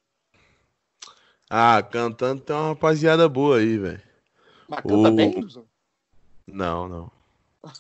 ah, 1.50 1.82
cantando 1.82 2.42
tem 2.42 2.54
uma 2.54 2.70
rapaziada 2.70 3.30
boa 3.30 3.60
aí, 3.60 3.78
velho. 3.78 4.02
Mas 4.68 4.82
canta 4.82 5.08
O- 5.08 5.16
bem? 5.16 5.48
Não, 6.46 6.90
não. 6.90 7.12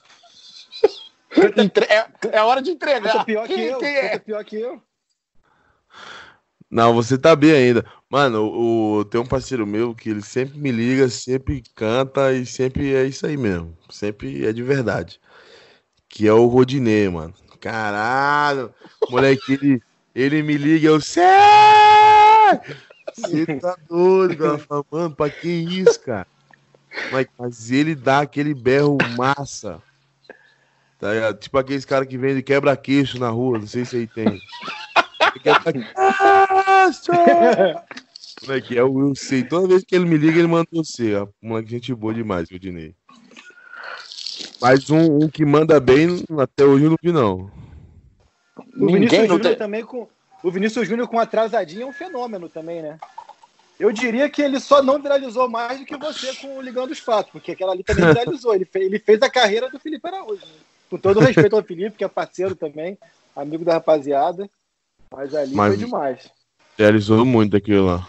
Entre- 1.58 1.86
É, 1.86 2.08
é 2.34 2.42
hora 2.42 2.62
de 2.62 2.72
entregar. 2.72 3.12
Canta 3.12 3.26
pior 3.26 3.48
que 3.48 3.54
eu. 3.62 3.78
quem 3.80 3.96
é? 3.96 4.20
Pior 4.20 4.44
que 4.44 4.56
eu. 4.56 4.82
Não, 6.70 6.94
você 6.94 7.18
tá 7.18 7.36
bem 7.36 7.52
ainda. 7.52 7.86
Mano, 8.10 8.44
o, 8.46 9.06
tem 9.06 9.20
um 9.20 9.26
parceiro 9.26 9.66
meu 9.66 9.96
que 9.96 10.10
ele 10.10 10.22
sempre 10.22 10.58
me 10.60 10.72
liga, 10.72 11.08
sempre 11.10 11.64
canta 11.76 12.34
e 12.34 12.46
sempre 12.46 12.94
é 12.94 13.06
isso 13.06 13.26
aí 13.26 13.38
mesmo. 13.38 13.78
Sempre 13.90 14.46
é 14.46 14.52
de 14.52 14.64
verdade. 14.64 15.20
Que 16.10 16.28
é 16.28 16.34
o 16.34 16.46
Rodinei, 16.48 17.08
mano. 17.10 17.34
Caralho. 17.60 18.74
Moleque, 19.10 19.54
ele, 19.54 19.82
ele 20.14 20.44
me 20.44 20.58
liga, 20.58 20.88
eu 20.88 21.00
sei! 21.02 21.24
Você 23.14 23.46
tá 23.60 23.76
doido, 23.90 24.60
falo, 24.60 24.86
Mano, 24.92 25.16
pra 25.16 25.30
que 25.30 25.48
isso, 25.50 26.00
cara? 26.02 26.28
Mas, 27.12 27.28
mas 27.38 27.72
ele 27.72 27.96
dá 27.96 28.20
aquele 28.20 28.54
berro 28.54 28.98
massa. 29.16 29.82
Tá 31.00 31.14
ligado? 31.14 31.38
Tipo 31.40 31.58
aqueles 31.60 31.86
caras 31.86 32.08
que 32.08 32.18
vendem 32.18 32.42
quebra-queixo 32.42 33.20
na 33.20 33.30
rua, 33.30 33.60
não 33.60 33.68
sei 33.68 33.86
se 33.86 33.98
aí 33.98 34.08
tem. 34.08 34.42
Moleque, 38.44 38.78
é 38.78 38.84
o 38.84 39.00
eu 39.10 39.16
sei. 39.16 39.44
Toda 39.44 39.68
vez 39.68 39.84
que 39.84 39.96
ele 39.96 40.06
me 40.06 40.18
liga, 40.18 40.38
ele 40.40 40.48
manda 40.48 40.68
você. 40.72 41.16
ó. 41.16 41.28
Moleque, 41.42 41.70
gente 41.70 41.94
boa 41.94 42.14
demais, 42.14 42.50
o 42.52 42.60
Dinei. 42.60 42.94
Mas 44.62 44.90
um, 44.90 45.24
um 45.24 45.30
que 45.30 45.46
manda 45.46 45.80
bem, 45.80 46.24
até 46.40 46.64
hoje 46.64 46.86
eu 46.86 46.90
não 46.90 46.98
vi, 47.02 47.12
não. 47.12 47.52
O 48.80 48.88
Vinícius 48.88 49.22
não 49.22 49.28
Júnior 49.38 49.42
tem- 49.42 49.56
também 49.58 49.86
com. 49.86 50.08
O 50.44 50.52
Vinícius 50.52 50.88
Júnior 50.88 51.08
com 51.08 51.20
atrasadinho 51.20 51.84
é 51.84 51.86
um 51.86 51.94
fenômeno 51.94 52.48
também, 52.48 52.82
né? 52.82 52.98
Eu 53.80 53.92
diria 53.92 54.28
que 54.30 54.42
ele 54.42 54.60
só 54.60 54.82
não 54.82 55.00
viralizou 55.02 55.48
mais 55.50 55.80
do 55.80 55.86
que 55.86 55.96
você 55.98 56.34
com 56.36 56.58
o 56.58 56.62
Ligando 56.62 56.92
os 56.92 57.00
Fatos, 57.00 57.32
porque 57.32 57.52
aquela 57.52 57.72
ali 57.74 57.84
também 57.84 58.06
viralizou. 58.08 58.56
Ele 58.56 58.66
fez, 58.66 58.86
ele 58.86 59.00
fez 59.00 59.22
a 59.22 59.30
carreira 59.30 59.70
do 59.70 59.80
Felipe 59.80 60.08
Araújo. 60.08 60.42
né? 60.46 60.52
Com 60.90 60.98
todo 60.98 61.18
o 61.18 61.24
respeito 61.24 61.56
ao 61.56 61.64
Felipe, 61.64 61.98
que 61.98 62.04
é 62.04 62.08
parceiro 62.08 62.56
também, 62.56 62.98
amigo 63.36 63.66
da 63.66 63.74
rapaziada. 63.74 64.50
Mas 65.12 65.34
ali 65.34 65.54
Mas- 65.54 65.76
foi 65.76 65.86
demais. 65.86 66.32
Realizou 66.78 67.26
muito 67.26 67.58
aquilo 67.58 67.88
lá. 67.88 68.08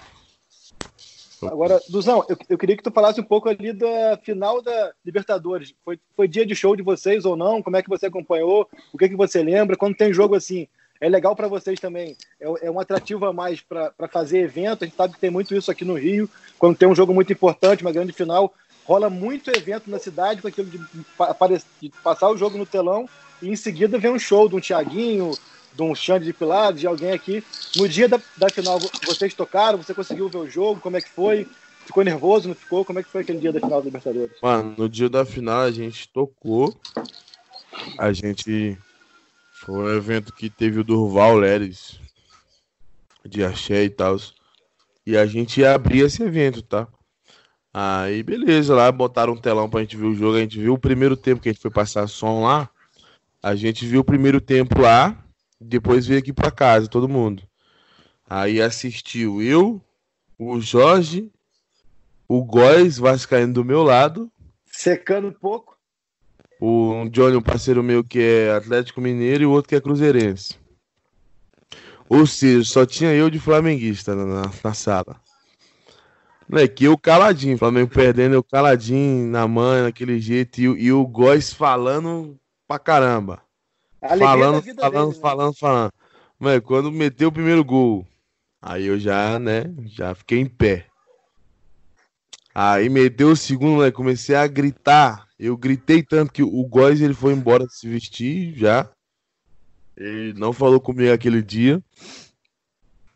Agora, 1.42 1.80
Duzão, 1.88 2.24
eu, 2.28 2.36
eu 2.48 2.58
queria 2.58 2.76
que 2.76 2.82
tu 2.82 2.90
falasse 2.90 3.20
um 3.20 3.24
pouco 3.24 3.48
ali 3.48 3.72
da 3.72 4.18
final 4.24 4.60
da 4.60 4.92
Libertadores. 5.04 5.72
Foi, 5.84 5.98
foi 6.16 6.26
dia 6.26 6.44
de 6.44 6.54
show 6.54 6.74
de 6.74 6.82
vocês 6.82 7.24
ou 7.24 7.36
não? 7.36 7.62
Como 7.62 7.76
é 7.76 7.82
que 7.82 7.88
você 7.88 8.06
acompanhou? 8.06 8.68
O 8.92 8.98
que, 8.98 9.08
que 9.08 9.16
você 9.16 9.42
lembra? 9.42 9.76
Quando 9.76 9.96
tem 9.96 10.12
jogo 10.12 10.34
assim, 10.34 10.66
é 11.00 11.08
legal 11.08 11.36
para 11.36 11.46
vocês 11.46 11.78
também. 11.78 12.16
É, 12.40 12.66
é 12.66 12.70
um 12.70 12.80
atrativo 12.80 13.24
a 13.24 13.32
mais 13.32 13.60
para 13.60 13.92
fazer 14.10 14.40
evento. 14.40 14.82
A 14.82 14.86
gente 14.86 14.96
sabe 14.96 15.14
que 15.14 15.20
tem 15.20 15.30
muito 15.30 15.54
isso 15.54 15.70
aqui 15.70 15.84
no 15.84 15.94
Rio. 15.94 16.28
Quando 16.58 16.76
tem 16.76 16.88
um 16.88 16.94
jogo 16.94 17.14
muito 17.14 17.32
importante, 17.32 17.82
uma 17.84 17.92
grande 17.92 18.12
final, 18.12 18.52
rola 18.88 19.10
muito 19.10 19.50
evento 19.50 19.90
na 19.90 19.98
cidade 19.98 20.40
com 20.40 20.48
aquilo 20.48 20.70
de, 20.70 20.78
de 20.78 21.90
passar 22.02 22.30
o 22.30 22.38
jogo 22.38 22.56
no 22.56 22.64
telão 22.64 23.06
e 23.42 23.50
em 23.50 23.54
seguida 23.54 23.98
vem 23.98 24.10
um 24.10 24.18
show 24.18 24.48
de 24.48 24.56
um 24.56 24.60
Tiaguinho, 24.60 25.32
de 25.74 25.82
um 25.82 25.94
Xande 25.94 26.24
de 26.24 26.32
Pilares, 26.32 26.80
de 26.80 26.86
alguém 26.86 27.12
aqui. 27.12 27.44
No 27.76 27.86
dia 27.86 28.08
da, 28.08 28.18
da 28.36 28.48
final, 28.48 28.80
vocês 29.04 29.34
tocaram? 29.34 29.76
Você 29.76 29.92
conseguiu 29.92 30.30
ver 30.30 30.38
o 30.38 30.50
jogo? 30.50 30.80
Como 30.80 30.96
é 30.96 31.02
que 31.02 31.10
foi? 31.10 31.46
Ficou 31.84 32.02
nervoso, 32.02 32.48
não 32.48 32.54
ficou? 32.54 32.82
Como 32.82 32.98
é 32.98 33.02
que 33.02 33.10
foi 33.10 33.20
aquele 33.20 33.38
dia 33.38 33.52
da 33.52 33.60
final 33.60 33.80
da 33.80 33.84
Libertadores? 33.84 34.36
Mano, 34.42 34.74
no 34.76 34.88
dia 34.88 35.08
da 35.08 35.24
final 35.24 35.60
a 35.60 35.70
gente 35.70 36.08
tocou. 36.08 36.74
A 37.98 38.10
gente. 38.12 38.76
Foi 39.52 39.74
um 39.74 39.96
evento 39.96 40.32
que 40.32 40.48
teve 40.48 40.80
o 40.80 40.84
Durval 40.84 41.36
Leres 41.36 42.00
de 43.24 43.44
axé 43.44 43.84
e 43.84 43.90
tal. 43.90 44.16
E 45.06 45.16
a 45.16 45.26
gente 45.26 45.60
ia 45.60 45.74
abrir 45.74 46.00
esse 46.00 46.22
evento, 46.22 46.62
tá? 46.62 46.88
Aí, 47.80 48.24
beleza, 48.24 48.74
lá 48.74 48.90
botaram 48.90 49.34
um 49.34 49.36
telão 49.36 49.70
pra 49.70 49.78
gente 49.82 49.96
ver 49.96 50.06
o 50.06 50.14
jogo. 50.14 50.36
A 50.36 50.40
gente 50.40 50.58
viu 50.58 50.74
o 50.74 50.78
primeiro 50.78 51.16
tempo 51.16 51.40
que 51.40 51.48
a 51.48 51.52
gente 51.52 51.62
foi 51.62 51.70
passar 51.70 52.08
som 52.08 52.42
lá. 52.42 52.68
A 53.40 53.54
gente 53.54 53.86
viu 53.86 54.00
o 54.00 54.04
primeiro 54.04 54.40
tempo 54.40 54.80
lá. 54.80 55.16
Depois 55.60 56.04
veio 56.04 56.18
aqui 56.18 56.32
pra 56.32 56.50
casa, 56.50 56.88
todo 56.88 57.08
mundo. 57.08 57.40
Aí 58.28 58.60
assistiu 58.60 59.40
eu, 59.40 59.80
o 60.36 60.60
Jorge, 60.60 61.30
o 62.26 62.44
Góis 62.44 62.98
Vascaíno 62.98 63.52
do 63.52 63.64
meu 63.64 63.84
lado. 63.84 64.28
Secando 64.66 65.28
um 65.28 65.32
pouco. 65.32 65.78
O 66.60 67.08
Johnny, 67.12 67.36
um 67.36 67.42
parceiro 67.42 67.80
meu 67.80 68.02
que 68.02 68.18
é 68.18 68.56
Atlético 68.56 69.00
Mineiro 69.00 69.44
e 69.44 69.46
o 69.46 69.52
outro 69.52 69.68
que 69.68 69.76
é 69.76 69.80
Cruzeirense. 69.80 70.56
Ou 72.08 72.26
seja, 72.26 72.64
só 72.64 72.84
tinha 72.84 73.12
eu 73.12 73.30
de 73.30 73.38
flamenguista 73.38 74.16
na, 74.16 74.50
na 74.64 74.74
sala. 74.74 75.27
Moleque, 76.48 76.84
eu 76.84 76.96
caladinho, 76.96 77.58
Flamengo 77.58 77.90
perdendo, 77.90 78.34
eu 78.34 78.42
caladinho 78.42 79.30
na 79.30 79.46
mãe, 79.46 79.82
naquele 79.82 80.18
jeito, 80.18 80.60
e, 80.60 80.64
e 80.64 80.92
o 80.92 81.06
Góis 81.06 81.52
falando 81.52 82.38
pra 82.66 82.78
caramba. 82.78 83.42
Falando, 84.00 84.18
falando, 84.20 84.62
dele, 84.62 84.74
né? 84.74 85.20
falando, 85.20 85.54
falando. 85.54 85.92
Mas 86.38 86.60
quando 86.60 86.90
meteu 86.90 87.28
o 87.28 87.32
primeiro 87.32 87.62
gol, 87.62 88.06
aí 88.62 88.86
eu 88.86 88.98
já, 88.98 89.38
né, 89.38 89.64
já 89.86 90.14
fiquei 90.14 90.38
em 90.38 90.46
pé. 90.46 90.86
Aí 92.54 92.88
meteu 92.88 93.30
o 93.30 93.36
segundo, 93.36 93.82
né, 93.82 93.90
comecei 93.90 94.34
a 94.34 94.46
gritar. 94.46 95.28
Eu 95.38 95.56
gritei 95.56 96.02
tanto 96.02 96.32
que 96.32 96.42
o 96.42 96.64
Góis 96.64 97.00
ele 97.00 97.14
foi 97.14 97.32
embora 97.32 97.66
se 97.68 97.88
vestir 97.88 98.56
já. 98.56 98.88
Ele 99.96 100.32
não 100.32 100.52
falou 100.52 100.80
comigo 100.80 101.12
aquele 101.12 101.42
dia. 101.42 101.82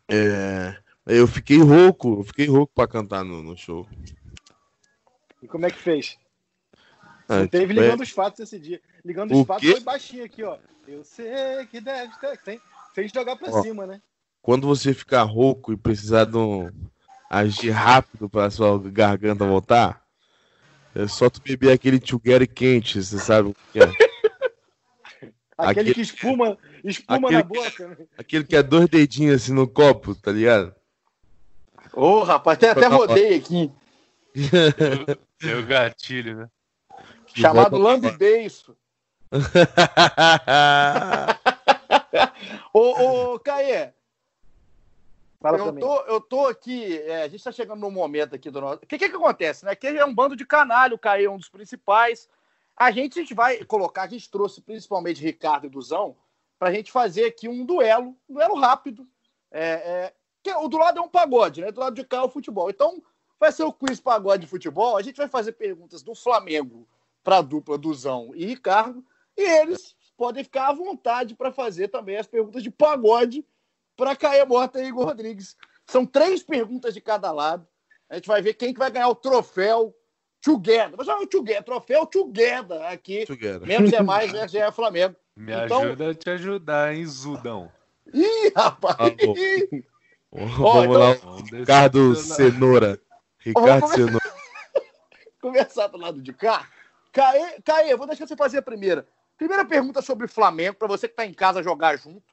É, 0.07 0.77
eu 1.05 1.27
fiquei 1.27 1.57
rouco, 1.57 2.19
eu 2.19 2.23
fiquei 2.23 2.47
rouco 2.47 2.73
para 2.73 2.87
cantar 2.87 3.23
no, 3.23 3.43
no, 3.43 3.57
show. 3.57 3.87
E 5.41 5.47
como 5.47 5.65
é 5.65 5.71
que 5.71 5.77
fez? 5.77 6.17
Ah, 7.27 7.39
Não 7.39 7.47
teve 7.47 7.73
tipo, 7.73 7.81
ligando 7.81 8.01
é... 8.01 8.03
os 8.03 8.09
fatos 8.09 8.39
esse 8.39 8.59
dia. 8.59 8.81
Ligando 9.03 9.33
os 9.33 9.39
o 9.39 9.45
fatos 9.45 9.67
quê? 9.67 9.73
foi 9.73 9.81
baixinho 9.81 10.23
aqui, 10.23 10.43
ó. 10.43 10.57
Eu 10.87 11.03
sei 11.03 11.65
que 11.69 11.81
deve 11.81 12.13
ter. 12.19 12.37
Tem, 12.41 12.61
fez 12.93 13.11
jogar 13.11 13.35
pra 13.35 13.51
ó, 13.51 13.61
cima, 13.61 13.85
né? 13.85 14.01
Quando 14.41 14.67
você 14.67 14.93
ficar 14.93 15.23
rouco 15.23 15.73
e 15.73 15.77
precisar 15.77 16.25
de 16.25 16.37
um 16.37 16.69
agir 17.29 17.71
rápido 17.71 18.29
para 18.29 18.49
sua 18.49 18.77
garganta 18.77 19.45
voltar, 19.45 20.03
é 20.95 21.07
só 21.07 21.29
tu 21.29 21.41
beber 21.41 21.71
aquele 21.71 21.99
together 21.99 22.47
quente, 22.47 23.01
você 23.01 23.17
sabe 23.17 23.49
o 23.49 23.55
que 23.71 23.79
é. 23.79 23.83
aquele, 23.83 24.01
aquele, 25.57 25.93
que 25.93 26.01
espuma, 26.01 26.57
espuma 26.83 27.29
aquele, 27.29 27.43
na 27.43 27.43
boca. 27.43 27.87
Né? 27.87 27.97
Aquele 28.17 28.43
que 28.43 28.55
é 28.55 28.61
dois 28.61 28.87
dedinhos 28.87 29.41
assim 29.41 29.53
no 29.53 29.67
copo, 29.67 30.13
tá 30.13 30.31
ligado? 30.31 30.75
Ô, 31.95 32.05
oh, 32.05 32.23
rapaz, 32.23 32.57
até, 32.57 32.71
até 32.71 32.87
rodei 32.87 33.35
aqui. 33.35 33.71
Deu 35.39 35.63
gatilho, 35.65 36.37
né? 36.37 36.49
Chamado 37.27 37.77
Beiço. 38.17 38.75
ô, 42.73 43.33
ô, 43.33 43.39
Caê, 43.39 43.93
eu 45.43 45.73
tô, 45.73 45.99
eu 46.01 46.21
tô 46.21 46.47
aqui, 46.47 46.97
é, 46.99 47.23
a 47.23 47.27
gente 47.27 47.43
tá 47.43 47.51
chegando 47.51 47.79
num 47.79 47.91
momento 47.91 48.33
aqui 48.33 48.49
do 48.49 48.61
nosso. 48.61 48.77
O 48.77 48.87
que, 48.87 48.97
que 48.97 49.09
que 49.09 49.15
acontece, 49.15 49.65
né? 49.65 49.71
Aqui 49.71 49.87
é 49.87 50.05
um 50.05 50.13
bando 50.13 50.35
de 50.35 50.45
canalho, 50.45 50.95
o 50.95 50.99
Caê 50.99 51.25
é 51.25 51.29
um 51.29 51.37
dos 51.37 51.49
principais. 51.49 52.29
A 52.75 52.89
gente, 52.91 53.19
a 53.19 53.21
gente 53.21 53.33
vai 53.33 53.63
colocar, 53.65 54.03
a 54.03 54.07
gente 54.07 54.29
trouxe 54.31 54.61
principalmente 54.61 55.21
Ricardo 55.21 55.67
e 55.67 55.69
Duzão, 55.69 56.15
pra 56.57 56.71
gente 56.71 56.91
fazer 56.91 57.25
aqui 57.25 57.47
um 57.47 57.65
duelo, 57.65 58.15
um 58.29 58.33
duelo 58.33 58.55
rápido. 58.55 59.07
É, 59.51 59.63
é, 59.63 60.09
que 60.09 60.15
o 60.51 60.67
do 60.67 60.77
lado 60.77 60.99
é 60.99 61.01
um 61.01 61.07
pagode, 61.07 61.61
né? 61.61 61.71
Do 61.71 61.79
lado 61.79 61.95
de 61.95 62.03
cá 62.03 62.17
é 62.17 62.21
o 62.21 62.29
futebol. 62.29 62.69
Então, 62.69 63.01
vai 63.39 63.51
ser 63.51 63.63
o 63.63 63.73
quiz 63.73 63.99
pagode 63.99 64.43
de 64.43 64.49
futebol. 64.49 64.97
A 64.97 65.01
gente 65.01 65.17
vai 65.17 65.27
fazer 65.27 65.53
perguntas 65.53 66.01
do 66.01 66.15
Flamengo 66.15 66.87
para 67.23 67.37
a 67.37 67.41
dupla 67.41 67.77
Duzão 67.77 68.31
e 68.35 68.45
Ricardo. 68.45 69.03
E 69.37 69.41
eles 69.41 69.95
podem 70.17 70.43
ficar 70.43 70.69
à 70.69 70.73
vontade 70.73 71.35
para 71.35 71.51
fazer 71.51 71.87
também 71.87 72.17
as 72.17 72.27
perguntas 72.27 72.61
de 72.61 72.69
pagode 72.69 73.45
para 73.95 74.15
Caia 74.15 74.45
Mota 74.45 74.81
e 74.81 74.87
Igor 74.87 75.05
Rodrigues. 75.05 75.55
São 75.85 76.05
três 76.05 76.43
perguntas 76.43 76.93
de 76.93 77.01
cada 77.01 77.31
lado. 77.31 77.67
A 78.09 78.15
gente 78.15 78.27
vai 78.27 78.41
ver 78.41 78.53
quem 78.53 78.73
que 78.73 78.79
vai 78.79 78.91
ganhar 78.91 79.09
o 79.09 79.15
troféu 79.15 79.95
Together. 80.41 80.95
Vou 80.95 81.05
chamar 81.05 81.21
o 81.21 81.27
Together, 81.27 81.63
troféu 81.63 82.05
Together 82.05 82.81
aqui. 82.83 83.25
Together. 83.25 83.65
Menos 83.65 83.93
é 83.93 84.01
mais, 84.01 84.31
menos 84.33 84.53
é 84.53 84.71
Flamengo. 84.71 85.15
Me 85.35 85.53
então... 85.53 85.81
ajuda 85.81 86.11
a 86.11 86.13
te 86.13 86.29
ajudar, 86.29 86.93
hein, 86.93 87.05
Zudão. 87.05 87.71
Ih, 88.13 88.51
rapaz! 88.55 88.97
Ah, 88.99 89.92
Vamos 90.33 90.85
então... 90.85 90.91
lá, 90.91 91.15
Ricardo 91.51 92.15
Cenoura. 92.15 92.99
Ricardo 93.37 93.87
Cenoura. 93.87 94.33
Começar 95.39 95.87
do 95.87 95.97
lado 95.97 96.21
de 96.21 96.33
cá. 96.33 96.67
Caê, 97.11 97.61
Caê, 97.61 97.95
vou 97.95 98.07
deixar 98.07 98.25
você 98.25 98.35
fazer 98.35 98.57
a 98.57 98.61
primeira. 98.61 99.07
Primeira 99.37 99.63
pergunta 99.63 100.01
sobre 100.01 100.27
Flamengo, 100.27 100.77
para 100.77 100.87
você 100.87 101.07
que 101.07 101.13
está 101.13 101.25
em 101.25 101.33
casa 101.33 101.61
jogar 101.61 101.97
junto. 101.97 102.23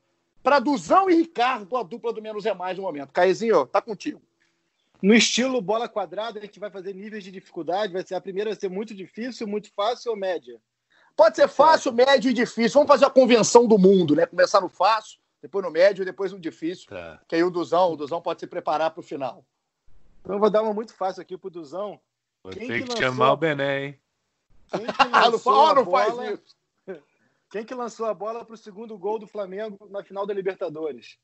Para 0.43 0.59
Duzão 0.59 1.11
e 1.11 1.15
Ricardo, 1.15 1.77
a 1.77 1.83
dupla 1.83 2.13
do 2.13 2.23
Menos 2.23 2.47
é 2.47 2.55
Mais 2.55 2.79
no 2.79 2.85
momento. 2.85 3.13
Caezinho, 3.13 3.67
tá 3.67 3.83
contigo. 3.83 4.23
No 5.03 5.15
estilo 5.15 5.61
bola 5.61 5.89
quadrada, 5.89 6.39
a 6.39 6.43
gente 6.43 6.59
vai 6.59 6.71
fazer 6.71 6.95
níveis 6.95 7.23
de 7.23 7.31
dificuldade. 7.31 7.93
Vai 7.93 8.07
ser 8.07 8.15
a 8.15 8.21
primeira 8.21 8.51
vai 8.51 8.59
ser 8.59 8.71
muito 8.71 8.95
difícil, 8.95 9.47
muito 9.47 9.71
fácil 9.75 10.13
ou 10.13 10.17
média? 10.17 10.59
Pode 11.15 11.37
ser 11.37 11.49
fácil, 11.49 11.93
médio 11.93 12.31
e 12.31 12.35
difícil. 12.35 12.75
Vamos 12.75 12.89
fazer 12.89 13.05
a 13.05 13.11
convenção 13.11 13.67
do 13.67 13.79
mundo, 13.79 14.15
né? 14.15 14.25
Começar 14.25 14.61
no 14.61 14.71
fácil, 14.71 15.20
depois 15.43 15.65
no 15.65 15.71
médio 15.71 16.03
e 16.03 16.05
depois 16.05 16.33
no 16.33 16.39
difícil. 16.39 16.87
Tá. 16.89 17.21
Que 17.27 17.37
aí 17.37 17.45
o 17.45 17.51
Duzão, 17.51 17.93
o 17.93 17.97
Duzão 17.97 18.21
pode 18.21 18.41
se 18.41 18.47
preparar 18.47 18.91
para 18.91 19.01
o 19.01 19.05
final. 19.05 19.45
Então 20.21 20.37
eu 20.37 20.41
vou 20.41 20.51
dar 20.51 20.63
uma 20.63 20.75
muito 20.75 20.93
fácil 20.93 21.23
aqui 21.23 21.37
pro 21.37 21.51
Duzão. 21.51 22.01
Vou 22.43 22.53
Quem 22.53 22.69
ter 22.69 22.75
que, 22.75 22.83
que 22.83 22.89
lançou... 22.91 23.03
chamar 23.03 23.33
o 23.33 23.37
Bené, 23.37 23.85
hein? 23.85 24.01
Quem 24.71 24.87
que 24.87 25.05
lançou 25.09 25.75
não, 25.75 25.91
faz 25.91 26.15
isso. 26.19 26.57
Quem 27.51 27.65
que 27.65 27.75
lançou 27.75 28.07
a 28.07 28.15
bola 28.15 28.45
para 28.45 28.55
o 28.55 28.59
segundo 28.59 28.97
gol 28.97 29.19
do 29.19 29.27
Flamengo 29.27 29.89
na 29.91 30.05
final 30.05 30.27
da 30.27 30.33
Libertadores? 30.33 31.19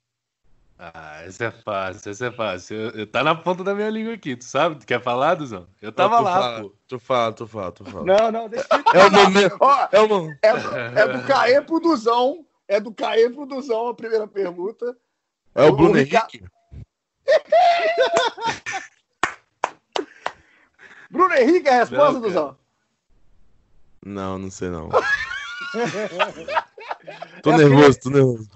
Ah, 0.79 1.23
essa 1.23 1.47
é 1.47 1.51
fácil, 1.51 2.11
essa 2.11 2.27
é 2.27 2.31
fácil. 2.31 2.77
Eu, 2.77 2.91
eu, 2.91 3.07
tá 3.07 3.23
na 3.23 3.35
ponta 3.35 3.65
da 3.65 3.75
minha 3.75 3.89
língua 3.89 4.13
aqui, 4.13 4.37
tu 4.37 4.45
sabe? 4.45 4.77
Tu 4.77 4.87
quer 4.87 5.01
falar, 5.01 5.35
Duzão? 5.35 5.67
Eu 5.81 5.91
tava 5.91 6.21
lá, 6.21 6.35
fala, 6.35 6.63
pô. 6.63 6.73
Tu 6.87 6.99
fala, 6.99 7.33
tu 7.33 7.47
fala, 7.47 7.73
tu 7.73 7.85
fala. 7.85 8.05
Não, 8.05 8.33
não, 8.33 8.49
deixa 8.49 8.67
eu... 8.71 9.01
É 9.01 9.07
o 9.07 9.11
momento. 9.11 9.57
Ó, 9.59 9.89
é, 9.91 10.01
o... 10.03 10.31
é, 10.43 11.01
é 11.03 11.09
do 11.09 11.27
Caê 11.27 11.63
pro 11.63 11.81
Duzão. 11.81 12.45
É 12.69 12.81
do 12.81 12.93
Caê 12.93 13.31
pro 13.31 13.47
Duzão 13.47 13.87
a 13.89 13.95
primeira 13.95 14.27
pergunta. 14.27 14.97
É 15.55 15.63
o, 15.65 15.69
o 15.69 15.77
Bruno 15.77 15.97
Henrique? 15.99 16.43
Bruno 21.11 21.35
Henrique 21.35 21.69
é 21.69 21.75
a 21.75 21.79
resposta, 21.79 22.15
não, 22.15 22.21
Duzão? 22.21 22.59
Não, 24.05 24.39
não 24.39 24.51
sei 24.51 24.69
não. 24.69 24.91
tô 27.43 27.53
é 27.53 27.57
nervoso, 27.57 27.87
ele... 27.87 27.95
tô 27.95 28.11
nervoso. 28.11 28.51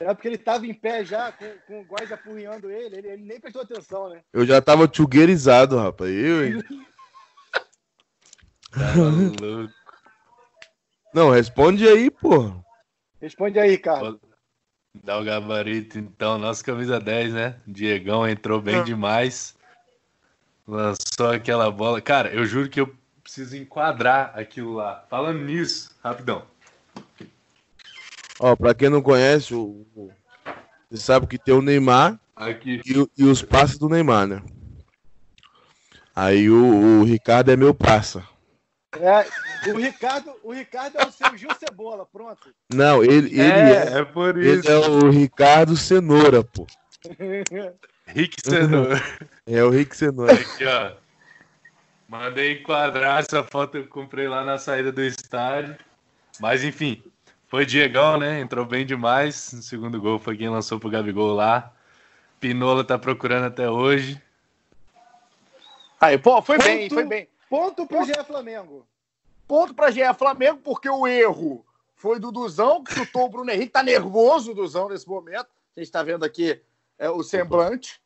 É 0.00 0.14
porque 0.14 0.28
ele 0.28 0.38
tava 0.38 0.64
em 0.64 0.74
pé 0.74 1.04
já, 1.04 1.32
com, 1.32 1.52
com 1.66 1.80
o 1.80 1.84
Góis 1.84 2.12
apurrinhando 2.12 2.70
ele, 2.70 2.96
ele, 2.96 3.08
ele, 3.08 3.24
nem 3.24 3.40
prestou 3.40 3.62
atenção, 3.62 4.08
né? 4.08 4.22
Eu 4.32 4.46
já 4.46 4.62
tava 4.62 4.86
tchugueirizado, 4.86 5.76
rapaz. 5.76 6.08
Eu, 6.10 6.46
hein? 6.46 6.62
tá 8.70 8.94
louco. 8.94 9.74
Não, 11.12 11.30
responde 11.30 11.88
aí, 11.88 12.08
pô. 12.10 12.54
Responde 13.20 13.58
aí, 13.58 13.78
cara. 13.78 14.16
Dá 15.02 15.18
o 15.18 15.24
gabarito, 15.24 15.98
então. 15.98 16.38
Nossa 16.38 16.62
camisa 16.64 17.00
10, 17.00 17.32
né? 17.34 17.56
Diegão 17.66 18.28
entrou 18.28 18.60
bem 18.60 18.76
ah. 18.76 18.82
demais. 18.82 19.56
Lançou 20.66 21.30
aquela 21.30 21.70
bola. 21.70 22.00
Cara, 22.00 22.32
eu 22.32 22.44
juro 22.44 22.68
que 22.68 22.80
eu 22.80 22.94
preciso 23.22 23.56
enquadrar 23.56 24.32
aquilo 24.38 24.74
lá. 24.74 25.04
Falando 25.08 25.40
nisso, 25.40 25.96
rapidão. 26.02 26.44
Ó, 28.40 28.54
pra 28.54 28.74
quem 28.74 28.88
não 28.88 29.02
conhece, 29.02 29.54
o, 29.54 29.86
o, 29.94 30.10
você 30.88 31.02
sabe 31.02 31.26
que 31.26 31.38
tem 31.38 31.54
o 31.54 31.62
Neymar 31.62 32.18
Aqui. 32.38 32.80
E, 32.86 33.22
e 33.22 33.24
os 33.24 33.42
passos 33.42 33.78
do 33.78 33.88
Neymar, 33.88 34.28
né? 34.28 34.42
Aí 36.14 36.48
o, 36.48 37.00
o, 37.00 37.04
Ricardo 37.04 37.50
é 37.50 37.56
meu 37.56 37.74
passa. 37.74 38.22
É, 38.92 39.70
o, 39.70 39.76
Ricardo, 39.76 40.32
o 40.42 40.52
Ricardo 40.52 40.96
é 40.96 41.06
o 41.06 41.12
seu 41.12 41.36
Gil 41.36 41.50
Cebola, 41.58 42.06
pronto. 42.06 42.54
Não, 42.72 43.04
ele, 43.04 43.28
ele 43.28 43.42
é, 43.42 43.94
é, 43.94 43.98
é 43.98 44.04
por 44.04 44.38
isso. 44.38 44.66
Ele 44.66 44.82
é 44.84 44.88
o 44.88 45.10
Ricardo 45.10 45.76
Cenoura, 45.76 46.42
pô. 46.42 46.66
Rick 48.06 48.40
Cenoura. 48.42 49.00
É 49.46 49.62
o 49.62 49.70
Rick 49.70 49.96
Cenoura. 49.96 50.32
Aqui, 50.32 50.64
ó. 50.64 50.92
Mandei 52.08 52.60
enquadrar 52.60 53.20
essa 53.20 53.42
foto 53.42 53.72
que 53.72 53.78
eu 53.78 53.88
comprei 53.88 54.28
lá 54.28 54.44
na 54.44 54.58
saída 54.58 54.90
do 54.90 55.02
estádio. 55.02 55.76
Mas 56.40 56.64
enfim, 56.64 57.02
foi 57.48 57.66
Diegão, 57.66 58.18
né? 58.18 58.40
Entrou 58.40 58.64
bem 58.64 58.86
demais. 58.86 59.52
No 59.52 59.62
segundo 59.62 60.00
gol 60.00 60.18
foi 60.18 60.36
quem 60.36 60.48
lançou 60.48 60.78
pro 60.78 60.90
Gabigol 60.90 61.34
lá. 61.34 61.72
Pinola 62.40 62.84
tá 62.84 62.98
procurando 62.98 63.46
até 63.46 63.68
hoje. 63.68 64.20
Aí, 66.00 66.16
pô, 66.16 66.40
foi 66.40 66.56
Ponto. 66.56 66.66
bem, 66.66 66.88
foi 66.88 67.04
bem. 67.04 67.28
Ponto 67.48 67.86
pro 67.86 68.04
GE 68.04 68.12
Flamengo. 68.26 68.86
Ponto 69.46 69.74
pra 69.74 69.90
GE 69.90 70.00
Flamengo, 70.14 70.60
porque 70.62 70.88
o 70.88 71.06
erro 71.06 71.64
foi 71.96 72.18
do 72.18 72.30
Duzão, 72.30 72.84
que 72.84 72.92
chutou 72.92 73.24
o 73.24 73.28
Bruno 73.28 73.50
Henrique. 73.50 73.72
Tá 73.72 73.82
nervoso 73.82 74.52
o 74.52 74.54
Duzão 74.54 74.88
nesse 74.88 75.08
momento. 75.08 75.48
A 75.76 75.80
gente 75.80 75.90
tá 75.90 76.02
vendo 76.02 76.24
aqui 76.24 76.60
é, 76.98 77.08
o 77.08 77.22
semblante. 77.22 78.00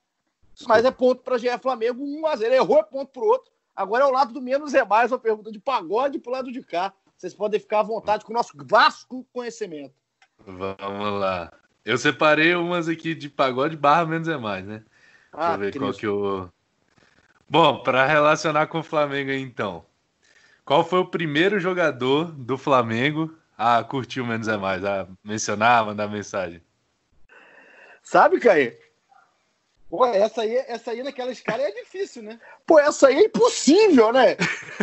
Mas 0.69 0.85
é 0.85 0.91
ponto 0.91 1.23
pra 1.23 1.39
GE 1.39 1.49
Flamengo, 1.61 2.05
1x0. 2.05 2.53
Errou, 2.53 2.79
é 2.79 2.83
ponto 2.83 3.11
pro 3.11 3.25
outro. 3.25 3.51
Agora 3.75 4.05
é 4.05 4.07
o 4.07 4.11
lado 4.13 4.33
do 4.35 4.41
menos 4.41 4.75
é 4.75 4.85
mais, 4.85 5.11
uma 5.11 5.19
pergunta 5.19 5.51
de 5.51 5.59
pagode 5.59 6.19
pro 6.19 6.31
lado 6.31 6.53
de 6.53 6.63
cá. 6.63 6.93
Vocês 7.17 7.33
podem 7.35 7.59
ficar 7.59 7.81
à 7.81 7.83
vontade 7.83 8.25
com 8.25 8.33
o 8.33 8.37
nosso 8.37 8.53
vasto 8.67 9.27
conhecimento. 9.33 9.95
Vamos 10.39 11.21
lá. 11.21 11.51
Eu 11.85 11.97
separei 11.97 12.55
umas 12.55 12.89
aqui 12.89 13.15
de 13.15 13.29
pagode 13.31 13.77
barra 13.77 14.05
menos 14.07 14.29
é 14.29 14.37
mais, 14.37 14.65
né? 14.65 14.85
Deixa 15.33 15.49
Ah, 15.49 15.55
eu 15.55 15.59
ver 15.59 15.73
Cristo. 15.73 15.81
qual 15.81 15.93
que 15.95 16.07
eu. 16.07 16.53
Bom, 17.53 17.83
para 17.83 18.07
relacionar 18.07 18.67
com 18.67 18.79
o 18.79 18.83
Flamengo 18.83 19.31
aí 19.31 19.43
então. 19.43 19.85
Qual 20.65 20.83
foi 20.83 21.01
o 21.01 21.05
primeiro 21.05 21.61
jogador 21.61 22.33
do 22.33 22.57
Flamengo 22.57 23.37
a 23.59 23.85
curtir 23.85 24.23
o 24.23 24.27
menos 24.27 24.49
é 24.49 24.57
mais, 24.57 24.83
a 24.83 25.07
mencionar, 25.23 25.85
mandar 25.85 26.09
mensagem? 26.09 26.63
Sabe, 28.03 28.41
Caí? 28.41 28.75
Pô, 29.91 30.07
essa 30.07 30.41
aí, 30.41 30.57
essa 30.67 30.93
aí 30.93 31.03
naquela 31.03 31.31
escala 31.31 31.61
é 31.61 31.71
difícil, 31.73 32.23
né? 32.23 32.41
Pô, 32.67 32.79
essa 32.79 33.09
aí 33.09 33.17
é 33.17 33.27
impossível, 33.27 34.15
né? 34.15 34.35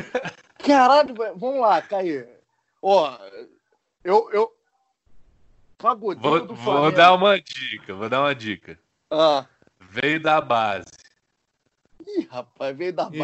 Caralho, 0.64 1.16
vamos 1.16 1.62
lá, 1.62 1.82
Caí. 1.82 2.24
Ó, 2.84 3.18
eu. 4.04 4.30
eu... 4.32 4.56
Pagodinho 5.76 6.22
Vou, 6.22 6.40
do 6.42 6.54
vou 6.54 6.66
Flamengo. 6.66 6.96
dar 6.96 7.14
uma 7.16 7.42
dica, 7.42 7.96
vou 7.96 8.08
dar 8.08 8.20
uma 8.20 8.36
dica. 8.36 8.78
Ah. 9.10 9.48
Veio 9.80 10.22
da 10.22 10.40
base. 10.40 10.99
Ih, 12.18 12.28
rapaz, 12.32 12.76
veio 12.78 12.94
da 12.94 13.06
base. 13.06 13.20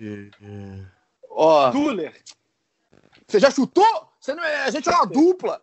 E- 0.00 0.30
e- 0.42 0.86
Ó, 1.30 1.70
Tuller. 1.70 2.14
você 3.26 3.38
já 3.38 3.50
chutou? 3.50 4.10
Você 4.18 4.34
não 4.34 4.42
é... 4.42 4.64
A 4.64 4.70
gente 4.70 4.88
é 4.88 4.92
uma 4.92 5.06
dupla. 5.06 5.62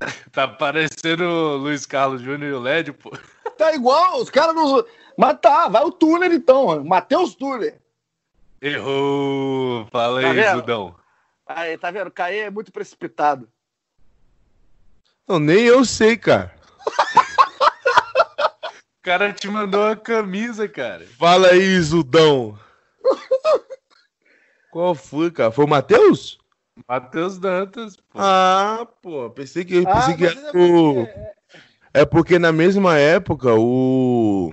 Tá 0.32 0.48
parecendo 0.48 1.24
o 1.24 1.56
Luiz 1.58 1.84
Carlos 1.84 2.22
Júnior 2.22 2.50
e 2.50 2.54
o 2.54 2.60
Lédio, 2.60 2.94
pô. 2.94 3.10
Tá 3.58 3.74
igual, 3.74 4.18
os 4.22 4.30
caras 4.30 4.54
não. 4.54 4.82
Mas 5.18 5.38
tá, 5.42 5.68
vai 5.68 5.82
o 5.84 5.92
Tuller 5.92 6.32
então, 6.32 6.82
Matheus 6.82 7.34
Tuller. 7.34 7.78
Errou! 8.62 9.86
Fala 9.92 10.22
Tá 10.22 10.28
aí, 10.30 10.34
vendo? 10.36 10.56
Zudão. 10.56 10.96
Aí, 11.46 11.76
tá 11.76 11.90
vendo? 11.90 12.10
Caí 12.10 12.38
é 12.38 12.50
muito 12.50 12.72
precipitado. 12.72 13.46
Não, 15.28 15.38
nem 15.38 15.64
eu 15.64 15.84
sei, 15.84 16.16
cara. 16.16 16.54
O 19.00 19.02
cara 19.02 19.32
te 19.32 19.48
mandou 19.48 19.80
uma 19.80 19.96
camisa, 19.96 20.68
cara. 20.68 21.06
Fala 21.18 21.48
aí, 21.48 21.80
Zudão. 21.80 22.58
Qual 24.70 24.94
foi, 24.94 25.30
cara? 25.30 25.50
Foi 25.50 25.64
o 25.64 25.68
Matheus? 25.68 26.38
Matheus 26.86 27.38
Dantas, 27.38 27.96
pô. 27.96 28.02
Ah, 28.18 28.86
pô, 29.00 29.30
pensei 29.30 29.64
que, 29.64 29.84
Ah, 29.86 29.94
pensei 29.94 30.14
que 30.16 30.26
era 30.26 30.38
é 30.48 30.50
o... 30.50 30.94
porque- 30.94 30.98
é- 31.18 31.30
É 32.02 32.04
porque 32.04 32.38
na 32.38 32.52
mesma 32.52 32.98
época 32.98 33.54
o. 33.54 34.52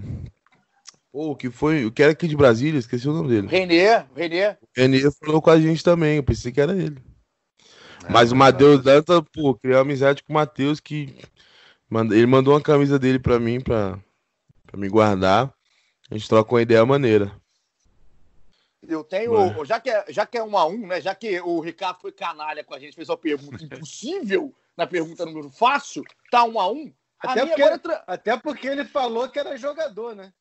Pô, 1.11 1.31
o 1.31 1.35
que 1.35 1.51
foi. 1.51 1.85
O 1.85 1.91
que 1.91 2.01
era 2.01 2.13
aqui 2.13 2.25
de 2.27 2.35
Brasília, 2.37 2.79
esqueci 2.79 3.07
o 3.07 3.13
nome 3.13 3.27
dele. 3.27 3.47
Renê, 3.47 4.03
Renê. 4.15 4.51
O 4.51 4.55
Renê 4.75 5.11
falou 5.23 5.41
com 5.41 5.49
a 5.49 5.59
gente 5.59 5.83
também, 5.83 6.15
eu 6.15 6.23
pensei 6.23 6.53
que 6.53 6.61
era 6.61 6.71
ele. 6.71 6.97
Mas 8.09 8.31
o 8.31 8.35
Matheus 8.35 8.81
Danta, 8.81 9.21
pô, 9.21 9.53
criou 9.55 9.81
amizade 9.81 10.23
com 10.23 10.31
o 10.31 10.35
Matheus 10.35 10.79
que. 10.79 11.19
Ele 11.91 12.25
mandou 12.25 12.53
uma 12.53 12.61
camisa 12.61 12.97
dele 12.97 13.19
pra 13.19 13.39
mim, 13.39 13.59
pra, 13.61 13.99
pra 14.67 14.79
me 14.79 14.87
guardar. 14.89 15.51
A 16.11 16.13
gente 16.17 16.27
troca 16.29 16.53
uma 16.53 16.61
ideia 16.61 16.85
maneira. 16.85 17.31
Eu 18.87 19.03
tenho. 19.03 19.65
Já 19.65 19.79
que, 19.79 19.89
é, 19.89 20.05
já 20.09 20.25
que 20.25 20.37
é 20.37 20.43
um 20.43 20.57
a 20.57 20.65
um, 20.65 20.87
né? 20.87 21.01
Já 21.01 21.13
que 21.15 21.41
o 21.41 21.59
Ricardo 21.59 21.99
foi 21.99 22.11
canalha 22.11 22.63
com 22.63 22.73
a 22.73 22.79
gente, 22.79 22.95
fez 22.95 23.09
uma 23.09 23.17
pergunta 23.17 23.63
impossível 23.63 24.53
na 24.77 24.85
pergunta 24.85 25.25
número 25.25 25.49
fácil, 25.49 26.03
tá 26.31 26.43
um 26.43 26.59
a 26.59 26.69
um. 26.71 26.93
Até 27.19 27.45
porque- 27.45 27.61
agora 27.61 27.75
é 27.75 27.79
tra- 27.79 28.03
Até 28.05 28.37
porque 28.37 28.67
ele 28.67 28.85
falou 28.85 29.27
que 29.27 29.39
era 29.39 29.57
jogador, 29.57 30.15
né? 30.15 30.31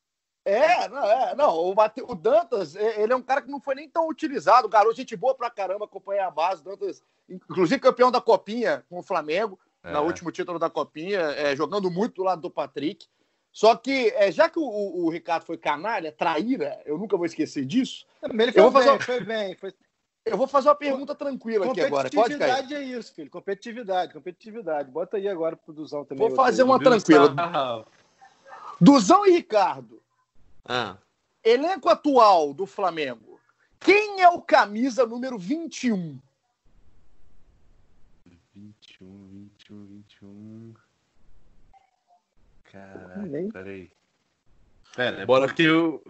É, 0.45 0.87
não, 0.87 1.03
é, 1.05 1.35
não 1.35 1.55
o, 1.57 1.75
Mate- 1.75 2.03
o 2.03 2.15
Dantas, 2.15 2.75
ele 2.75 3.11
é 3.11 3.15
um 3.15 3.21
cara 3.21 3.41
que 3.41 3.49
não 3.51 3.59
foi 3.59 3.75
nem 3.75 3.89
tão 3.89 4.07
utilizado. 4.07 4.69
Garoto, 4.69 4.95
gente 4.95 5.15
boa 5.17 5.35
pra 5.35 5.49
caramba, 5.49 5.83
acompanha 5.85 6.27
a 6.27 6.31
base. 6.31 6.63
Dantas, 6.63 7.01
inclusive 7.27 7.81
campeão 7.81 8.09
da 8.11 8.21
Copinha 8.21 8.85
com 8.87 8.99
o 8.99 9.03
Flamengo, 9.03 9.59
É. 9.83 9.91
no 9.91 10.03
último 10.03 10.31
título 10.31 10.57
da 10.57 10.69
Copinha, 10.69 11.19
é, 11.19 11.53
jogando 11.55 11.91
muito 11.91 12.15
do 12.17 12.23
lado 12.23 12.41
do 12.43 12.51
Patrick. 12.51 13.07
Só 13.57 13.75
que, 13.75 14.13
é, 14.15 14.31
já 14.31 14.47
que 14.47 14.59
o, 14.59 14.63
o- 14.63 15.09
Ricardo 15.09 15.43
foi 15.43 15.57
canalha, 15.57 16.11
traíra, 16.11 16.79
eu 16.85 16.95
nunca 16.95 17.17
vou 17.17 17.25
esquecer 17.25 17.65
disso. 17.65 18.05
Também 18.21 18.41
ele 18.49 18.51
Eu 18.51 18.53
foi 18.53 18.61
vou 18.61 18.71
fazer 18.71 18.85
bem, 18.85 18.93
uma- 18.97 19.03
foi 19.03 19.19
bem. 19.21 19.55
Foi... 19.55 19.73
Eu 20.23 20.37
vou 20.37 20.47
fazer 20.47 20.69
uma 20.69 20.75
pergunta 20.75 21.15
tranquila 21.15 21.65
aqui 21.65 21.81
agora. 21.81 22.07
Competitividade 22.07 22.75
é 22.75 22.83
isso, 22.83 23.11
filho. 23.15 23.31
Competitividade, 23.31 24.13
competitividade. 24.13 24.91
Bota 24.91 25.17
aí 25.17 25.27
agora 25.27 25.55
pro 25.57 25.73
Duzão 25.73 26.05
também. 26.05 26.27
Vou 26.27 26.35
fazer 26.35 26.61
uma 26.61 26.77
tranquila. 26.77 27.33
Duzão 28.79 29.25
e 29.25 29.31
Ricardo, 29.31 30.03
Ah. 30.63 30.95
elenco 31.43 31.89
atual 31.89 32.53
do 32.53 32.67
Flamengo. 32.67 33.39
Quem 33.79 34.21
é 34.21 34.29
o 34.29 34.39
camisa 34.39 35.03
número 35.03 35.35
21? 35.39 36.19
21, 38.53 39.27
21, 39.31 39.85
21. 39.87 40.73
Caraca, 42.77 43.19
Nem- 43.21 43.51
peraí. 43.51 43.91
Pera, 44.95 45.21
é 45.21 45.25
Bora. 45.25 45.47
porque 45.47 45.63
eu. 45.63 46.03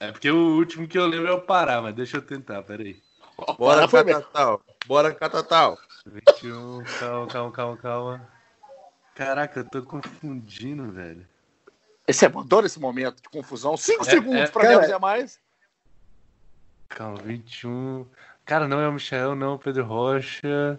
É 0.00 0.10
porque 0.12 0.30
o 0.30 0.56
último 0.56 0.86
que 0.88 0.98
eu 0.98 1.06
lembro 1.06 1.28
é 1.28 1.32
o 1.32 1.40
Pará, 1.40 1.80
mas 1.80 1.94
deixa 1.94 2.16
eu 2.16 2.22
tentar, 2.22 2.62
peraí. 2.62 3.00
Bora. 3.58 3.86
Catatal. 3.88 4.62
Bora, 4.86 5.14
Catatal. 5.14 5.78
21, 6.06 6.82
calma, 6.98 7.26
calma, 7.28 7.52
calma, 7.52 7.76
calma. 7.76 8.28
Caraca, 9.14 9.60
eu 9.60 9.64
tô 9.68 9.82
confundindo, 9.82 10.90
velho. 10.90 11.26
Esse 12.08 12.24
é 12.24 12.28
adoro 12.28 12.66
esse 12.66 12.80
momento 12.80 13.22
de 13.22 13.28
confusão. 13.28 13.76
Cinco 13.76 14.02
É, 14.02 14.10
segundos 14.10 14.40
é, 14.40 14.46
para 14.48 14.62
cara, 14.62 14.76
menos 14.76 14.90
é 14.90 14.98
mais. 14.98 15.40
Calma, 16.88 17.18
21. 17.22 18.06
Cara, 18.44 18.66
não 18.66 18.80
é 18.80 18.88
o 18.88 18.92
Michel, 18.92 19.34
não, 19.36 19.52
é 19.52 19.54
o 19.54 19.58
Pedro 19.58 19.84
Rocha. 19.84 20.78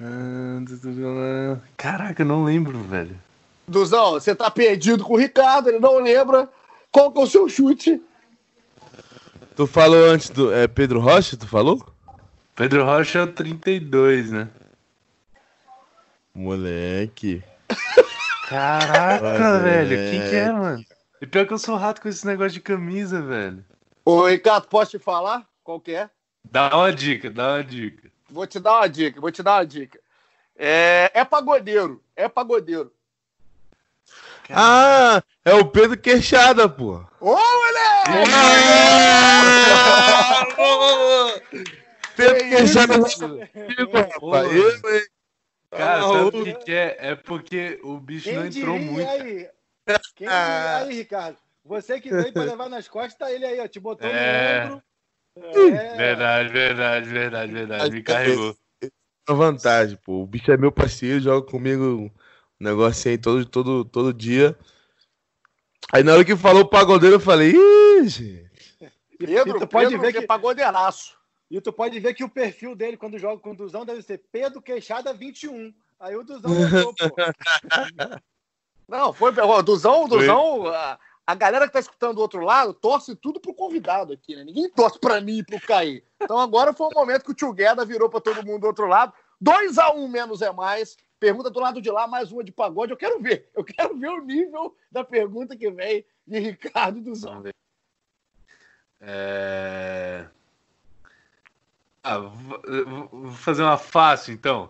Ah, 0.00 1.58
Caraca, 1.76 2.22
eu 2.22 2.26
não 2.26 2.44
lembro, 2.44 2.78
velho. 2.82 3.18
Duzão, 3.66 4.12
você 4.12 4.34
tá 4.34 4.50
perdido 4.50 5.04
com 5.04 5.14
o 5.14 5.18
Ricardo, 5.18 5.68
ele 5.68 5.78
não 5.78 5.98
lembra. 5.98 6.48
Qual 6.90 7.10
que 7.10 7.20
é 7.20 7.22
o 7.22 7.26
seu 7.26 7.48
chute? 7.48 8.02
Tu 9.56 9.66
falou 9.66 10.10
antes 10.10 10.30
do. 10.30 10.52
É 10.52 10.66
Pedro 10.66 11.00
Rocha, 11.00 11.36
tu 11.36 11.46
falou? 11.46 11.84
Pedro 12.54 12.84
Rocha 12.84 13.20
é 13.20 13.22
o 13.22 13.26
32, 13.26 14.30
né? 14.30 14.48
Moleque. 16.34 17.42
Caraca, 18.48 19.24
Moleque. 19.24 19.64
velho, 19.64 20.10
quem 20.10 20.30
que 20.30 20.36
é, 20.36 20.52
mano? 20.52 20.84
E 21.20 21.26
pior 21.26 21.46
que 21.46 21.52
eu 21.52 21.58
sou 21.58 21.76
rato 21.76 22.00
com 22.00 22.08
esse 22.08 22.26
negócio 22.26 22.52
de 22.52 22.60
camisa, 22.60 23.22
velho. 23.22 23.64
Ô, 24.04 24.26
Ricardo, 24.26 24.66
posso 24.66 24.92
te 24.92 24.98
falar? 24.98 25.46
Qual 25.62 25.80
que 25.80 25.92
é? 25.92 26.10
Dá 26.44 26.76
uma 26.76 26.92
dica, 26.92 27.30
dá 27.30 27.54
uma 27.54 27.64
dica. 27.64 28.10
Vou 28.28 28.46
te 28.46 28.58
dar 28.58 28.78
uma 28.78 28.88
dica, 28.88 29.20
vou 29.20 29.30
te 29.30 29.42
dar 29.42 29.58
uma 29.58 29.66
dica. 29.66 30.00
É, 30.56 31.10
é 31.14 31.24
pagodeiro, 31.24 32.02
é 32.16 32.28
pagodeiro. 32.28 32.92
Ah, 34.54 35.22
é 35.44 35.54
o 35.54 35.64
Pedro 35.66 35.96
Queixada, 35.98 36.68
pô. 36.68 37.04
Ô, 37.20 37.36
moleque! 37.36 38.12
Pedro 42.16 42.36
Que 42.38 42.50
Queixada. 42.50 42.94
rapaz. 42.94 44.52
Eu, 44.52 44.70
hein? 44.70 44.80
Cara, 45.70 46.02
sabe 46.02 46.36
o- 46.38 46.44
que, 46.44 46.54
que 46.54 46.72
é? 46.72 46.96
É 47.00 47.14
porque 47.14 47.80
o 47.82 47.98
bicho 47.98 48.24
Quem 48.24 48.34
não 48.36 48.46
entrou 48.46 48.78
diria 48.78 48.92
muito. 48.92 49.08
aí? 49.08 49.48
Quem 50.14 50.28
diria 50.28 50.76
aí, 50.76 50.94
Ricardo? 50.94 51.38
Você 51.64 51.98
que 52.00 52.10
veio 52.10 52.32
pra 52.32 52.42
levar 52.42 52.68
nas 52.68 52.88
costas, 52.88 53.14
tá 53.16 53.32
ele 53.32 53.46
aí, 53.46 53.58
ó. 53.60 53.66
Te 53.68 53.80
botou 53.80 54.06
É. 54.08 54.66
no 54.66 54.72
ombro. 54.74 54.82
É. 55.74 55.96
Verdade, 55.96 56.52
verdade, 56.52 57.08
verdade, 57.08 57.52
verdade. 57.52 57.90
Me 57.90 58.02
carregou. 58.02 58.54
Uma 59.28 59.36
vantagem, 59.38 59.96
pô. 60.04 60.22
O 60.22 60.26
bicho 60.26 60.50
é 60.52 60.56
meu 60.58 60.70
parceiro, 60.72 61.20
joga 61.20 61.46
comigo 61.46 62.10
negócio 62.62 63.10
aí 63.10 63.18
todo, 63.18 63.44
todo, 63.44 63.84
todo 63.84 64.14
dia. 64.14 64.56
Aí 65.92 66.02
na 66.02 66.12
hora 66.14 66.24
que 66.24 66.36
falou 66.36 66.64
pagodeiro, 66.64 67.16
eu 67.16 67.20
falei, 67.20 67.52
ih, 67.52 68.08
gente. 68.08 68.50
Pedro, 69.18 69.58
tu 69.60 69.66
pode 69.66 69.90
Pedro 69.90 70.00
ver 70.00 70.08
é 70.08 70.20
que- 70.20 70.26
pagodeiraço. 70.26 71.16
E 71.50 71.60
tu 71.60 71.72
pode 71.72 72.00
ver 72.00 72.14
que 72.14 72.24
o 72.24 72.30
perfil 72.30 72.74
dele, 72.74 72.96
quando 72.96 73.18
joga 73.18 73.38
com 73.38 73.50
o 73.50 73.56
Duzão, 73.56 73.84
deve 73.84 74.00
ser 74.00 74.22
Pedro 74.32 74.62
Queixada 74.62 75.12
21. 75.12 75.74
Aí 76.00 76.16
o 76.16 76.24
Duzão 76.24 76.50
botou, 76.94 77.10
pô. 77.10 77.16
Não, 78.88 79.12
foi. 79.12 79.32
O 79.32 79.62
Duzão, 79.62 80.04
o 80.04 80.08
Duzão, 80.08 80.66
a, 80.66 80.98
a 81.26 81.34
galera 81.34 81.66
que 81.66 81.72
tá 81.72 81.80
escutando 81.80 82.14
do 82.14 82.20
outro 82.22 82.40
lado 82.40 82.72
torce 82.72 83.14
tudo 83.14 83.38
pro 83.38 83.54
convidado 83.54 84.14
aqui, 84.14 84.34
né? 84.34 84.44
Ninguém 84.44 84.70
torce 84.70 84.98
pra 84.98 85.20
mim 85.20 85.38
e 85.38 85.44
pro 85.44 85.60
Caí. 85.60 86.02
Então 86.22 86.38
agora 86.38 86.72
foi 86.72 86.86
o 86.86 86.94
momento 86.94 87.24
que 87.24 87.32
o 87.32 87.34
tio 87.34 87.52
Gueda 87.52 87.84
virou 87.84 88.08
pra 88.08 88.20
todo 88.20 88.44
mundo 88.46 88.62
do 88.62 88.66
outro 88.68 88.86
lado. 88.86 89.12
2 89.40 89.76
a 89.78 89.92
1 89.92 90.02
um 90.02 90.08
menos 90.08 90.40
é 90.40 90.50
mais. 90.52 90.96
Pergunta 91.22 91.50
do 91.50 91.60
lado 91.60 91.80
de 91.80 91.88
lá, 91.88 92.08
mais 92.08 92.32
uma 92.32 92.42
de 92.42 92.50
pagode. 92.50 92.90
Eu 92.90 92.96
quero 92.96 93.20
ver. 93.20 93.48
Eu 93.54 93.62
quero 93.62 93.96
ver 93.96 94.08
o 94.08 94.24
nível 94.24 94.76
da 94.90 95.04
pergunta 95.04 95.56
que 95.56 95.70
vem 95.70 96.04
de 96.26 96.40
Ricardo 96.40 97.00
Duzão. 97.00 97.44
É... 99.00 100.26
Ah, 102.02 102.18
vou 102.18 103.30
fazer 103.30 103.62
uma 103.62 103.78
fácil, 103.78 104.34
então. 104.34 104.68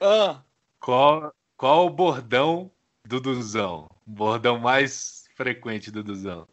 Ah, 0.00 0.40
Qual, 0.78 1.34
qual 1.56 1.86
o 1.86 1.90
bordão 1.90 2.70
do 3.04 3.20
Duzão? 3.20 3.90
O 4.06 4.10
bordão 4.12 4.56
mais 4.56 5.28
frequente 5.34 5.90
do 5.90 6.04
Duzão. 6.04 6.46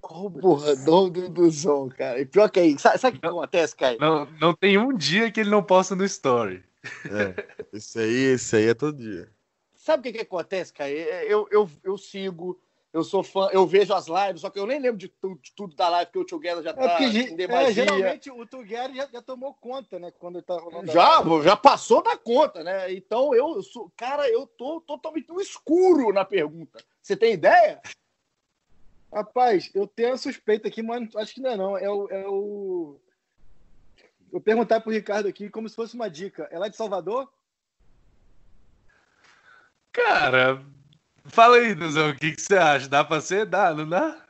qual 0.00 0.24
o 0.24 0.30
bordão 0.30 1.10
do 1.10 1.28
Duzão, 1.28 1.90
cara? 1.90 2.18
E 2.18 2.24
pior 2.24 2.48
que 2.48 2.58
aí, 2.58 2.78
sabe, 2.78 2.96
sabe 2.96 3.18
o 3.18 3.20
que 3.20 3.26
acontece, 3.26 3.76
Caí? 3.76 3.98
Não, 3.98 4.24
não 4.40 4.54
tem 4.54 4.78
um 4.78 4.96
dia 4.96 5.30
que 5.30 5.40
ele 5.40 5.50
não 5.50 5.62
posta 5.62 5.94
no 5.94 6.06
story. 6.06 6.66
É, 7.10 7.66
esse 7.72 7.98
aí, 7.98 8.24
esse 8.34 8.56
aí 8.56 8.68
é 8.68 8.74
todo 8.74 8.96
dia. 8.96 9.28
Sabe 9.74 10.00
o 10.00 10.02
que, 10.12 10.18
que 10.18 10.24
acontece, 10.24 10.72
Caí? 10.72 10.98
Eu, 11.26 11.48
eu, 11.50 11.70
eu 11.82 11.96
sigo, 11.96 12.60
eu 12.92 13.02
sou 13.04 13.22
fã, 13.22 13.48
eu 13.52 13.66
vejo 13.66 13.94
as 13.94 14.06
lives, 14.06 14.40
só 14.42 14.50
que 14.50 14.58
eu 14.58 14.66
nem 14.66 14.78
lembro 14.80 14.98
de, 14.98 15.08
tu- 15.08 15.38
de 15.40 15.52
tudo 15.54 15.74
da 15.74 15.88
live, 15.88 16.10
porque 16.12 16.34
o 16.34 16.38
Gueda 16.38 16.62
já 16.62 16.70
É 16.70 16.74
tá 16.74 16.88
porque 16.90 17.04
em 17.04 17.12
ge- 17.12 17.42
é, 17.48 17.72
geralmente 17.72 18.30
o 18.30 18.46
Tugeri 18.46 18.96
já, 18.96 19.06
já 19.06 19.22
tomou 19.22 19.54
conta, 19.54 19.98
né? 19.98 20.10
Quando 20.18 20.36
ele 20.36 20.44
tá 20.44 20.54
rolando. 20.58 20.90
Já, 20.90 21.22
já 21.42 21.56
passou 21.56 22.02
da 22.02 22.16
conta, 22.16 22.62
né? 22.62 22.92
Então 22.92 23.34
eu 23.34 23.62
sou. 23.62 23.90
Cara, 23.96 24.28
eu 24.28 24.46
tô 24.46 24.80
totalmente 24.80 25.28
no 25.28 25.40
escuro 25.40 26.12
na 26.12 26.24
pergunta. 26.24 26.84
Você 27.00 27.16
tem 27.16 27.32
ideia? 27.32 27.80
Rapaz, 29.12 29.70
eu 29.74 29.86
tenho 29.86 30.12
a 30.12 30.18
suspeita 30.18 30.68
aqui, 30.68 30.82
mas 30.82 31.14
acho 31.16 31.34
que 31.34 31.40
não 31.40 31.50
é 31.50 31.56
não. 31.56 31.78
É 31.78 31.90
o. 31.90 32.08
É 32.10 32.28
o... 32.28 33.00
Vou 34.30 34.40
perguntar 34.40 34.80
pro 34.80 34.92
Ricardo 34.92 35.28
aqui 35.28 35.48
como 35.48 35.68
se 35.68 35.74
fosse 35.76 35.94
uma 35.94 36.08
dica. 36.10 36.48
É 36.50 36.58
lá 36.58 36.68
de 36.68 36.76
Salvador? 36.76 37.30
Cara, 39.92 40.62
fala 41.24 41.56
aí, 41.56 41.74
Duzão, 41.74 42.10
o 42.10 42.14
que, 42.16 42.32
que 42.32 42.40
você 42.40 42.56
acha? 42.56 42.88
Dá 42.88 43.02
pra 43.04 43.20
ser? 43.20 43.46
Dá, 43.46 43.74
não 43.74 43.88
dá? 43.88 44.24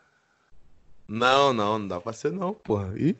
Não, 1.06 1.52
não, 1.52 1.78
não 1.78 1.88
dá 1.88 2.00
pra 2.00 2.12
ser 2.12 2.30
não, 2.32 2.54
porra. 2.54 2.92
Ih, 2.98 3.16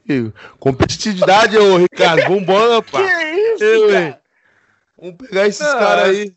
competitividade, 0.59 1.57
ô 1.57 1.77
Ricardo, 1.79 2.23
vambora, 2.29 2.81
Que 2.85 2.91
pá. 2.93 3.01
isso, 3.33 3.65
Eu, 3.65 3.89
cara? 3.89 4.23
Vamos 4.99 5.17
pegar 5.17 5.47
esses 5.47 5.67
caras 5.73 6.05
é- 6.17 6.21
aí. 6.23 6.37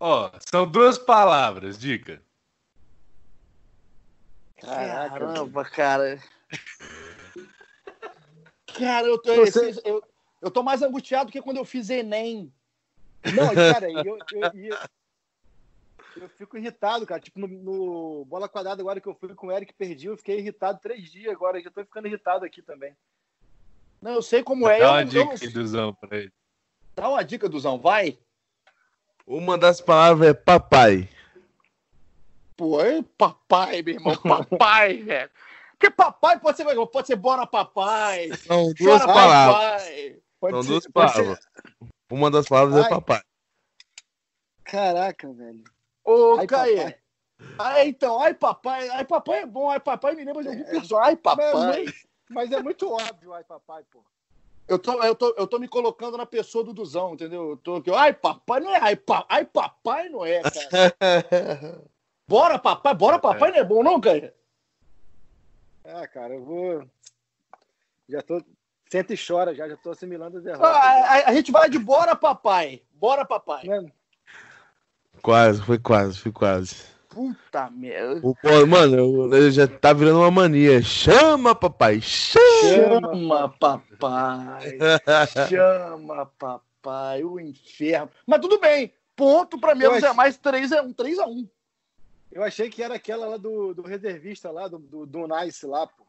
Ó, 0.00 0.30
são 0.48 0.66
duas 0.66 0.96
palavras, 0.96 1.78
dica. 1.78 2.22
Caramba, 4.60 5.64
cara. 5.64 6.18
Cara, 8.78 9.06
eu 9.06 9.18
tô, 9.18 9.34
Você- 9.34 9.68
esses- 9.70 9.82
eu, 9.84 10.02
eu 10.40 10.50
tô 10.50 10.62
mais 10.62 10.82
angustiado 10.82 11.30
que 11.32 11.42
quando 11.42 11.56
eu 11.58 11.64
fiz 11.64 11.90
Enem. 11.90 12.52
Não, 13.34 13.54
cara, 13.54 13.90
eu, 13.90 14.18
eu, 14.32 14.50
eu, 14.54 14.78
eu 16.16 16.28
fico 16.30 16.56
irritado, 16.56 17.06
cara. 17.06 17.20
Tipo, 17.20 17.40
no, 17.40 17.48
no 17.48 18.24
bola 18.24 18.48
quadrada, 18.48 18.80
agora 18.80 19.00
que 19.00 19.08
eu 19.08 19.14
fui 19.14 19.34
com 19.34 19.48
o 19.48 19.52
Eric 19.52 19.72
perdi, 19.74 20.06
eu 20.06 20.16
fiquei 20.16 20.38
irritado 20.38 20.78
três 20.80 21.10
dias 21.10 21.32
agora. 21.32 21.60
Já 21.60 21.70
tô 21.70 21.82
ficando 21.84 22.06
irritado 22.06 22.44
aqui 22.44 22.62
também. 22.62 22.96
Não, 24.00 24.12
eu 24.12 24.22
sei 24.22 24.42
como 24.42 24.68
é. 24.68 24.78
Dá 24.78 24.92
uma 24.92 25.00
eu 25.02 25.06
dica 25.06 25.36
aí, 25.42 25.48
Duzão, 25.48 25.94
pra 25.94 26.16
ele. 26.18 26.32
Dá 26.94 27.08
uma 27.08 27.24
dica, 27.24 27.48
Duzão, 27.48 27.78
vai. 27.78 28.18
Uma 29.26 29.58
das 29.58 29.80
palavras 29.80 30.28
é 30.30 30.34
papai. 30.34 31.08
Pô, 32.56 32.80
é 32.80 33.02
papai, 33.16 33.82
meu 33.82 33.94
irmão. 33.94 34.16
Papai, 34.16 34.96
velho. 34.98 35.30
Porque 35.78 35.90
papai 35.94 36.40
pode 36.40 36.56
ser, 36.56 36.86
pode 36.86 37.06
ser 37.06 37.16
bora 37.16 37.46
papai. 37.46 38.30
São 38.38 38.72
duas 38.74 39.00
Chora 39.02 39.06
palavras. 39.06 39.82
papai. 39.82 40.18
Pode 40.40 40.52
São 40.54 40.62
ser- 40.62 40.68
duas 40.68 40.86
pode 40.88 41.12
ser- 41.12 41.16
palavras. 41.22 41.48
Uma 42.10 42.30
das 42.30 42.46
palavras 42.48 42.76
é 42.78 42.82
Ai. 42.82 42.88
papai. 42.88 43.22
Caraca, 44.64 45.32
velho. 45.32 45.64
Ô, 46.04 46.36
Caê. 46.46 46.96
Ah, 47.58 47.84
então, 47.84 48.20
ai 48.20 48.34
papai, 48.34 48.88
ai 48.88 49.04
papai 49.04 49.42
é 49.42 49.46
bom, 49.46 49.70
ai 49.70 49.78
papai 49.78 50.14
me 50.16 50.24
lembra 50.24 50.42
de 50.42 50.48
algum 50.48 50.64
personagem. 50.64 51.10
Ai 51.10 51.16
papai. 51.16 51.52
Mas, 51.54 51.94
mas 52.28 52.52
é 52.52 52.60
muito 52.60 52.90
óbvio, 52.90 53.32
ai, 53.32 53.44
papai, 53.44 53.84
pô. 53.92 54.02
Eu 54.66 54.78
tô, 54.78 55.02
eu, 55.02 55.14
tô, 55.14 55.34
eu 55.38 55.46
tô 55.46 55.58
me 55.58 55.68
colocando 55.68 56.16
na 56.18 56.26
pessoa 56.26 56.64
do 56.64 56.74
Duzão, 56.74 57.14
entendeu? 57.14 57.50
Eu 57.50 57.56
tô 57.56 57.76
aqui, 57.76 57.90
ai 57.94 58.12
papai 58.12 58.60
não 58.60 58.74
é, 58.74 58.80
ai, 58.80 58.96
pa, 58.96 59.24
ai 59.28 59.44
papai 59.44 60.08
não 60.08 60.26
é, 60.26 60.42
cara. 60.42 60.60
Bora 62.28 62.58
papai, 62.58 62.94
bora 62.94 63.18
papai 63.18 63.50
não 63.52 63.58
é 63.58 63.64
bom 63.64 63.82
não, 63.82 63.98
Caê? 64.00 64.32
Ah, 65.84 66.06
cara, 66.06 66.34
eu 66.34 66.44
vou. 66.44 66.84
Já 68.08 68.22
tô. 68.22 68.42
Senta 68.90 69.12
e 69.12 69.18
chora, 69.18 69.54
já, 69.54 69.68
já 69.68 69.76
tô 69.76 69.90
assimilando 69.90 70.38
as 70.38 70.46
Ah, 70.46 70.50
derrotas. 70.50 70.74
a, 70.74 71.28
a 71.28 71.34
gente 71.34 71.52
vai 71.52 71.68
de 71.68 71.78
bora 71.78 72.16
papai, 72.16 72.82
bora 72.94 73.22
papai. 73.24 73.66
Né? 73.66 73.92
Quase, 75.20 75.62
foi 75.62 75.78
quase, 75.78 76.18
foi 76.18 76.32
quase. 76.32 76.76
Puta 77.10 77.68
merda. 77.70 78.20
O, 78.22 78.34
mano, 78.66 78.96
eu, 78.96 79.34
eu 79.34 79.50
já 79.50 79.66
tá 79.66 79.92
virando 79.92 80.20
uma 80.20 80.30
mania. 80.30 80.80
Chama, 80.82 81.54
papai, 81.54 82.00
chama. 82.00 82.42
Chama 82.62 83.48
papai, 83.50 84.78
chama 85.48 86.26
papai, 86.38 87.24
o 87.24 87.38
inferno. 87.38 88.10
Mas 88.26 88.40
tudo 88.40 88.58
bem, 88.58 88.92
ponto 89.14 89.58
pra 89.58 89.74
menos 89.74 90.02
é 90.02 90.12
mais 90.14 90.38
3 90.38 90.72
é 90.72 90.80
1, 90.80 90.92
3 90.94 91.18
a 91.18 91.26
1. 91.26 91.48
Eu 92.30 92.42
achei 92.42 92.68
que 92.68 92.82
era 92.82 92.94
aquela 92.94 93.26
lá 93.26 93.36
do, 93.36 93.74
do 93.74 93.82
reservista 93.82 94.50
lá, 94.50 94.68
do, 94.68 94.78
do, 94.78 95.06
do 95.06 95.26
Nice 95.26 95.66
lá, 95.66 95.86
pô. 95.86 96.06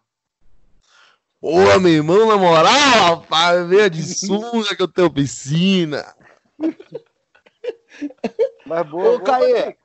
Pô, 1.42 1.80
meu 1.80 1.92
irmão, 1.92 2.28
na 2.28 2.38
moral, 2.38 3.16
rapaz, 3.16 3.68
veio 3.68 3.90
de 3.90 4.04
sunga 4.04 4.76
que 4.76 4.82
eu 4.82 4.90
tenho 4.90 5.12
piscina. 5.12 6.14
Mas 8.66 8.90
boa. 8.90 9.16
Ô, 9.16 9.22
Caê. 9.22 9.78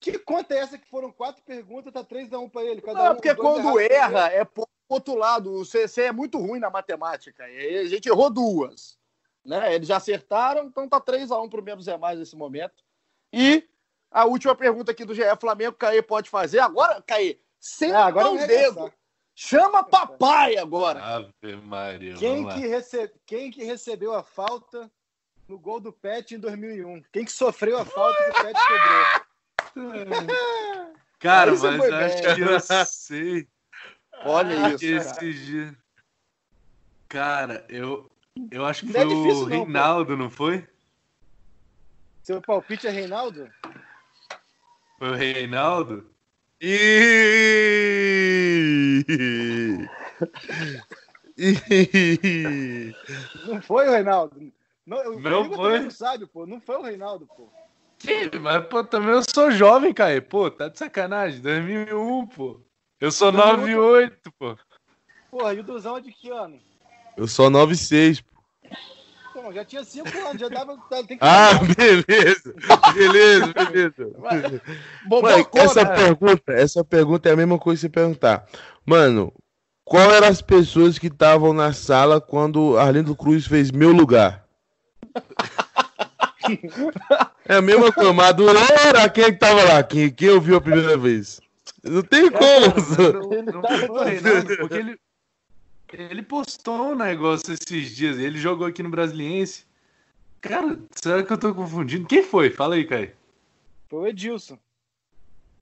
Que 0.00 0.18
conta 0.18 0.54
é 0.54 0.58
essa 0.58 0.78
que 0.78 0.88
foram 0.88 1.10
quatro 1.10 1.42
perguntas, 1.44 1.92
tá 1.92 2.04
3x1 2.04 2.50
pra 2.50 2.64
ele? 2.64 2.80
Cada 2.80 3.04
Não, 3.04 3.12
um, 3.12 3.14
porque 3.14 3.34
quando 3.34 3.80
erra 3.80 4.28
é 4.28 4.44
pro 4.44 4.68
outro 4.88 5.14
lado. 5.14 5.58
Você 5.58 5.88
você 5.88 6.02
é 6.02 6.12
muito 6.12 6.38
ruim 6.38 6.60
na 6.60 6.70
matemática. 6.70 7.48
E 7.48 7.78
a 7.78 7.86
gente 7.86 8.08
errou 8.08 8.30
duas. 8.30 8.98
Né? 9.44 9.74
Eles 9.74 9.88
já 9.88 9.96
acertaram, 9.96 10.66
então 10.66 10.88
tá 10.88 11.00
3x1 11.00 11.48
pro 11.48 11.62
menos 11.62 11.88
é 11.88 11.96
mais 11.96 12.18
nesse 12.18 12.36
momento. 12.36 12.84
E 13.32 13.64
a 14.10 14.24
última 14.24 14.54
pergunta 14.54 14.92
aqui 14.92 15.04
do 15.04 15.14
GE 15.14 15.22
Flamengo, 15.40 15.76
Caê 15.76 16.00
pode 16.02 16.30
fazer. 16.30 16.58
Agora, 16.60 17.02
Caê, 17.02 17.38
senta 17.58 17.98
Ah, 17.98 18.06
agora 18.06 18.30
dedos. 18.46 18.76
arregaçar. 18.76 18.92
Chama 19.34 19.84
papai 19.84 20.56
agora. 20.56 21.02
Ave 21.02 21.56
Maria, 21.62 22.14
Quem 22.14 22.48
que, 22.48 22.60
rece... 22.66 23.12
Quem 23.26 23.50
que 23.50 23.62
recebeu 23.64 24.14
a 24.14 24.22
falta 24.22 24.90
no 25.46 25.58
gol 25.58 25.78
do 25.78 25.92
Pet 25.92 26.34
em 26.34 26.38
2001? 26.38 27.02
Quem 27.12 27.24
que 27.24 27.32
sofreu 27.32 27.76
a 27.78 27.84
falta 27.84 28.16
que 28.24 28.30
o 28.30 28.42
Pet 28.44 28.58
cobrou? 29.74 30.96
Cara, 31.18 31.50
mas 31.50 31.64
acho 31.64 32.22
bem. 32.22 32.34
que 32.34 32.40
eu 32.40 32.60
sei. 32.86 33.48
Olha 34.24 34.70
Porque 34.70 34.86
isso. 34.86 35.14
cara. 35.14 35.26
esse 35.26 35.44
dia. 35.44 35.76
Cara, 37.08 37.66
eu, 37.68 38.10
eu 38.50 38.64
acho 38.64 38.86
que 38.86 38.92
Não 38.92 39.00
é 39.00 39.04
foi 39.04 39.14
difícil 39.14 39.44
o 39.44 39.48
não. 39.48 39.56
Reinaldo, 39.58 40.16
não 40.16 40.30
foi? 40.30 40.66
Seu 42.22 42.40
palpite 42.42 42.86
é 42.86 42.90
Reinaldo? 42.90 43.50
Foi 44.98 45.10
o 45.10 45.14
Reinaldo? 45.14 46.10
Ih! 46.60 47.86
Não 53.46 53.60
foi 53.60 53.88
o 53.88 53.92
Reinaldo. 53.92 54.52
Não, 54.86 55.14
o 55.14 55.20
Não 55.20 55.52
foi? 55.52 55.80
Não 55.80 55.90
sabe, 55.90 56.26
pô. 56.26 56.46
Não 56.46 56.60
foi 56.60 56.76
o 56.76 56.82
Reinaldo, 56.82 57.26
pô. 57.26 57.48
Que? 57.98 58.38
Mas, 58.38 58.66
pô, 58.66 58.84
também 58.84 59.10
eu 59.10 59.22
sou 59.34 59.50
jovem, 59.50 59.92
Caê. 59.92 60.20
Pô, 60.20 60.50
tá 60.50 60.68
de 60.68 60.78
sacanagem. 60.78 61.40
2001, 61.40 62.26
pô. 62.28 62.60
Eu 62.98 63.12
sou 63.12 63.30
98, 63.30 64.32
pô. 64.38 64.56
Porra, 65.30 65.52
e 65.52 65.60
o 65.60 65.62
Duzão 65.62 65.98
é 65.98 66.00
de 66.00 66.12
que 66.12 66.30
ano? 66.30 66.58
Eu 67.16 67.26
sou 67.26 67.50
96. 67.50 68.22
pô. 68.22 68.35
Pô, 69.46 69.52
já 69.52 69.64
tinha 69.64 69.84
cinco 69.84 70.08
anos, 70.26 70.40
já 70.40 70.48
dava. 70.48 70.76
Tem 71.06 71.16
que 71.16 71.18
Ah, 71.20 71.52
beleza. 71.76 72.52
Beleza, 72.92 73.52
beleza. 73.70 74.10
Bom, 75.06 75.22
Mano, 75.22 75.48
boa 75.52 75.64
essa 75.64 75.86
pergunta, 75.86 76.52
essa 76.52 76.84
pergunta 76.84 77.28
é 77.28 77.32
a 77.32 77.36
mesma 77.36 77.56
coisa 77.56 77.78
que 77.78 77.82
você 77.82 77.88
perguntar. 77.88 78.44
Mano, 78.84 79.32
qual 79.84 80.10
eram 80.10 80.26
as 80.26 80.42
pessoas 80.42 80.98
que 80.98 81.06
estavam 81.06 81.52
na 81.52 81.72
sala 81.72 82.20
quando 82.20 82.76
Arlindo 82.76 83.14
Cruz 83.14 83.46
fez 83.46 83.70
meu 83.70 83.92
lugar? 83.92 84.44
É 87.48 87.56
a 87.56 87.62
mesma 87.62 87.92
coisa, 87.92 88.12
Madureira, 88.12 89.08
quem 89.08 89.24
é 89.24 89.32
que 89.32 89.38
tava 89.38 89.62
lá? 89.62 89.80
Quem, 89.84 90.10
quem 90.10 90.30
ouviu 90.30 90.56
a 90.56 90.60
primeira 90.60 90.96
vez? 90.96 91.40
Não 91.84 92.02
tem 92.02 92.28
como. 92.30 93.42
Não, 93.44 93.60
não 93.60 93.62
foi 93.62 93.88
o 93.88 94.02
Reinaldo, 94.02 94.56
porque 94.56 94.74
ele. 94.74 94.98
Ele 95.92 96.22
postou 96.22 96.92
um 96.92 96.94
negócio 96.94 97.52
esses 97.54 97.94
dias. 97.94 98.18
Ele 98.18 98.38
jogou 98.38 98.66
aqui 98.66 98.82
no 98.82 98.88
Brasiliense. 98.90 99.64
Cara, 100.40 100.78
será 100.92 101.22
que 101.22 101.32
eu 101.32 101.38
tô 101.38 101.54
confundindo? 101.54 102.06
Quem 102.06 102.22
foi? 102.22 102.50
Fala 102.50 102.74
aí, 102.74 102.84
Caio. 102.86 103.12
Foi 103.88 104.00
o 104.00 104.06
Edilson. 104.06 104.58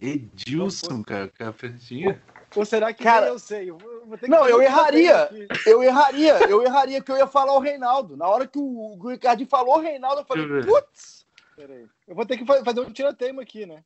Edilson, 0.01 1.03
cara, 1.03 1.29
cafetinha. 1.29 2.23
Ou 2.55 2.65
será 2.65 2.93
que 2.93 3.03
Cara, 3.03 3.29
eu 3.29 3.39
sei? 3.39 3.71
Eu 3.71 3.79
vou- 3.79 4.07
vou 4.07 4.19
ter 4.19 4.27
que 4.27 4.31
não, 4.31 4.47
eu 4.49 4.61
erraria. 4.63 5.29
Eu 5.67 5.83
erraria, 5.83 6.39
eu 6.49 6.63
erraria 6.63 7.01
que 7.01 7.11
eu 7.11 7.17
ia 7.17 7.27
falar 7.27 7.53
o 7.55 7.59
Reinaldo. 7.61 8.17
Na 8.17 8.29
hora 8.29 8.47
que 8.47 8.59
o, 8.59 8.97
o 8.97 9.09
Ricardinho 9.09 9.49
falou 9.49 9.77
o 9.77 9.81
Reinaldo, 9.81 10.21
eu 10.21 10.25
falei, 10.25 10.47
putz! 10.63 11.27
Peraí. 11.57 11.87
Eu 12.07 12.15
vou 12.15 12.27
ter 12.27 12.37
que 12.37 12.45
fa- 12.45 12.63
fazer 12.65 12.81
um 12.81 12.93
tirateima 12.93 13.43
aqui, 13.43 13.67
né? 13.67 13.83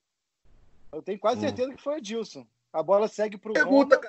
Eu 0.92 1.02
tenho 1.02 1.18
quase 1.18 1.38
Hum. 1.38 1.40
certeza 1.42 1.74
que 1.74 1.82
foi 1.82 1.94
o 1.94 1.98
Edilson. 1.98 2.46
A 2.72 2.82
bola 2.82 3.08
segue 3.08 3.38
pro 3.38 3.52
Pergunta, 3.52 3.96
Roma. 3.96 4.08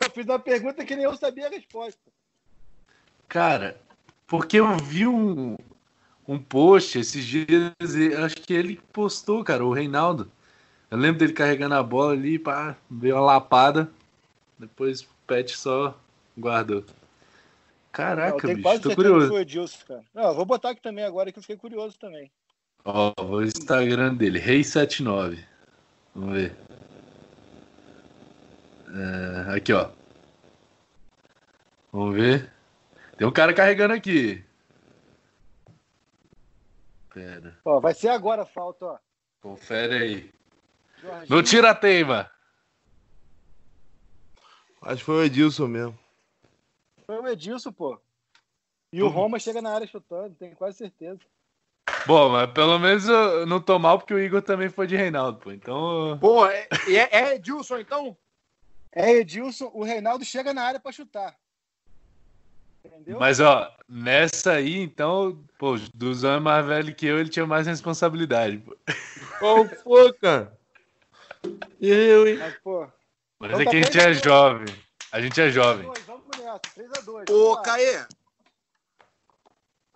Eu 0.00 0.10
fiz 0.10 0.24
uma 0.24 0.38
pergunta 0.38 0.84
que 0.84 0.96
nem 0.96 1.04
eu 1.04 1.16
sabia 1.16 1.46
a 1.46 1.50
resposta. 1.50 2.00
Cara, 3.28 3.80
porque 4.26 4.58
eu 4.58 4.76
vi 4.78 5.06
um, 5.06 5.56
um 6.26 6.38
post 6.38 6.98
esses 6.98 7.24
dias, 7.24 7.94
e 7.94 8.14
acho 8.14 8.36
que 8.36 8.54
ele 8.54 8.80
postou, 8.92 9.44
cara, 9.44 9.64
o 9.64 9.72
Reinaldo. 9.72 10.30
Eu 10.90 10.98
lembro 10.98 11.18
dele 11.18 11.32
carregando 11.32 11.74
a 11.74 11.82
bola 11.82 12.12
ali, 12.12 12.38
pá, 12.38 12.76
veio 12.90 13.16
uma 13.16 13.24
lapada. 13.24 13.90
Depois 14.58 15.02
o 15.02 15.08
Pet 15.26 15.56
só 15.56 15.96
guardou. 16.38 16.78
eu 16.78 16.84
Caraca, 17.92 18.46
tenho 18.46 18.56
bicho, 18.56 18.80
tô 18.80 18.94
curioso. 18.94 19.28
foi 19.28 19.42
o 19.42 19.86
cara. 19.86 20.04
Não, 20.14 20.24
eu 20.24 20.34
vou 20.34 20.44
botar 20.44 20.70
aqui 20.70 20.80
também 20.80 21.04
agora 21.04 21.30
que 21.30 21.38
eu 21.38 21.42
fiquei 21.42 21.56
curioso 21.56 21.98
também. 21.98 22.30
Ó, 22.84 23.12
o 23.22 23.42
Instagram 23.42 24.14
dele, 24.14 24.40
Rei79. 24.40 25.38
Vamos 26.14 26.34
ver. 26.34 26.56
É, 28.92 29.56
aqui, 29.56 29.72
ó. 29.72 29.90
Vamos 31.92 32.14
ver. 32.14 32.52
Tem 33.16 33.26
um 33.26 33.32
cara 33.32 33.52
carregando 33.52 33.94
aqui. 33.94 34.44
Pera, 37.12 37.58
Ó, 37.64 37.80
vai 37.80 37.92
ser 37.92 38.08
agora 38.08 38.42
a 38.42 38.46
falta, 38.46 38.84
ó. 38.86 38.98
confere 39.40 39.94
aí. 39.94 40.32
Jorginho. 41.02 41.26
Não 41.28 41.42
tira 41.42 41.70
a 41.70 41.74
teima. 41.74 42.30
Acho 44.82 44.98
que 44.98 45.04
foi 45.04 45.14
o 45.16 45.24
Edilson 45.24 45.66
mesmo. 45.66 45.98
Foi 47.06 47.18
o 47.18 47.26
Edilson, 47.26 47.72
pô. 47.72 48.00
E 48.92 49.02
o 49.02 49.08
Roma 49.08 49.38
chega 49.38 49.60
na 49.60 49.72
área 49.74 49.86
chutando, 49.86 50.34
tenho 50.36 50.54
quase 50.56 50.78
certeza. 50.78 51.20
Bom, 52.06 52.30
mas 52.30 52.50
pelo 52.52 52.78
menos 52.78 53.06
eu 53.08 53.44
não 53.46 53.60
tô 53.60 53.78
mal 53.78 53.98
porque 53.98 54.14
o 54.14 54.18
Igor 54.18 54.42
também 54.42 54.68
foi 54.68 54.86
de 54.86 54.96
Reinaldo, 54.96 55.38
pô. 55.38 55.50
Então. 55.52 56.16
Pô, 56.20 56.46
é, 56.46 56.68
é, 56.88 57.18
é 57.18 57.34
Edilson, 57.34 57.78
então? 57.78 58.16
É 58.92 59.12
Edilson, 59.12 59.70
o 59.72 59.84
Reinaldo 59.84 60.24
chega 60.24 60.52
na 60.52 60.62
área 60.64 60.80
pra 60.80 60.90
chutar. 60.92 61.36
Entendeu? 62.84 63.18
Mas 63.20 63.40
ó, 63.40 63.70
nessa 63.88 64.52
aí, 64.52 64.78
então, 64.80 65.44
pô, 65.58 65.76
dos 65.94 66.24
anos 66.24 66.42
mais 66.42 66.64
velho 66.66 66.94
que 66.94 67.06
eu, 67.06 67.18
ele 67.18 67.28
tinha 67.28 67.46
mais 67.46 67.66
responsabilidade. 67.66 68.58
Pô. 68.58 68.76
Qual 69.38 69.68
foi, 69.68 70.12
cara? 70.14 70.58
E 71.80 71.88
eu, 71.88 72.26
hein? 72.26 72.38
Mas, 72.38 72.58
pô. 72.58 72.88
Mas 73.38 73.50
Então 73.50 73.60
é 73.60 73.64
tá 73.64 73.70
que 73.70 73.76
a 73.76 73.82
gente 73.82 73.98
a 73.98 74.02
é 74.02 74.06
dois. 74.06 74.22
jovem. 74.22 74.66
A 75.12 75.20
gente 75.20 75.40
é 75.40 75.50
jovem. 75.50 75.86
Dois, 75.86 76.04
vamos 76.04 76.24
nessa, 76.38 76.58
3x2. 76.58 77.30
Ô, 77.30 77.56
Caê, 77.62 78.04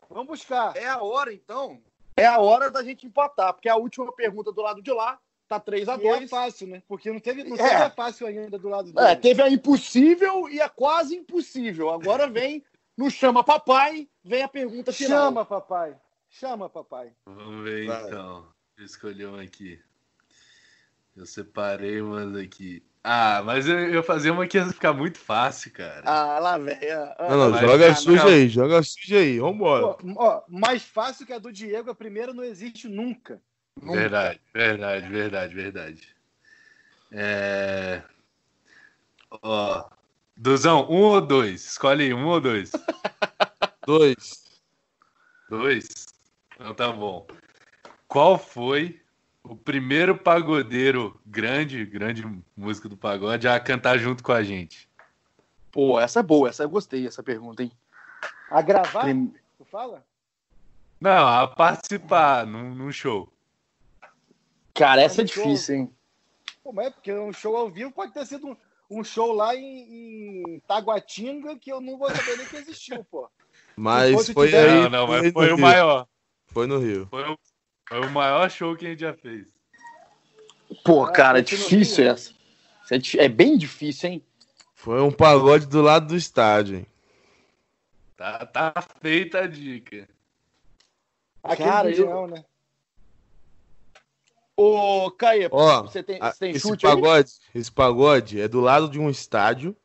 Vamos 0.09 0.27
buscar. 0.27 0.77
é 0.77 0.87
a 0.87 1.03
hora, 1.03 1.33
então? 1.33 1.83
É 2.17 2.27
a 2.27 2.39
hora 2.39 2.71
da 2.71 2.83
gente 2.85 3.07
empatar, 3.07 3.53
porque 3.55 3.69
a 3.69 3.77
última 3.77 4.13
pergunta 4.13 4.53
do 4.53 4.63
lado 4.63 4.81
de 4.81 4.93
lá 4.93 5.19
tá 5.49 5.61
3 5.61 5.89
a 5.89 5.95
E 5.97 6.07
é 6.07 6.17
2 6.19 6.31
fácil, 6.31 6.67
né? 6.69 6.83
Porque 6.89 7.11
não 7.13 7.21
teve, 7.21 7.45
não 7.45 7.57
É. 7.57 7.59
teve 7.59 7.75
a 7.83 7.91
fácil 7.91 8.27
ainda 8.27 8.59
do 8.59 8.69
lado 8.69 8.93
dele. 8.93 9.07
É, 9.07 9.15
teve 9.15 9.43
a 9.43 9.49
impossível 9.51 10.49
e 10.49 10.61
a 10.61 10.69
quase 10.69 11.17
impossível. 11.17 11.91
Agora 11.91 12.27
vem 12.29 12.65
no 12.97 13.11
Chama 13.11 13.43
Papai, 13.45 14.09
vem 14.23 14.43
a 14.43 14.49
pergunta 14.49 14.93
final. 14.93 15.27
Chama, 15.29 15.45
papai. 15.45 15.97
Chama, 16.31 16.69
papai. 16.69 17.13
Vamos 17.27 17.65
ver 17.65 17.87
Vai. 17.87 18.07
então. 18.07 18.47
Deixa 18.77 18.81
eu 18.81 18.85
escolher 18.87 19.27
um 19.29 19.39
aqui. 19.41 19.81
Eu 21.17 21.27
separei 21.27 22.01
umas 22.01 22.35
aqui. 22.37 22.83
Ah, 23.07 23.43
mas 23.45 23.69
eu, 23.69 23.79
eu 23.79 24.03
fazia 24.03 24.33
uma 24.33 24.47
que 24.47 24.57
ia 24.57 24.67
ficar 24.67 24.93
muito 24.93 25.19
fácil, 25.19 25.71
cara. 25.73 26.03
Ah, 26.07 26.39
lá, 26.39 26.57
velho. 26.59 26.79
Ah, 27.19 27.29
Não, 27.29 27.51
não, 27.51 27.59
joga 27.61 27.87
vai, 27.87 27.95
suja 27.95 28.23
não. 28.25 28.31
aí, 28.31 28.49
joga 28.49 28.83
suja 28.83 29.19
aí, 29.19 29.39
vambora. 29.39 29.95
Pô, 29.95 30.15
ó, 30.17 30.43
mais 30.49 30.83
fácil 30.83 31.27
que 31.27 31.33
a 31.33 31.39
do 31.39 31.53
Diego, 31.53 31.91
a 31.91 31.95
primeira 31.95 32.33
não 32.33 32.43
existe 32.43 32.89
nunca. 32.89 33.41
Verdade, 33.83 34.41
verdade, 34.53 35.09
verdade, 35.09 35.55
verdade. 35.55 36.17
É... 37.11 38.03
Ó, 39.43 39.85
Duzão, 40.37 40.87
um 40.91 41.03
ou 41.03 41.21
dois? 41.21 41.65
Escolhe 41.65 42.05
aí, 42.05 42.15
um 42.15 42.27
ou 42.27 42.41
dois? 42.41 42.73
Dois. 43.87 44.45
Dois? 45.49 46.07
Então 46.55 46.75
tá 46.75 46.91
bom. 46.91 47.27
Qual 48.09 48.39
foi 48.39 49.03
o 49.43 49.55
primeiro 49.55 50.17
pagodeiro 50.17 51.21
grande, 51.27 51.85
grande 51.85 52.25
música 52.57 52.89
do 52.89 52.97
pagode, 52.97 53.47
a 53.47 53.61
cantar 53.61 53.99
junto 53.99 54.23
com 54.23 54.33
a 54.33 54.43
gente? 54.43 54.89
Pô, 55.71 56.01
essa 56.01 56.21
é 56.21 56.23
boa, 56.23 56.49
essa 56.49 56.63
eu 56.63 56.71
gostei, 56.71 57.07
essa 57.07 57.23
pergunta, 57.23 57.63
hein? 57.63 57.73
A 58.49 58.63
gravar, 58.63 59.03
Prim- 59.03 59.35
tu 59.59 59.65
fala? 59.67 60.03
Não, 60.99 61.29
a 61.29 61.47
participar 61.47 62.47
num, 62.47 62.75
num 62.75 62.91
show. 62.91 63.31
Cara, 64.75 65.03
essa 65.03 65.21
é 65.21 65.25
difícil, 65.25 65.77
hein? 65.77 65.95
Pô, 66.63 66.73
mas 66.73 66.87
é 66.87 66.91
porque 66.91 67.13
um 67.13 67.33
show 67.33 67.57
ao 67.57 67.71
vivo 67.71 67.93
pode 67.93 68.13
ter 68.13 68.27
sido 68.27 68.49
um, 68.49 68.57
um 68.91 69.05
show 69.05 69.33
lá 69.33 69.55
em, 69.55 70.57
em 70.57 70.61
Taguatinga 70.67 71.57
que 71.59 71.71
eu 71.71 71.81
não 71.81 71.97
vou 71.97 72.11
saber 72.11 72.37
nem 72.37 72.47
que 72.47 72.57
existiu, 72.57 73.05
pô. 73.05 73.31
Mas 73.77 74.31
foi 74.31 74.47
tiver- 74.47 74.71
aí. 74.71 74.83
Não, 74.83 74.91
não, 74.91 75.07
mas 75.09 75.33
foi 75.33 75.47
o 75.53 75.57
Rio. 75.57 75.59
maior. 75.59 76.07
Foi 76.47 76.67
no 76.67 76.79
Rio. 76.79 77.09
Foi 77.11 77.29
o, 77.29 77.37
foi 77.89 78.01
o 78.01 78.11
maior 78.11 78.49
show 78.49 78.77
que 78.77 78.87
a 78.87 78.91
gente 78.91 79.01
já 79.01 79.13
fez. 79.15 79.49
Pô, 80.85 81.03
Ah, 81.05 81.11
cara, 81.11 81.39
é 81.41 81.43
difícil 81.43 82.09
essa. 82.09 82.33
É, 82.91 83.25
é 83.25 83.29
bem 83.29 83.59
difícil, 83.59 84.11
hein? 84.11 84.23
Foi 84.77 85.01
um 85.01 85.11
pagode 85.11 85.67
do 85.67 85.83
lado 85.83 86.07
do 86.07 86.17
estádio, 86.17 86.77
hein? 86.79 86.87
Tá, 88.17 88.47
tá 88.47 88.73
feita 89.01 89.41
a 89.41 89.47
dica. 89.49 90.09
Aquele 91.43 91.69
Cara, 91.69 91.91
eu- 91.91 92.27
né? 92.29 92.45
Ô, 94.57 95.11
Caê, 95.11 95.49
Ó, 95.51 95.83
você 95.83 96.03
tem, 96.03 96.21
você 96.21 96.39
tem 96.39 96.51
esse 96.53 96.61
chute 96.61 96.87
aí? 96.87 96.93
pagode, 96.95 97.31
esse 97.55 97.73
pagode 97.73 98.41
é 98.41 98.47
do 98.47 98.61
lado 98.61 98.89
de 98.89 98.99
um 99.01 99.11
estádio. 99.11 99.77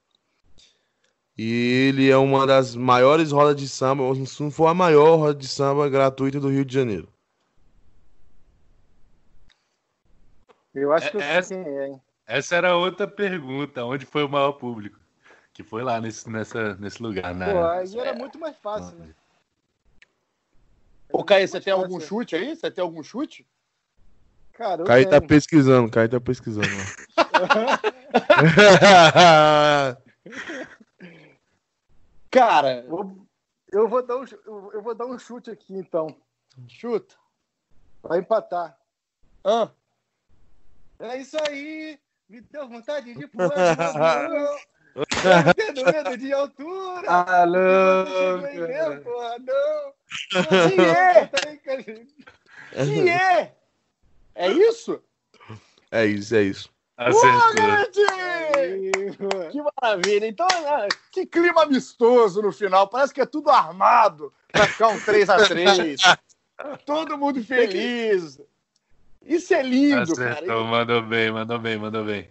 E 1.37 1.87
ele 1.87 2.09
é 2.09 2.17
uma 2.17 2.45
das 2.45 2.75
maiores 2.75 3.31
rodas 3.31 3.55
de 3.55 3.67
samba, 3.67 4.03
ou 4.03 4.13
se 4.25 4.43
não 4.43 4.51
for 4.51 4.67
a 4.67 4.73
maior 4.73 5.15
roda 5.15 5.39
de 5.39 5.47
samba 5.47 5.89
gratuita 5.89 6.39
do 6.39 6.49
Rio 6.49 6.65
de 6.65 6.73
Janeiro. 6.73 7.07
Eu 10.73 10.91
acho 10.91 11.09
que 11.09 11.17
eu 11.17 11.21
É- 11.21 11.41
sei 11.41 11.63
quem 11.63 11.77
é, 11.77 11.87
hein? 11.87 12.01
Essa 12.27 12.55
era 12.57 12.75
outra 12.75 13.07
pergunta. 13.07 13.83
Onde 13.85 14.05
foi 14.05 14.23
o 14.23 14.29
maior 14.29 14.51
público? 14.53 14.99
Que 15.51 15.63
foi 15.63 15.81
lá 15.81 15.99
nesse, 15.99 16.29
nessa, 16.29 16.75
nesse 16.75 17.01
lugar. 17.01 17.33
Na... 17.33 17.51
Pô, 17.51 17.63
aí 17.63 17.99
era 17.99 18.13
muito 18.13 18.37
mais 18.37 18.55
fácil, 18.57 18.99
né? 18.99 19.15
Ô, 21.11 21.23
Caê, 21.23 21.39
Muito 21.39 21.51
você 21.51 21.59
tem 21.59 21.73
fácil. 21.73 21.85
algum 21.85 21.99
chute 21.99 22.35
aí? 22.35 22.55
Você 22.55 22.69
tem 22.69 22.83
algum 22.83 23.01
chute? 23.01 23.47
Cara, 24.59 24.81
eu 24.81 24.85
Caio 24.85 25.09
tá 25.09 25.21
pesquisando, 25.21 25.89
Caio 25.89 26.09
tá 26.09 26.19
pesquisando. 26.19 26.67
Cara, 32.29 32.83
Vou- 32.87 33.25
Eu 33.71 33.87
vou, 33.87 34.03
dar 34.05 34.17
um, 34.17 34.25
eu 34.45 34.71
eu 34.73 34.81
vou 34.81 34.93
dar 34.95 35.05
um 35.05 35.17
chute 35.17 35.49
aqui, 35.51 35.73
então. 35.75 36.13
chuta. 36.67 37.15
Vai 38.03 38.19
empatar. 38.19 38.75
Ah, 39.45 39.69
É 40.99 41.15
isso 41.17 41.37
aí! 41.47 41.97
Me 42.27 42.41
deu 42.41 42.67
vontade 42.67 43.13
de 43.13 43.27
pular 43.27 43.75
de 43.75 44.29
novo. 44.29 44.59
Não 44.95 45.05
tendo 45.55 45.85
medo 45.85 46.17
de 46.17 46.33
altura. 46.33 47.07
Ah, 47.07 47.45
Não 47.45 48.41
porra, 49.03 49.37
não. 49.39 49.93
que 50.69 50.81
é? 50.81 51.25
Tá. 51.27 51.39
Que 52.83 53.09
é? 53.09 53.55
É 54.39 54.49
isso? 54.49 55.01
é 55.91 56.05
isso, 56.05 56.33
é 56.33 56.43
isso. 56.43 56.69
Boa, 56.97 57.09
Acertou. 57.09 58.05
Que 59.51 59.61
maravilha. 59.81 60.27
Então, 60.27 60.47
ah, 60.49 60.87
que 61.11 61.25
clima 61.25 61.63
amistoso 61.63 62.41
no 62.41 62.51
final. 62.53 62.87
Parece 62.87 63.13
que 63.13 63.19
é 63.19 63.25
tudo 63.25 63.49
armado 63.49 64.33
pra 64.49 64.65
ficar 64.65 64.87
um 64.87 64.99
3x3. 64.99 66.17
Todo 66.85 67.17
mundo 67.17 67.43
feliz. 67.43 68.39
Isso 69.25 69.53
é 69.53 69.61
lindo, 69.61 70.15
cara. 70.15 70.31
Acertou, 70.31 70.63
mandou 70.63 71.01
bem, 71.01 71.31
mandou 71.31 71.59
bem, 71.59 71.77
mandou 71.77 72.05
bem. 72.05 72.29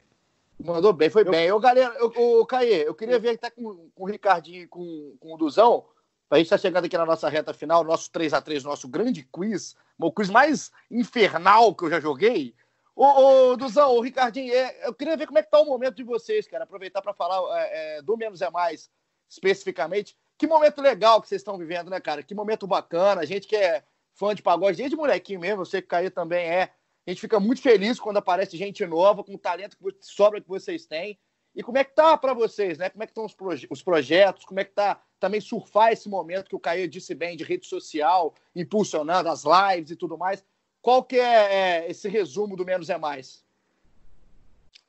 Mandou 0.58 0.92
bem, 0.94 1.10
foi 1.10 1.22
Eu- 1.22 1.30
bem. 1.30 1.52
Ô, 1.52 1.60
galera, 1.60 1.94
ô, 2.02 2.44
Caê, 2.46 2.88
eu 2.88 2.94
queria 2.94 3.18
ver 3.18 3.30
até 3.34 3.50
com, 3.50 3.90
com 3.94 4.02
o 4.04 4.06
Ricardinho 4.06 4.62
e 4.62 4.66
com, 4.66 5.14
com 5.20 5.34
o 5.34 5.36
Duzão. 5.36 5.84
A 6.30 6.38
gente 6.38 6.48
tá 6.50 6.58
chegando 6.58 6.86
aqui 6.86 6.96
na 6.96 7.06
nossa 7.06 7.28
reta 7.28 7.52
final, 7.54 7.84
nosso 7.84 8.10
3x3, 8.10 8.64
nosso 8.64 8.88
grande 8.88 9.22
quiz. 9.30 9.76
O 9.98 10.12
quiz 10.12 10.30
mais 10.30 10.70
infernal 10.90 11.74
que 11.74 11.84
eu 11.84 11.90
já 11.90 12.00
joguei. 12.00 12.54
Ô, 12.94 13.04
ô 13.50 13.56
Duzão, 13.56 13.92
ô, 13.92 14.00
Ricardinho, 14.00 14.52
é, 14.52 14.86
eu 14.86 14.94
queria 14.94 15.16
ver 15.16 15.26
como 15.26 15.38
é 15.38 15.42
que 15.42 15.50
tá 15.50 15.60
o 15.60 15.66
momento 15.66 15.96
de 15.96 16.04
vocês, 16.04 16.46
cara. 16.46 16.64
Aproveitar 16.64 17.02
para 17.02 17.12
falar 17.14 17.40
é, 17.60 17.98
é, 17.98 18.02
do 18.02 18.16
Menos 18.16 18.42
é 18.42 18.50
Mais 18.50 18.90
especificamente. 19.28 20.16
Que 20.36 20.46
momento 20.46 20.80
legal 20.80 21.20
que 21.20 21.28
vocês 21.28 21.40
estão 21.40 21.58
vivendo, 21.58 21.90
né, 21.90 22.00
cara? 22.00 22.22
Que 22.22 22.34
momento 22.34 22.66
bacana. 22.66 23.20
A 23.20 23.24
gente 23.24 23.46
que 23.46 23.56
é 23.56 23.84
fã 24.14 24.34
de 24.34 24.42
pagode 24.42 24.76
desde 24.76 24.96
molequinho 24.96 25.40
mesmo, 25.40 25.64
você 25.64 25.82
que 25.82 25.88
caiu 25.88 26.10
também 26.10 26.46
é. 26.46 26.72
A 27.06 27.10
gente 27.10 27.20
fica 27.20 27.40
muito 27.40 27.62
feliz 27.62 27.98
quando 27.98 28.18
aparece 28.18 28.56
gente 28.56 28.84
nova, 28.86 29.24
com 29.24 29.34
o 29.34 29.38
talento 29.38 29.76
que 29.76 29.96
sobra 30.00 30.40
que 30.40 30.48
vocês 30.48 30.86
têm. 30.86 31.18
E 31.58 31.62
como 31.64 31.76
é 31.76 31.82
que 31.82 31.92
tá 31.92 32.16
para 32.16 32.32
vocês, 32.32 32.78
né? 32.78 32.88
Como 32.88 33.02
é 33.02 33.06
que 33.06 33.10
estão 33.10 33.24
os, 33.24 33.34
proje 33.34 33.66
os, 33.68 33.82
projetos? 33.82 34.44
Como 34.44 34.60
é 34.60 34.64
que 34.64 34.70
tá 34.70 35.02
também 35.18 35.40
surfar 35.40 35.90
esse 35.90 36.08
momento 36.08 36.48
que 36.48 36.54
o 36.54 36.60
Caio 36.60 36.86
disse 36.86 37.16
bem 37.16 37.36
de 37.36 37.42
rede 37.42 37.66
social, 37.66 38.32
impulsionando 38.54 39.28
as 39.28 39.42
lives 39.42 39.90
e 39.90 39.96
tudo 39.96 40.16
mais? 40.16 40.44
Qual 40.80 41.02
que 41.02 41.16
é, 41.18 41.54
é 41.82 41.90
esse 41.90 42.08
resumo 42.08 42.56
do 42.56 42.64
Menos 42.64 42.88
é 42.88 42.96
Mais? 42.96 43.44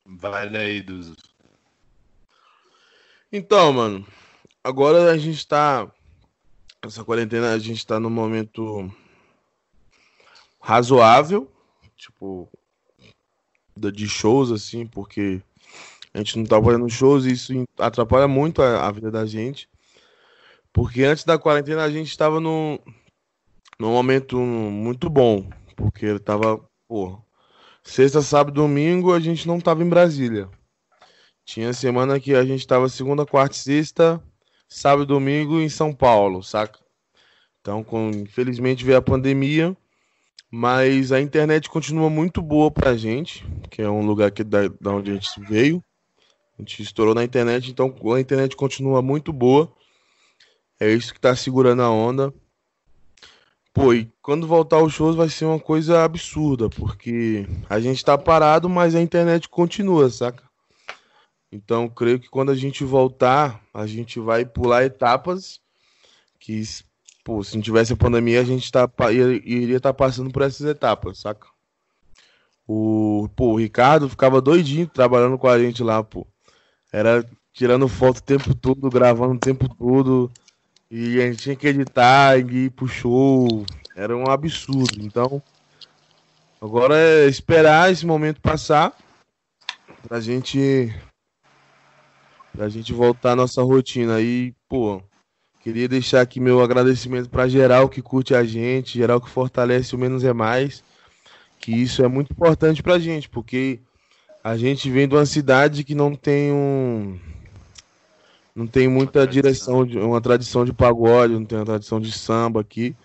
Vai 0.05 0.47
daí, 0.47 0.79
Duzo. 0.83 1.15
Então, 3.31 3.73
mano, 3.73 4.05
agora 4.63 5.11
a 5.11 5.17
gente 5.17 5.47
tá. 5.47 5.91
Essa 6.83 7.03
quarentena 7.03 7.51
a 7.51 7.57
gente 7.57 7.83
tá 7.83 7.99
num 7.99 8.11
momento 8.11 8.93
razoável, 10.61 11.51
tipo, 11.95 12.47
de 13.75 14.07
shows, 14.07 14.51
assim, 14.51 14.85
porque 14.85 15.41
a 16.13 16.17
gente 16.17 16.37
não 16.37 16.45
tá 16.45 16.61
fazendo 16.61 16.89
shows 16.89 17.25
e 17.25 17.31
isso 17.31 17.53
atrapalha 17.77 18.27
muito 18.27 18.61
a, 18.61 18.87
a, 18.87 18.91
vida 18.91 19.11
da 19.11 19.25
gente. 19.25 19.69
Porque 20.73 21.03
antes 21.03 21.23
da 21.23 21.37
quarentena 21.37 21.83
a 21.83 21.89
gente 21.89 22.09
estava 22.09 22.39
num, 22.39 22.79
num 23.79 23.91
momento 23.91 24.37
muito 24.39 25.09
bom. 25.09 25.47
Porque 25.75 26.05
ele 26.05 26.19
tava, 26.19 26.59
pô, 26.87 27.19
sexta, 27.83 28.21
sábado, 28.21 28.53
domingo 28.53 29.13
a 29.13 29.19
gente 29.19 29.47
não 29.47 29.59
tava 29.59 29.83
em 29.83 29.89
Brasília. 29.89 30.49
Tinha 31.45 31.73
semana 31.73 32.19
que 32.19 32.35
a 32.35 32.45
gente 32.45 32.67
tava 32.67 32.89
segunda, 32.89 33.25
quarta 33.25 33.55
sexta, 33.55 34.21
sábado 34.67 35.05
domingo 35.05 35.59
em 35.59 35.69
São 35.69 35.93
Paulo, 35.93 36.43
saca? 36.43 36.79
Então, 37.61 37.83
com, 37.83 38.09
infelizmente 38.11 38.85
veio 38.85 38.97
a 38.97 39.01
pandemia, 39.01 39.75
mas 40.51 41.11
a 41.11 41.19
internet 41.19 41.69
continua 41.69 42.09
muito 42.09 42.41
boa 42.41 42.71
pra 42.71 42.95
gente, 42.95 43.45
que 43.69 43.81
é 43.81 43.89
um 43.89 44.05
lugar 44.05 44.31
que 44.31 44.43
da, 44.43 44.67
da 44.79 44.91
onde 44.91 45.11
a 45.11 45.13
gente 45.13 45.27
veio. 45.41 45.83
A 46.59 46.61
gente 46.61 46.83
estourou 46.83 47.15
na 47.15 47.23
internet, 47.23 47.71
então 47.71 47.95
a 48.13 48.19
internet 48.19 48.53
continua 48.53 49.01
muito 49.01 49.31
boa. 49.31 49.71
É 50.77 50.91
isso 50.91 51.13
que 51.13 51.19
tá 51.19 51.33
segurando 51.33 51.81
a 51.81 51.89
onda. 51.89 52.33
Pô, 53.73 53.93
e 53.93 54.11
quando 54.21 54.45
voltar 54.45 54.83
os 54.83 54.91
shows 54.91 55.15
vai 55.15 55.29
ser 55.29 55.45
uma 55.45 55.59
coisa 55.59 56.03
absurda, 56.03 56.69
porque 56.69 57.47
a 57.69 57.79
gente 57.79 58.03
tá 58.03 58.17
parado, 58.17 58.67
mas 58.67 58.93
a 58.93 59.01
internet 59.01 59.47
continua, 59.47 60.09
saca? 60.09 60.43
Então, 61.49 61.87
creio 61.87 62.19
que 62.19 62.29
quando 62.29 62.51
a 62.51 62.55
gente 62.55 62.83
voltar, 62.83 63.63
a 63.73 63.87
gente 63.87 64.19
vai 64.19 64.45
pular 64.45 64.83
etapas 64.83 65.61
que, 66.39 66.61
pô, 67.23 67.41
se 67.41 67.55
não 67.55 67.63
tivesse 67.63 67.93
a 67.93 67.97
pandemia, 67.97 68.41
a 68.41 68.43
gente 68.43 68.69
tá, 68.69 68.89
iria 69.13 69.77
estar 69.77 69.93
tá 69.93 69.93
passando 69.93 70.29
por 70.29 70.41
essas 70.41 70.67
etapas, 70.67 71.19
saca? 71.19 71.47
O, 72.67 73.29
pô, 73.33 73.53
o 73.53 73.57
Ricardo 73.57 74.09
ficava 74.09 74.41
doidinho 74.41 74.87
trabalhando 74.87 75.37
com 75.37 75.47
a 75.47 75.57
gente 75.57 75.81
lá, 75.81 76.03
pô. 76.03 76.27
Era 76.91 77.25
tirando 77.53 77.87
foto 77.87 78.17
o 78.17 78.23
tempo 78.23 78.55
todo, 78.55 78.89
gravando 78.89 79.35
o 79.35 79.39
tempo 79.39 79.67
todo. 79.75 80.31
E 80.89 81.21
a 81.21 81.27
gente 81.27 81.43
tinha 81.43 81.55
que 81.55 81.67
editar 81.67 82.37
e 82.37 82.65
ir 82.65 82.71
pro 82.71 82.87
show. 82.87 83.65
Era 83.95 84.15
um 84.15 84.29
absurdo. 84.29 85.01
Então, 85.01 85.41
agora 86.61 86.97
é 86.97 87.27
esperar 87.27 87.91
esse 87.91 88.05
momento 88.05 88.41
passar 88.41 88.95
pra 90.07 90.19
gente 90.19 90.93
pra 92.53 92.67
gente 92.69 92.91
voltar 92.91 93.33
à 93.33 93.35
nossa 93.35 93.61
rotina. 93.61 94.15
aí 94.15 94.53
pô, 94.67 95.01
queria 95.61 95.87
deixar 95.87 96.21
aqui 96.21 96.39
meu 96.39 96.61
agradecimento 96.61 97.29
para 97.29 97.47
geral 97.47 97.87
que 97.87 98.01
curte 98.01 98.33
a 98.33 98.43
gente, 98.43 98.97
geral 98.97 99.21
que 99.21 99.29
fortalece 99.29 99.95
o 99.95 99.99
Menos 99.99 100.23
é 100.23 100.33
Mais, 100.33 100.83
que 101.59 101.71
isso 101.71 102.03
é 102.03 102.07
muito 102.07 102.31
importante 102.31 102.81
pra 102.81 102.99
gente, 102.99 103.29
porque 103.29 103.79
a 104.43 104.57
gente 104.57 104.89
vem 104.89 105.07
de 105.07 105.15
uma 105.15 105.25
cidade 105.25 105.83
que 105.83 105.93
não 105.93 106.15
tem 106.15 106.51
um. 106.51 107.19
Não 108.55 108.67
tem 108.67 108.87
muita 108.87 109.25
direção, 109.25 109.85
de, 109.85 109.97
uma 109.97 110.19
tradição 110.19 110.65
de 110.65 110.73
pagode, 110.73 111.33
não 111.33 111.45
tem 111.45 111.57
uma 111.57 111.65
tradição 111.65 111.99
de 111.99 112.11
samba 112.11 112.59
aqui. 112.59 112.95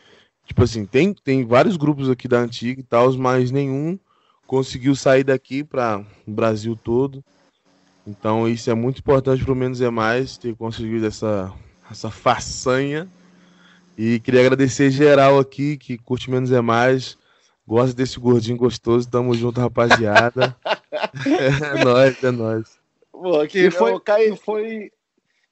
Tipo 0.46 0.64
assim, 0.64 0.84
tem, 0.84 1.14
tem 1.14 1.44
vários 1.44 1.76
grupos 1.76 2.10
aqui 2.10 2.26
da 2.26 2.38
antiga 2.38 2.80
e 2.80 2.84
tal, 2.84 3.12
mas 3.14 3.50
nenhum 3.50 3.98
conseguiu 4.46 4.94
sair 4.94 5.24
daqui 5.24 5.62
para 5.62 6.04
o 6.26 6.30
Brasil 6.30 6.76
todo. 6.76 7.24
Então 8.06 8.48
isso 8.48 8.70
é 8.70 8.74
muito 8.74 8.98
importante 8.98 9.42
para 9.42 9.52
o 9.52 9.56
Menos 9.56 9.80
é 9.80 9.88
Mais 9.90 10.36
ter 10.36 10.54
conseguido 10.54 11.06
essa, 11.06 11.52
essa 11.90 12.10
façanha. 12.10 13.08
E 13.96 14.18
queria 14.20 14.40
agradecer 14.40 14.90
geral 14.90 15.38
aqui 15.38 15.76
que 15.76 15.96
curte 15.96 16.30
Menos 16.30 16.52
é 16.52 16.60
Mais. 16.60 17.16
Gosta 17.66 17.96
desse 17.96 18.20
gordinho 18.20 18.58
gostoso. 18.58 19.10
Tamo 19.10 19.34
junto, 19.34 19.60
rapaziada. 19.60 20.56
é 21.26 21.84
nóis, 21.84 22.22
é 22.22 22.30
nóis. 22.30 22.78
Pô, 23.10 23.46
que 23.46 23.70
foi, 23.70 23.98
Caio, 24.00 24.36
foi. 24.36 24.92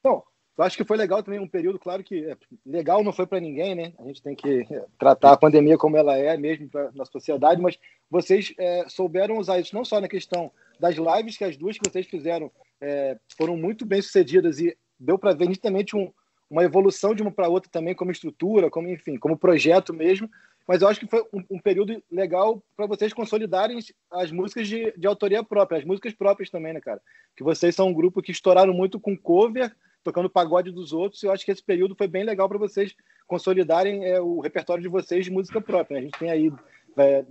Não, 0.04 0.22
eu 0.58 0.64
acho 0.64 0.76
que 0.76 0.84
foi 0.84 0.96
legal 0.96 1.22
também 1.22 1.40
um 1.40 1.48
período, 1.48 1.78
claro 1.78 2.04
que 2.04 2.24
é, 2.24 2.36
legal 2.66 3.02
não 3.02 3.12
foi 3.12 3.26
para 3.26 3.40
ninguém, 3.40 3.74
né? 3.74 3.92
A 3.98 4.04
gente 4.04 4.20
tem 4.20 4.34
que 4.34 4.66
tratar 4.98 5.32
a 5.32 5.36
pandemia 5.36 5.78
como 5.78 5.96
ela 5.96 6.16
é 6.16 6.36
mesmo 6.36 6.68
para 6.68 6.92
nossa 6.92 7.10
sociedade, 7.10 7.62
mas 7.62 7.78
vocês 8.10 8.52
é, 8.58 8.84
souberam 8.88 9.38
usar 9.38 9.58
isso 9.58 9.74
não 9.74 9.84
só 9.84 10.00
na 10.00 10.08
questão 10.08 10.50
das 10.78 10.96
lives, 10.96 11.38
que 11.38 11.44
as 11.44 11.56
duas 11.56 11.78
que 11.78 11.88
vocês 11.88 12.06
fizeram 12.06 12.50
é, 12.80 13.16
foram 13.38 13.56
muito 13.56 13.86
bem 13.86 14.02
sucedidas 14.02 14.58
e 14.58 14.76
deu 15.00 15.18
para 15.18 15.32
ver 15.32 15.48
nitidamente 15.48 15.96
um, 15.96 16.12
uma 16.50 16.62
evolução 16.62 17.14
de 17.14 17.22
uma 17.22 17.30
para 17.30 17.48
outra 17.48 17.70
também, 17.70 17.94
como 17.94 18.10
estrutura, 18.10 18.68
como 18.68 18.88
enfim, 18.88 19.16
como 19.16 19.38
projeto 19.38 19.94
mesmo 19.94 20.28
mas 20.66 20.80
eu 20.80 20.88
acho 20.88 21.00
que 21.00 21.06
foi 21.06 21.22
um, 21.32 21.42
um 21.50 21.58
período 21.58 22.02
legal 22.10 22.62
para 22.76 22.86
vocês 22.86 23.12
consolidarem 23.12 23.78
as 24.10 24.30
músicas 24.30 24.68
de, 24.68 24.92
de, 24.96 25.06
autoria 25.06 25.42
própria, 25.42 25.78
as 25.78 25.84
músicas 25.84 26.12
próprias 26.12 26.50
também, 26.50 26.72
né, 26.72 26.80
cara? 26.80 27.00
Que 27.36 27.42
vocês 27.42 27.74
são 27.74 27.88
um 27.88 27.94
grupo 27.94 28.22
que 28.22 28.30
estouraram 28.30 28.72
muito 28.72 29.00
com 29.00 29.16
cover, 29.16 29.74
tocando 30.04 30.30
pagode 30.30 30.70
dos 30.70 30.92
outros, 30.92 31.22
e 31.22 31.26
eu 31.26 31.32
acho 31.32 31.44
que 31.44 31.50
esse 31.50 31.62
período 31.62 31.94
foi 31.94 32.06
bem 32.06 32.24
legal 32.24 32.48
para 32.48 32.58
vocês 32.58 32.94
consolidarem 33.26 34.04
é, 34.04 34.20
o 34.20 34.40
repertório 34.40 34.82
de 34.82 34.88
vocês 34.88 35.24
de 35.24 35.30
música 35.30 35.60
própria. 35.60 35.98
A 35.98 36.02
gente 36.02 36.18
tem 36.18 36.30
aí 36.30 36.52
é, 36.96 37.24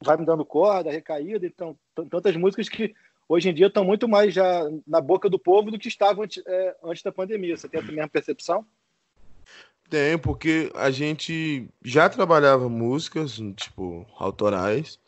Vai 0.00 0.16
Me 0.16 0.24
Dando 0.24 0.44
Corda, 0.44 0.90
Recaída, 0.90 1.46
então, 1.46 1.76
tantas 2.10 2.36
músicas 2.36 2.68
que 2.68 2.94
hoje 3.28 3.50
em 3.50 3.54
dia 3.54 3.66
estão 3.66 3.84
muito 3.84 4.08
mais 4.08 4.32
já 4.32 4.62
na 4.86 5.00
boca 5.00 5.28
do 5.28 5.38
povo 5.38 5.70
do 5.70 5.78
que 5.78 5.88
estavam 5.88 6.24
antes, 6.24 6.42
é, 6.46 6.76
antes 6.82 7.02
da 7.02 7.12
pandemia. 7.12 7.56
Você 7.56 7.68
tem 7.68 7.80
a 7.80 7.82
mesma 7.82 8.08
percepção? 8.08 8.64
Tem, 9.88 10.18
porque 10.18 10.70
a 10.74 10.90
gente 10.90 11.66
já 11.82 12.08
trabalhava 12.10 12.68
músicas, 12.68 13.40
tipo, 13.56 14.06
autorais, 14.18 14.98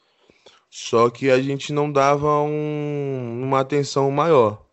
só 0.71 1.11
que 1.11 1.31
a 1.31 1.41
gente 1.43 1.73
não 1.73 1.93
dava 1.93 2.41
um, 2.43 3.43
uma 3.43 3.61
atenção 3.61 4.11
maior. 4.11 4.65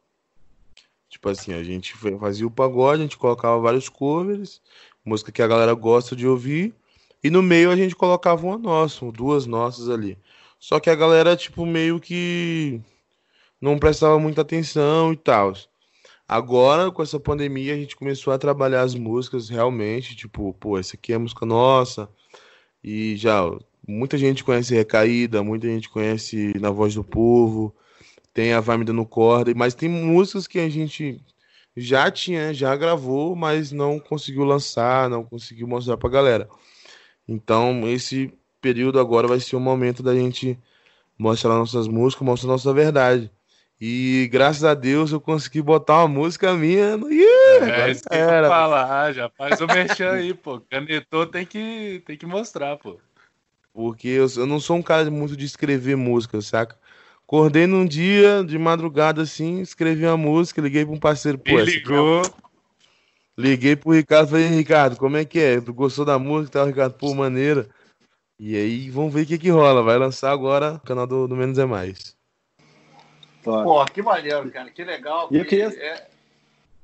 Tipo 1.10 1.30
assim, 1.30 1.54
a 1.54 1.64
gente 1.64 1.94
fazia 2.20 2.48
o 2.48 2.52
pagode, 2.52 3.02
a 3.02 3.04
gente 3.04 3.18
colocava 3.18 3.60
vários 3.60 3.90
covers, 3.90 4.62
música 5.04 5.32
que 5.32 5.42
a 5.42 5.48
galera 5.48 5.74
gosta 5.74 6.16
de 6.16 6.26
ouvir, 6.26 6.74
e 7.24 7.30
no 7.30 7.42
meio 7.42 7.70
a 7.70 7.76
gente 7.76 7.96
colocava 7.96 8.46
uma 8.46 8.58
nossa, 8.58 9.12
duas 9.12 9.46
nossas 9.46 9.90
ali. 9.90 10.18
Só 10.60 10.80
que 10.80 10.90
a 10.90 10.96
galera, 10.96 11.36
tipo, 11.36 11.66
meio 11.66 12.00
que 12.00 12.80
não 13.60 13.78
prestava 13.78 14.18
muita 14.20 14.42
atenção 14.42 15.12
e 15.12 15.18
tal. 15.18 15.54
Agora, 16.28 16.92
com 16.92 17.02
essa 17.02 17.20
pandemia, 17.20 17.74
a 17.74 17.78
gente 17.78 17.96
começou 17.96 18.34
a 18.34 18.38
trabalhar 18.38 18.82
as 18.82 18.94
músicas 18.96 19.48
realmente, 19.48 20.16
tipo, 20.16 20.54
pô, 20.56 20.78
essa 20.78 20.96
aqui 20.96 21.14
é 21.14 21.18
música 21.18 21.46
nossa. 21.46 22.10
E 22.84 23.16
já 23.16 23.42
muita 23.88 24.18
gente 24.18 24.44
conhece 24.44 24.76
Recaída, 24.76 25.44
muita 25.44 25.68
gente 25.68 25.90
conhece 25.90 26.54
Na 26.60 26.70
Voz 26.70 26.94
do 26.96 27.04
Povo, 27.04 27.74
tem 28.34 28.54
a 28.54 28.60
Vai 28.60 28.78
Me 28.78 28.86
Dando 28.86 29.06
Corda, 29.06 29.54
mas 29.56 29.74
tem 29.74 29.90
músicas 29.90 30.48
que 30.48 30.60
a 30.60 30.70
gente 30.70 31.22
já 31.78 32.12
tinha, 32.12 32.54
já 32.54 32.76
gravou, 32.76 33.36
mas 33.36 33.72
não 33.72 34.00
conseguiu 34.00 34.44
lançar, 34.44 35.10
não 35.10 35.24
conseguiu 35.24 35.68
mostrar 35.68 35.96
pra 35.98 36.10
galera. 36.10 36.50
Então, 37.28 37.88
esse 37.88 38.34
período 38.62 39.00
agora 39.00 39.28
vai 39.28 39.40
ser 39.40 39.56
o 39.56 39.60
momento 39.60 40.04
da 40.04 40.14
gente 40.16 40.60
mostrar 41.18 41.54
nossas 41.56 41.88
músicas, 41.88 42.26
mostrar 42.26 42.50
nossa 42.50 42.74
verdade. 42.74 43.32
E 43.80 44.28
graças 44.32 44.64
a 44.64 44.74
Deus 44.74 45.12
eu 45.12 45.22
consegui 45.22 45.62
botar 45.62 46.00
uma 46.00 46.08
música 46.08 46.54
minha 46.54 46.98
no. 46.98 47.12
Yeah, 47.12 47.86
é, 47.86 47.92
isso 47.92 48.04
era. 48.10 48.48
falar, 48.50 49.14
já 49.14 49.30
faz 49.30 49.62
o 49.62 49.68
merchan 49.68 50.14
aí, 50.14 50.34
pô. 50.34 50.60
Canetou 50.60 51.28
tem 51.28 51.46
que, 51.46 52.02
tem 52.06 52.18
que 52.18 52.26
mostrar, 52.26 52.78
pô. 52.78 53.00
Porque 53.72 54.08
eu, 54.08 54.26
eu 54.36 54.48
não 54.48 54.60
sou 54.60 54.78
um 54.78 54.82
cara 54.82 55.12
muito 55.12 55.38
de 55.38 55.46
escrever 55.46 55.96
música, 55.96 56.42
saca? 56.42 56.76
Acordei 57.24 57.68
num 57.68 57.86
dia, 57.86 58.44
de 58.44 58.58
madrugada 58.58 59.22
assim, 59.22 59.62
escrevi 59.62 60.06
uma 60.06 60.18
música, 60.18 60.62
liguei 60.62 60.84
pra 60.84 60.96
um 60.96 61.00
parceiro. 61.00 61.38
Pô, 61.38 61.54
Me 61.54 61.64
ligou. 61.64 62.24
Liguei 63.38 63.76
pro 63.76 63.92
Ricardo, 63.92 64.30
falei, 64.30 64.48
Ricardo, 64.48 64.98
como 64.98 65.16
é 65.18 65.24
que 65.24 65.38
é? 65.38 65.62
Tu 65.62 65.72
gostou 65.72 66.04
da 66.04 66.18
música? 66.18 66.60
Tá, 66.60 66.66
Ricardo, 66.66 66.96
pô, 66.96 67.14
maneira. 67.14 67.70
E 68.40 68.56
aí, 68.56 68.90
vamos 68.90 69.14
ver 69.14 69.22
o 69.22 69.26
que 69.28 69.38
que 69.38 69.50
rola. 69.52 69.84
Vai 69.84 70.00
lançar 70.00 70.32
agora 70.32 70.76
o 70.76 70.80
canal 70.80 71.06
do, 71.06 71.28
do 71.28 71.36
Menos 71.36 71.60
é 71.60 71.66
Mais. 71.66 72.17
Pô, 73.64 73.86
que 73.86 74.02
maneiro, 74.02 74.50
cara. 74.52 74.70
Que 74.70 74.84
legal. 74.84 75.30
E 75.32 75.38
eu 75.38 75.46
queria- 75.46 75.68
É- 75.68 76.08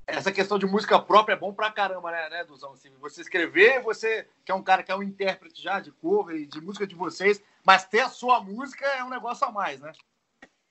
Essa 0.06 0.34
questão 0.34 0.60
de 0.60 0.66
música 0.66 1.00
própria 1.00 1.34
é 1.34 1.38
bom 1.38 1.54
pra 1.54 1.72
caramba, 1.72 2.12
né, 2.12 2.30
né 2.30 2.44
Duzão? 2.44 2.74
Assim, 2.74 2.90
você 3.00 3.22
escrever, 3.22 3.82
você 3.82 4.28
que 4.44 4.52
é 4.52 4.56
um 4.56 4.62
cara 4.62 4.84
que 4.84 4.92
é 4.92 4.96
um 4.96 5.02
intérprete 5.02 5.64
já 5.64 5.80
de 5.80 5.92
cover 5.94 6.36
e 6.36 6.46
de 6.46 6.60
música 6.60 6.86
de 6.86 6.94
vocês, 6.94 7.42
mas 7.66 7.86
ter 7.86 8.02
a 8.02 8.10
sua 8.10 8.42
música 8.42 8.86
é 8.86 9.04
um 9.04 9.10
negócio 9.10 9.48
a 9.48 9.52
mais, 9.52 9.80
né? 9.80 9.94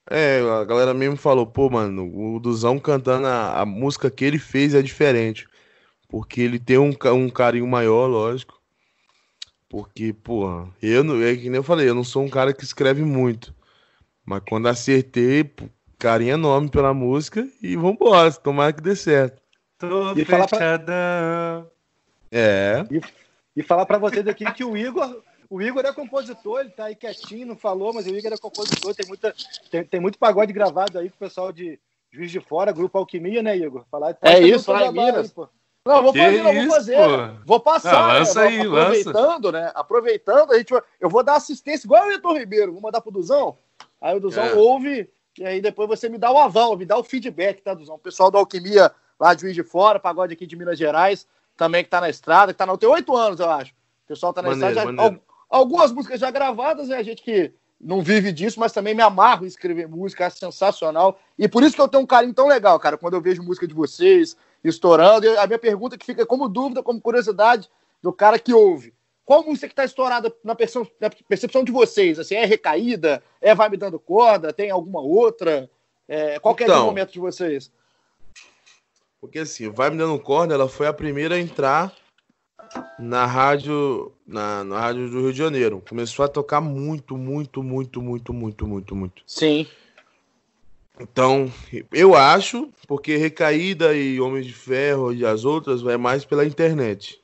É, 0.09 0.39
a 0.41 0.63
galera 0.63 0.93
mesmo 0.93 1.17
falou, 1.17 1.47
pô, 1.47 1.67
mano, 1.69 2.35
o 2.35 2.39
Duzão 2.39 2.77
cantando 2.79 3.25
a, 3.25 3.61
a 3.61 3.65
música 3.65 4.11
que 4.11 4.23
ele 4.23 4.37
fez 4.37 4.75
é 4.75 4.83
diferente. 4.83 5.47
Porque 6.07 6.41
ele 6.41 6.59
tem 6.59 6.77
um, 6.77 6.93
um 7.15 7.29
carinho 7.29 7.65
maior, 7.65 8.05
lógico. 8.05 8.61
Porque, 9.67 10.13
porra, 10.13 10.69
eu 10.79 11.03
não, 11.03 11.23
é 11.23 11.35
que 11.35 11.49
nem 11.49 11.55
eu 11.55 11.63
falei, 11.63 11.89
eu 11.89 11.95
não 11.95 12.03
sou 12.03 12.23
um 12.23 12.29
cara 12.29 12.53
que 12.53 12.63
escreve 12.63 13.01
muito. 13.01 13.51
Mas 14.23 14.43
quando 14.47 14.67
acertei, 14.67 15.51
pô, 16.03 16.07
carinho 16.07 16.33
enorme 16.33 16.69
pela 16.69 16.93
música 16.93 17.47
e 17.61 17.75
vambora, 17.75 18.31
tomara 18.31 18.73
que 18.73 18.81
dê 18.81 18.95
certo. 18.95 19.41
Tô 19.77 20.11
E 20.13 20.25
falar 20.25 20.47
pra- 20.47 20.57
fechadão. 20.59 21.71
É, 22.31 22.83
E 23.55 23.61
falar 23.61 23.85
pra 23.85 23.97
vocês 23.99 24.27
aqui 24.27 24.43
que 24.53 24.63
o 24.63 24.75
Igor, 24.75 25.21
o 25.49 25.61
Igor 25.61 25.85
é 25.85 25.93
compositor, 25.93 26.61
ele 26.61 26.69
tá 26.71 26.85
aí 26.85 26.95
quietinho, 26.95 27.45
não 27.47 27.55
falou, 27.55 27.93
mas 27.93 28.05
o 28.07 28.09
Igor 28.15 28.33
é 28.33 28.37
compositor, 28.37 28.95
tem, 28.95 29.07
muita, 29.07 29.33
tem, 29.69 29.83
tem 29.83 29.99
muito 29.99 30.17
pagode 30.17 30.51
gravado 30.51 30.97
aí 30.97 31.09
com 31.09 31.15
o 31.15 31.19
pessoal 31.19 31.51
de 31.51 31.79
Juiz 32.11 32.31
de 32.31 32.39
Fora, 32.39 32.71
Grupo 32.71 32.97
Alquimia, 32.97 33.43
né, 33.43 33.55
Igor? 33.55 33.85
Falar, 33.91 34.17
É 34.21 34.39
isso, 34.39 34.71
lá 34.71 34.85
em 34.87 34.91
Minas. 34.91 35.27
aí, 35.27 35.29
pô. 35.29 35.47
Não, 35.85 36.01
vou 36.01 36.13
Que 36.13 36.19
fazer, 36.19 36.41
não, 36.43 36.53
vou 36.53 36.69
fazer. 36.69 36.95
pô? 36.95 37.43
Vou 37.45 37.59
passar. 37.59 37.93
Ah, 37.95 38.13
lança 38.19 38.41
né? 38.41 38.47
aí, 38.47 38.61
aproveitando, 38.61 39.51
né? 39.51 39.71
Aproveitando, 39.75 40.51
a 40.53 40.57
gente 40.57 40.71
vai- 40.71 40.81
eu 40.99 41.09
vou 41.09 41.23
dar 41.23 41.35
assistência 41.35 41.85
igual 41.85 42.07
o 42.07 42.11
Heitor 42.11 42.35
Ribeiro, 42.37 42.71
vou 42.71 42.81
mandar 42.81 43.01
pro 43.01 43.11
Duzão. 43.11 43.57
Aí 44.01 44.15
o 44.15 44.19
Duzão 44.19 44.45
É. 44.45 44.53
ouve, 44.53 45.09
e 45.37 45.45
aí 45.45 45.61
depois 45.61 45.87
você 45.89 46.07
me 46.09 46.17
dá 46.17 46.31
o 46.31 46.37
aval, 46.37 46.77
me 46.77 46.85
dá 46.85 46.97
o 46.97 47.03
feedback, 47.03 47.61
tá, 47.61 47.73
Duzão? 47.73 47.95
O 47.95 47.99
pessoal 47.99 48.29
da 48.29 48.39
Alquimia 48.39 48.91
lá 49.19 49.33
de 49.33 49.41
Juiz 49.41 49.55
de 49.55 49.63
Fora, 49.63 49.99
pagode 49.99 50.33
aqui 50.33 50.45
de 50.45 50.55
Minas 50.55 50.77
Gerais, 50.77 51.27
também 51.57 51.83
que 51.83 51.89
tá 51.89 52.01
na 52.01 52.09
estrada, 52.09 52.51
que 52.53 52.57
tá 52.57 52.65
na. 52.65 52.77
Tem 52.77 52.89
oito 52.89 53.15
anos, 53.15 53.39
eu 53.39 53.49
acho. 53.49 53.71
O 53.71 54.07
pessoal 54.07 54.33
tá 54.33 54.41
na 54.41 54.49
Maneiro, 54.49 54.69
estrada. 54.77 54.97
já- 54.97 55.19
algumas 55.49 55.91
músicas 55.91 56.19
já 56.19 56.29
gravadas, 56.31 56.87
né? 56.89 56.97
A 56.97 57.03
gente 57.03 57.21
que 57.23 57.53
não 57.79 58.01
vive 58.01 58.31
disso, 58.31 58.59
mas 58.59 58.71
também 58.71 58.93
me 58.95 59.01
amarro 59.01 59.43
em 59.43 59.47
escrever 59.47 59.87
música, 59.87 60.25
acho 60.25 60.37
sensacional. 60.37 61.19
E 61.37 61.47
por 61.47 61.63
isso 61.63 61.75
que 61.75 61.81
eu 61.81 61.87
tenho 61.87 62.03
um 62.03 62.07
carinho 62.07 62.33
tão 62.33 62.47
legal, 62.47 62.79
cara, 62.79 62.97
quando 62.97 63.13
eu 63.15 63.21
vejo 63.21 63.43
música 63.43 63.67
de 63.67 63.73
vocês 63.73 64.35
estourando. 64.63 65.25
E 65.25 65.37
a 65.37 65.45
minha 65.45 65.59
pergunta 65.59 65.97
que 65.97 66.05
fica 66.05 66.25
como 66.25 66.47
dúvida, 66.47 66.81
como 66.81 67.01
curiosidade 67.01 67.69
do 68.01 68.11
cara 68.13 68.39
que 68.39 68.53
ouve. 68.53 68.93
Qual 69.25 69.43
música 69.43 69.67
que 69.69 69.75
tá 69.75 69.85
estourada 69.85 70.33
na 70.43 70.53
percepção, 70.53 70.91
na 70.99 71.09
percepção 71.09 71.63
de 71.63 71.71
vocês? 71.71 72.19
Assim, 72.19 72.35
é 72.35 72.45
recaída? 72.45 73.23
É 73.39 73.55
vai 73.55 73.69
me 73.69 73.77
dando 73.77 73.97
corda? 73.99 74.51
Tem 74.51 74.69
alguma 74.69 74.99
outra? 75.01 75.69
É, 76.07 76.39
qual 76.39 76.53
que 76.53 76.63
é 76.63 76.67
o 76.67 76.69
Então. 76.69 76.85
momento 76.85 77.13
de 77.13 77.19
vocês? 77.19 77.71
Porque 79.21 79.39
assim, 79.39 79.69
Vai 79.69 79.89
Me 79.89 79.97
Dando 79.97 80.19
Corda, 80.19 80.53
ela 80.53 80.67
foi 80.67 80.85
a 80.85 80.91
primeira 80.91 81.35
a 81.35 81.39
entrar 81.39 81.93
na 82.99 83.25
rádio, 83.25 84.11
na, 84.27 84.65
na 84.65 84.77
rádio 84.81 85.09
do 85.09 85.21
Rio 85.21 85.31
de 85.31 85.37
Janeiro. 85.37 85.81
Começou 85.87 86.25
a 86.25 86.27
tocar 86.27 86.59
muito, 86.59 87.15
muito, 87.17 87.63
muito, 87.63 88.01
muito, 88.01 88.33
muito, 88.33 88.67
muito, 88.67 88.95
muito. 88.95 89.23
Sim. 89.25 89.65
Então, 90.99 91.49
eu 91.91 92.15
acho, 92.15 92.69
porque 92.85 93.15
Recaída 93.15 93.95
e 93.95 94.19
Homens 94.19 94.45
de 94.45 94.53
Ferro 94.53 95.13
e 95.13 95.25
as 95.25 95.45
outras 95.45 95.81
vai 95.81 95.95
mais 95.95 96.25
pela 96.25 96.45
internet. 96.45 97.22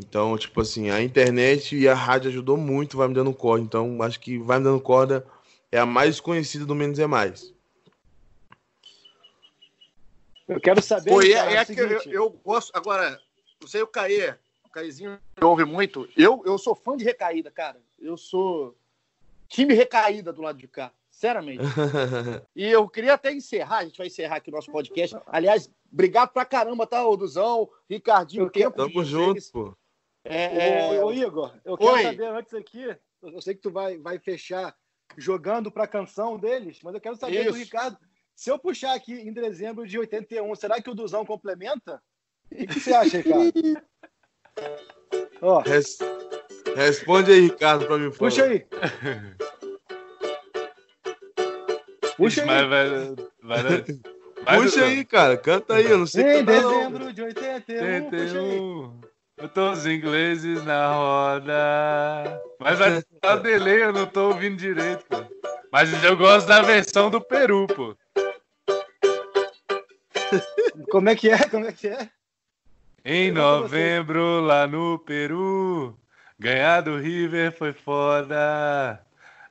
Então, 0.00 0.36
tipo 0.36 0.60
assim, 0.60 0.90
a 0.90 1.02
internet 1.02 1.76
e 1.76 1.88
a 1.88 1.94
rádio 1.94 2.30
ajudou 2.30 2.56
muito 2.56 2.96
Vai 2.96 3.08
Me 3.08 3.14
Dando 3.14 3.32
Corda. 3.32 3.64
Então, 3.64 4.02
acho 4.02 4.18
que 4.18 4.38
Vai 4.38 4.58
Me 4.58 4.64
Dando 4.64 4.80
Corda 4.80 5.26
é 5.70 5.78
a 5.78 5.86
mais 5.86 6.18
conhecida 6.18 6.64
do 6.64 6.74
Menos 6.74 6.98
é 6.98 7.06
Mais. 7.06 7.54
Eu 10.48 10.60
quero 10.60 10.82
saber. 10.82 11.10
Pô, 11.10 11.22
e 11.22 11.32
cara, 11.32 11.52
é, 11.52 11.54
o 11.54 11.58
é 11.58 11.64
que 11.64 11.80
eu, 11.80 12.12
eu 12.12 12.30
gosto. 12.44 12.72
Agora, 12.74 13.20
não 13.60 13.68
sei 13.68 13.82
o 13.82 13.86
Caê. 13.86 14.34
O 14.64 14.70
Caezinho 14.70 15.18
ouve 15.40 15.64
muito. 15.64 16.08
Eu, 16.16 16.42
eu 16.44 16.58
sou 16.58 16.74
fã 16.74 16.96
de 16.96 17.04
recaída, 17.04 17.50
cara. 17.50 17.80
Eu 17.98 18.16
sou 18.16 18.76
time 19.48 19.74
recaída 19.74 20.32
do 20.32 20.42
lado 20.42 20.58
de 20.58 20.66
cá. 20.66 20.92
Sinceramente. 21.10 21.62
E 22.56 22.66
eu 22.66 22.88
queria 22.88 23.14
até 23.14 23.32
encerrar, 23.32 23.78
a 23.78 23.84
gente 23.84 23.98
vai 23.98 24.06
encerrar 24.06 24.36
aqui 24.36 24.50
o 24.50 24.52
nosso 24.52 24.70
podcast. 24.70 25.16
Aliás, 25.26 25.70
obrigado 25.92 26.30
pra 26.30 26.44
caramba, 26.44 26.86
tá, 26.86 27.06
Oduzão, 27.06 27.68
Ricardinho, 27.88 28.44
Eu 28.44 28.50
tempo 28.50 28.76
Tamo 28.76 29.04
junto, 29.04 29.40
pô. 29.52 29.76
É, 30.24 30.96
é, 30.96 31.02
Ô, 31.02 31.06
ô, 31.06 31.12
Igor, 31.12 31.54
eu 31.64 31.76
quero 31.78 31.92
Oi. 31.92 32.02
saber 32.02 32.24
antes 32.26 32.54
aqui. 32.54 32.96
Eu 33.22 33.40
sei 33.40 33.54
que 33.54 33.60
tu 33.60 33.70
vai, 33.70 33.98
vai 33.98 34.18
fechar 34.18 34.74
jogando 35.16 35.70
pra 35.70 35.86
canção 35.86 36.38
deles, 36.38 36.78
mas 36.82 36.94
eu 36.94 37.00
quero 37.00 37.16
saber 37.16 37.44
do 37.44 37.50
Isso. 37.50 37.58
Ricardo. 37.58 37.98
Se 38.34 38.50
eu 38.50 38.58
puxar 38.58 38.94
aqui 38.94 39.12
em 39.14 39.32
dezembro 39.32 39.86
de 39.86 39.98
81, 39.98 40.54
será 40.54 40.80
que 40.80 40.88
o 40.88 40.94
Duzão 40.94 41.26
complementa? 41.26 42.02
O 42.50 42.66
que, 42.66 42.80
você 42.80 42.92
acha, 42.94 43.18
Ricardo? 43.18 43.52
Ó, 45.42 45.58
Res- 45.60 45.98
Responde 46.76 47.32
aí, 47.32 47.40
Ricardo, 47.40 47.86
pra 47.86 47.98
mim, 47.98 48.10
puxa 48.10 48.42
favor. 48.42 48.52
aí. 48.52 48.66
Puxa 52.16 52.42
aí. 52.42 52.46
vai, 52.46 52.66
vai, 52.68 52.88
vai, 53.42 53.84
vai 54.44 54.60
Puxa 54.62 54.84
aí, 54.84 55.04
cara. 55.04 55.36
Canta 55.36 55.74
aí, 55.74 55.86
eu 55.86 55.98
não 55.98 56.06
sei 56.06 56.22
Em 56.24 56.44
cantar, 56.44 56.62
não. 56.62 56.70
dezembro 56.78 57.12
de 57.12 57.22
81, 57.22 58.10
puxa 58.10 58.38
aí. 58.40 59.09
81. 59.40 59.42
Eu 59.42 59.48
tô 59.48 59.70
os 59.70 59.86
ingleses 59.86 60.64
na 60.64 60.92
roda. 60.92 62.42
Mas 62.58 62.78
vai 62.78 63.02
dar 63.22 63.36
o 63.36 63.40
delay, 63.40 63.84
eu 63.84 63.92
não 63.92 64.06
tô 64.06 64.28
ouvindo 64.28 64.56
direito, 64.56 65.04
pô. 65.06 65.16
Mas 65.72 66.04
eu 66.04 66.16
gosto 66.16 66.46
da 66.46 66.60
versão 66.62 67.10
do 67.10 67.20
Peru, 67.20 67.66
pô. 67.66 67.96
Como 70.90 71.08
é 71.08 71.16
que 71.16 71.30
é? 71.30 71.38
Como 71.48 71.66
é 71.66 71.72
que 71.72 71.88
é? 71.88 72.08
Em 73.04 73.30
novembro, 73.30 74.40
lá 74.40 74.66
no 74.66 74.98
Peru, 74.98 75.96
ganhar 76.38 76.82
do 76.82 76.98
River 76.98 77.56
foi 77.56 77.72
foda. 77.72 79.00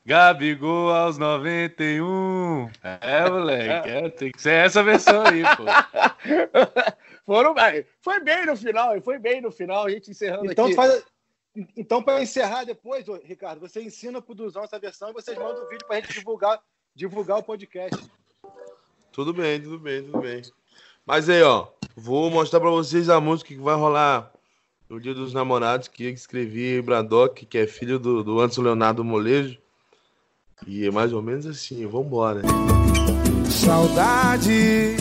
Gabigol 0.06 0.94
aos 0.94 1.18
91. 1.18 2.70
É, 2.84 3.30
moleque, 3.30 3.90
é, 3.90 4.10
tem 4.10 4.32
que 4.32 4.42
ser 4.42 4.66
essa 4.66 4.84
versão 4.84 5.24
aí, 5.26 5.44
pô. 5.56 5.66
Foram, 7.30 7.54
vai, 7.54 7.86
foi 8.02 8.20
bem 8.22 8.44
no 8.48 8.58
final, 8.58 9.00
foi 9.04 9.20
bem 9.20 9.40
no 9.40 9.52
final, 9.52 9.86
a 9.86 9.90
gente 9.92 10.10
encerrando 10.10 10.52
Então, 10.52 10.66
aqui. 10.66 10.74
faz, 10.74 11.04
então 11.78 12.02
para 12.02 12.24
encerrar 12.24 12.64
depois, 12.64 13.06
Ricardo, 13.24 13.60
você 13.60 13.84
ensina 13.84 14.20
pro 14.20 14.34
Duzão 14.34 14.64
essa 14.64 14.80
versão 14.80 15.12
e 15.12 15.14
vocês 15.14 15.38
mandam 15.38 15.64
o 15.64 15.70
vídeo 15.70 15.86
pra 15.86 15.98
gente 15.98 16.12
divulgar, 16.12 16.60
divulgar 16.96 17.38
o 17.38 17.44
podcast. 17.44 18.04
Tudo 19.12 19.32
bem, 19.32 19.62
tudo 19.62 19.78
bem, 19.78 20.02
tudo 20.02 20.20
bem. 20.22 20.42
Mas 21.06 21.30
aí, 21.30 21.44
ó, 21.44 21.68
vou 21.96 22.32
mostrar 22.32 22.60
pra 22.60 22.72
vocês 22.72 23.12
a 23.12 23.22
música 23.22 23.50
que 23.50 23.62
vai 23.62 23.76
rolar 23.76 24.34
no 24.90 25.00
Dia 25.00 25.14
dos 25.14 25.32
Namorados, 25.32 25.88
que 25.88 26.06
eu 26.06 26.10
escrevi 26.10 26.82
Bradock, 26.82 27.46
que 27.46 27.60
é 27.60 27.68
filho 27.68 28.00
do, 28.00 28.24
do 28.24 28.40
Anderson 28.40 28.64
Leonardo 28.64 29.04
Molejo. 29.04 29.56
E 30.66 30.84
é 30.84 30.90
mais 30.90 31.14
ou 31.14 31.22
menos 31.22 31.46
assim, 31.46 31.86
vambora. 31.86 32.42
Saudade 33.52 34.96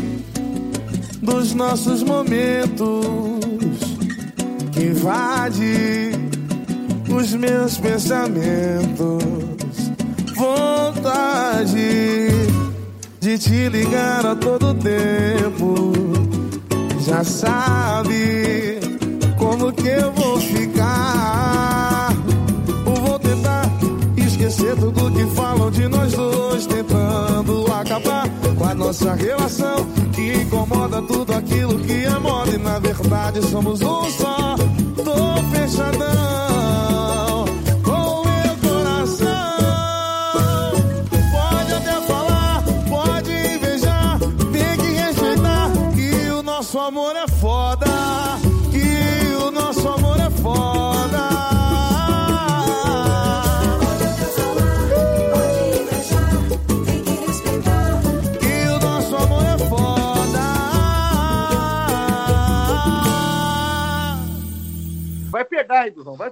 dos 1.29 1.53
nossos 1.53 2.03
momentos 2.03 3.05
que 4.72 4.85
invade 4.85 6.12
os 7.14 7.35
meus 7.35 7.76
pensamentos. 7.76 9.22
Vontade 10.35 12.29
de 13.20 13.39
te 13.39 13.68
ligar 13.68 14.24
a 14.24 14.35
todo 14.35 14.74
tempo. 14.74 15.93
Já 17.01 17.22
sabe 17.22 18.81
como 19.37 19.70
que 19.72 19.89
eu 19.89 20.11
vou 20.12 20.41
ficar. 20.41 21.97
Esquecer 24.49 24.76
tudo 24.76 25.12
que 25.12 25.26
falam 25.36 25.70
de 25.70 25.86
nós 25.88 26.11
dois, 26.14 26.66
tentando 26.66 27.70
acabar 27.70 28.26
com 28.57 28.64
a 28.64 28.74
nossa 28.74 29.12
relação 29.12 29.76
que 30.14 30.32
incomoda 30.32 31.03
tudo 31.03 31.34
aquilo 31.34 31.78
que 31.80 32.07
é 32.07 32.18
moda 32.18 32.53
e 32.53 32.57
na 32.57 32.78
verdade 32.78 33.42
somos 33.42 33.82
um 33.82 34.05
só. 34.11 34.57
Tô 34.96 35.42
fechadão 35.53 36.57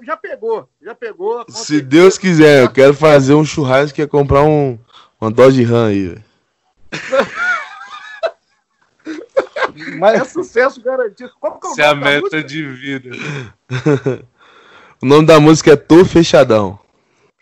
já 0.04 0.16
pegou, 0.16 0.68
já 0.80 0.94
pegou. 0.94 1.44
Se. 1.48 1.80
Deus 1.80 2.18
quiser, 2.18 2.64
eu 2.64 2.70
quero 2.70 2.94
fazer 2.94 3.34
um 3.34 3.44
churrasco 3.44 4.00
e 4.00 4.02
ia 4.02 4.08
comprar 4.08 4.42
um, 4.42 4.78
uma 5.20 5.30
Dodge 5.30 5.62
Ram 5.62 5.86
aí, 5.86 6.08
velho. 6.08 6.24
É 9.76 9.94
Mas 9.96 10.32
sucesso 10.32 10.80
garantido. 10.80 11.30
Como 11.38 11.60
que 11.60 11.66
é 11.66 11.70
o 11.70 11.72
Essa 11.72 11.82
é 11.82 11.86
a 11.86 11.94
meta 11.94 12.20
música? 12.20 12.42
de 12.42 12.66
vida. 12.66 13.10
O 15.02 15.04
nome 15.04 15.26
da 15.26 15.38
música 15.38 15.72
é 15.72 15.76
Tô 15.76 16.06
Fechadão. 16.06 16.78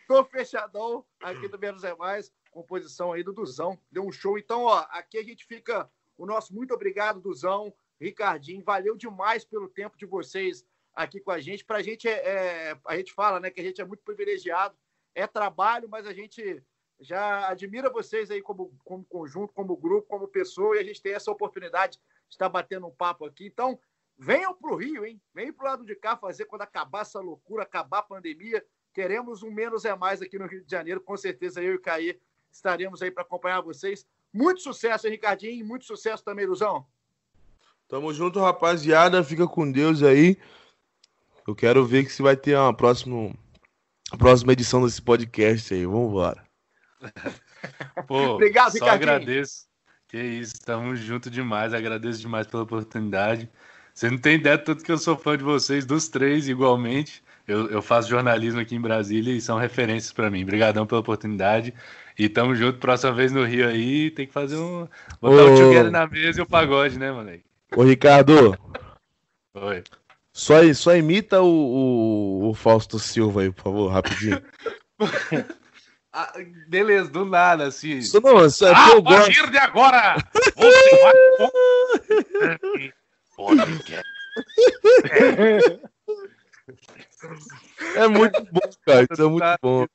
Tô 0.09 0.25
fechadão 0.25 1.05
aqui 1.23 1.47
do 1.47 1.57
Menos 1.57 1.85
é 1.85 1.95
Mais, 1.95 2.33
composição 2.51 3.13
aí 3.13 3.23
do 3.23 3.33
Duzão. 3.33 3.79
Deu 3.93 4.05
um 4.05 4.11
show. 4.11 4.37
Então, 4.37 4.65
ó, 4.65 4.85
aqui 4.91 5.19
a 5.19 5.23
gente 5.23 5.47
fica. 5.47 5.89
O 6.19 6.27
nosso 6.27 6.53
muito 6.53 6.75
obrigado, 6.75 7.21
Duzão, 7.21 7.73
Ricardinho. 8.01 8.65
Valeu 8.65 8.97
demais 8.97 9.45
pelo 9.45 9.69
tempo 9.69 9.97
de 9.97 10.05
vocês 10.05 10.65
aqui 10.95 11.21
com 11.21 11.31
a 11.31 11.41
gente. 11.41 11.65
Pra 11.65 11.83
gente, 11.83 12.09
é, 12.09 12.71
é- 12.71 12.79
a 12.87 12.97
gente 12.97 13.13
fala, 13.13 13.41
né, 13.41 13.51
que 13.51 13.61
a 13.61 13.65
gente 13.65 13.81
é 13.81 13.85
muito 13.85 14.03
privilegiado. 14.03 14.77
É 15.15 15.27
trabalho, 15.27 15.89
mas 15.89 16.07
a 16.07 16.13
gente 16.13 16.63
já 17.01 17.49
admira 17.49 17.91
vocês 17.91 18.31
aí 18.31 18.41
como, 18.41 18.73
como 18.85 19.05
conjunto, 19.05 19.53
como 19.53 19.77
grupo, 19.77 20.09
como 20.09 20.29
pessoa, 20.29 20.77
e 20.77 20.81
a 20.81 20.85
gente 20.85 21.03
tem 21.03 21.15
essa 21.15 21.31
oportunidade 21.31 21.99
de 21.99 22.35
estar 22.35 22.49
batendo 22.49 22.87
um 22.87 22.91
papo 22.91 23.25
aqui. 23.25 23.47
Então, 23.47 23.79
venham 24.17 24.55
para 24.55 24.73
o 24.73 24.77
Rio, 24.77 25.05
hein? 25.05 25.21
Venham 25.35 25.53
para 25.53 25.65
o 25.65 25.69
lado 25.69 25.85
de 25.85 25.95
cá 25.95 26.17
fazer 26.17 26.45
quando 26.47 26.63
acabar 26.63 27.03
essa 27.03 27.21
loucura, 27.21 27.63
acabar 27.63 27.99
a 27.99 28.03
pandemia. 28.03 28.65
Queremos 28.93 29.43
um 29.43 29.51
menos 29.51 29.85
é 29.85 29.95
mais 29.95 30.23
aqui 30.23 30.39
no 30.39 30.47
Rio 30.47 30.65
de 30.65 30.71
Janeiro. 30.71 31.01
Com 31.01 31.17
certeza 31.17 31.63
eu 31.63 31.73
e 31.73 31.77
o 31.77 31.81
Caí 31.81 32.19
estaremos 32.51 33.03
aí 33.03 33.11
para 33.11 33.23
acompanhar 33.23 33.61
vocês. 33.61 34.07
Muito 34.33 34.61
sucesso, 34.63 35.07
hein, 35.07 35.13
Ricardinho? 35.13 35.67
Muito 35.67 35.85
sucesso 35.85 36.25
também, 36.25 36.47
Luzão. 36.47 36.87
Tamo 37.89 38.13
junto, 38.13 38.41
rapaziada. 38.41 39.23
Fica 39.23 39.47
com 39.47 39.71
Deus 39.71 40.03
aí. 40.03 40.39
Eu 41.47 41.55
quero 41.55 41.85
ver 41.85 42.05
que 42.05 42.13
se 42.13 42.23
vai 42.23 42.37
ter 42.37 42.57
uma 42.57 42.75
próxima, 42.75 43.33
a 44.11 44.17
próxima 44.17 44.53
edição 44.53 44.85
desse 44.85 45.01
podcast 45.01 45.75
aí. 45.75 45.85
Vambora. 45.85 46.43
Pô, 48.07 48.35
Obrigado, 48.35 48.71
só 48.71 48.85
Ricardinho. 48.85 49.11
agradeço. 49.11 49.67
Que 50.09 50.23
isso, 50.23 50.55
tamo 50.65 50.95
junto 50.97 51.31
demais. 51.31 51.75
Agradeço 51.75 52.21
demais 52.21 52.47
pela 52.47 52.63
oportunidade. 52.63 53.49
Você 53.93 54.11
não 54.11 54.19
tem 54.19 54.37
ideia 54.37 54.57
do 54.57 54.65
tanto 54.65 54.85
que 54.85 54.91
eu 54.91 54.99
sou 54.99 55.17
fã 55.17 55.37
de 55.37 55.45
vocês, 55.45 55.85
dos 55.85 56.09
três 56.09 56.49
igualmente. 56.49 57.23
Eu, 57.47 57.69
eu 57.69 57.83
faço 57.83 58.09
jornalismo 58.09 58.61
aqui 58.61 58.75
em 58.75 58.81
Brasília 58.81 59.35
e 59.35 59.41
são 59.41 59.59
referências 59.59 60.13
pra 60.13 60.31
mim. 60.31 60.43
Obrigadão 60.43 60.87
pela 60.87 61.01
oportunidade. 61.01 61.75
E 62.19 62.29
tamo 62.29 62.55
junto, 62.55 62.79
próxima 62.79 63.13
vez 63.13 63.33
no 63.33 63.45
Rio 63.45 63.69
aí, 63.69 64.11
tem 64.11 64.27
que 64.27 64.33
fazer 64.33 64.57
um. 64.57 64.89
Botar 65.21 65.45
o 65.45 65.57
Together 65.57 65.91
na 65.91 66.07
mesa 66.07 66.41
e 66.41 66.43
o 66.43 66.47
pagode, 66.47 66.99
né, 66.99 67.13
moleque? 67.13 67.45
Ô, 67.77 67.83
Ricardo, 67.83 68.57
Oi. 69.55 69.83
Só, 70.35 70.55
só 70.75 70.97
imita 70.97 71.41
o, 71.41 71.47
o, 71.47 72.51
o 72.51 72.55
Fausto 72.55 72.99
Silva 72.99 73.43
aí, 73.43 73.53
por 73.53 73.63
favor, 73.63 73.89
rapidinho. 73.89 74.43
Ah, 76.17 76.33
beleza, 76.69 77.11
do 77.11 77.25
nada, 77.25 77.67
assim. 77.67 77.99
Isso 77.99 78.21
não, 78.21 78.47
isso 78.47 78.65
é 78.65 78.73
que 78.73 78.77
A 78.81 78.91
eu 78.91 79.03
gosto. 79.03 79.19
partir 79.25 79.51
de 79.51 79.59
agora, 79.59 80.15
você 80.55 80.97
vai. 81.03 81.13
É 87.97 88.07
muito 88.07 88.45
bom, 88.53 88.61
cara. 88.87 89.07
Isso 89.11 89.23
é 89.23 89.29
muito 89.29 89.45
bom. 89.61 89.87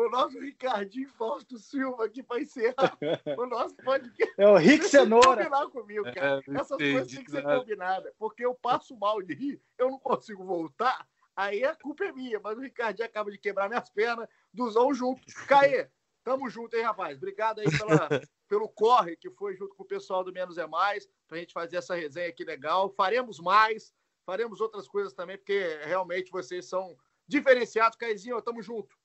O 0.00 0.08
nosso, 0.08 0.08
o 0.08 0.10
nosso 0.10 0.40
Ricardinho 0.40 1.08
Fausto 1.10 1.58
Silva 1.58 2.06
aqui 2.06 2.22
para 2.22 2.40
encerrar 2.40 2.96
o 3.38 3.46
nosso 3.46 3.76
podcast. 3.76 4.34
é 4.38 4.46
o 4.48 4.56
Rick 4.56 4.68
Você 4.70 4.78
tem 4.78 4.80
que 4.80 4.88
Cenoura. 4.88 5.44
combinar 5.44 5.68
comigo, 5.68 6.04
cara. 6.14 6.42
É, 6.48 6.54
Essas 6.54 6.72
entendi 6.72 6.92
coisas 6.92 7.12
têm 7.12 7.24
que 7.24 7.30
ser 7.30 7.42
nada. 7.42 7.60
combinadas. 7.60 8.12
Porque 8.18 8.44
eu 8.44 8.54
passo 8.54 8.96
mal 8.96 9.20
de 9.20 9.34
rir, 9.34 9.62
eu 9.76 9.90
não 9.90 9.98
consigo 9.98 10.42
voltar. 10.44 11.06
Aí 11.36 11.64
a 11.64 11.74
culpa 11.74 12.04
é 12.04 12.12
minha. 12.12 12.40
Mas 12.40 12.56
o 12.56 12.60
Ricardinho 12.62 13.06
acaba 13.06 13.30
de 13.30 13.38
quebrar 13.38 13.68
minhas 13.68 13.90
pernas. 13.90 14.28
Duzão 14.52 14.92
junto. 14.94 15.20
Caê, 15.46 15.88
tamo 16.24 16.48
junto, 16.48 16.74
hein, 16.76 16.82
rapaz? 16.82 17.16
Obrigado 17.18 17.60
aí 17.60 17.66
pela, 17.70 18.08
pelo 18.48 18.68
corre 18.68 19.16
que 19.16 19.30
foi 19.30 19.54
junto 19.54 19.74
com 19.74 19.82
o 19.82 19.86
pessoal 19.86 20.24
do 20.24 20.32
Menos 20.32 20.58
é 20.58 20.66
Mais. 20.66 21.06
Pra 21.28 21.38
gente 21.38 21.52
fazer 21.52 21.76
essa 21.76 21.94
resenha 21.94 22.28
aqui 22.28 22.44
legal. 22.44 22.90
Faremos 22.90 23.38
mais. 23.38 23.92
Faremos 24.24 24.60
outras 24.60 24.86
coisas 24.88 25.12
também, 25.12 25.36
porque 25.36 25.78
realmente 25.84 26.30
vocês 26.30 26.66
são 26.66 26.96
diferenciados. 27.26 27.96
Caezinho, 27.96 28.40
tamo 28.42 28.62
junto. 28.62 28.99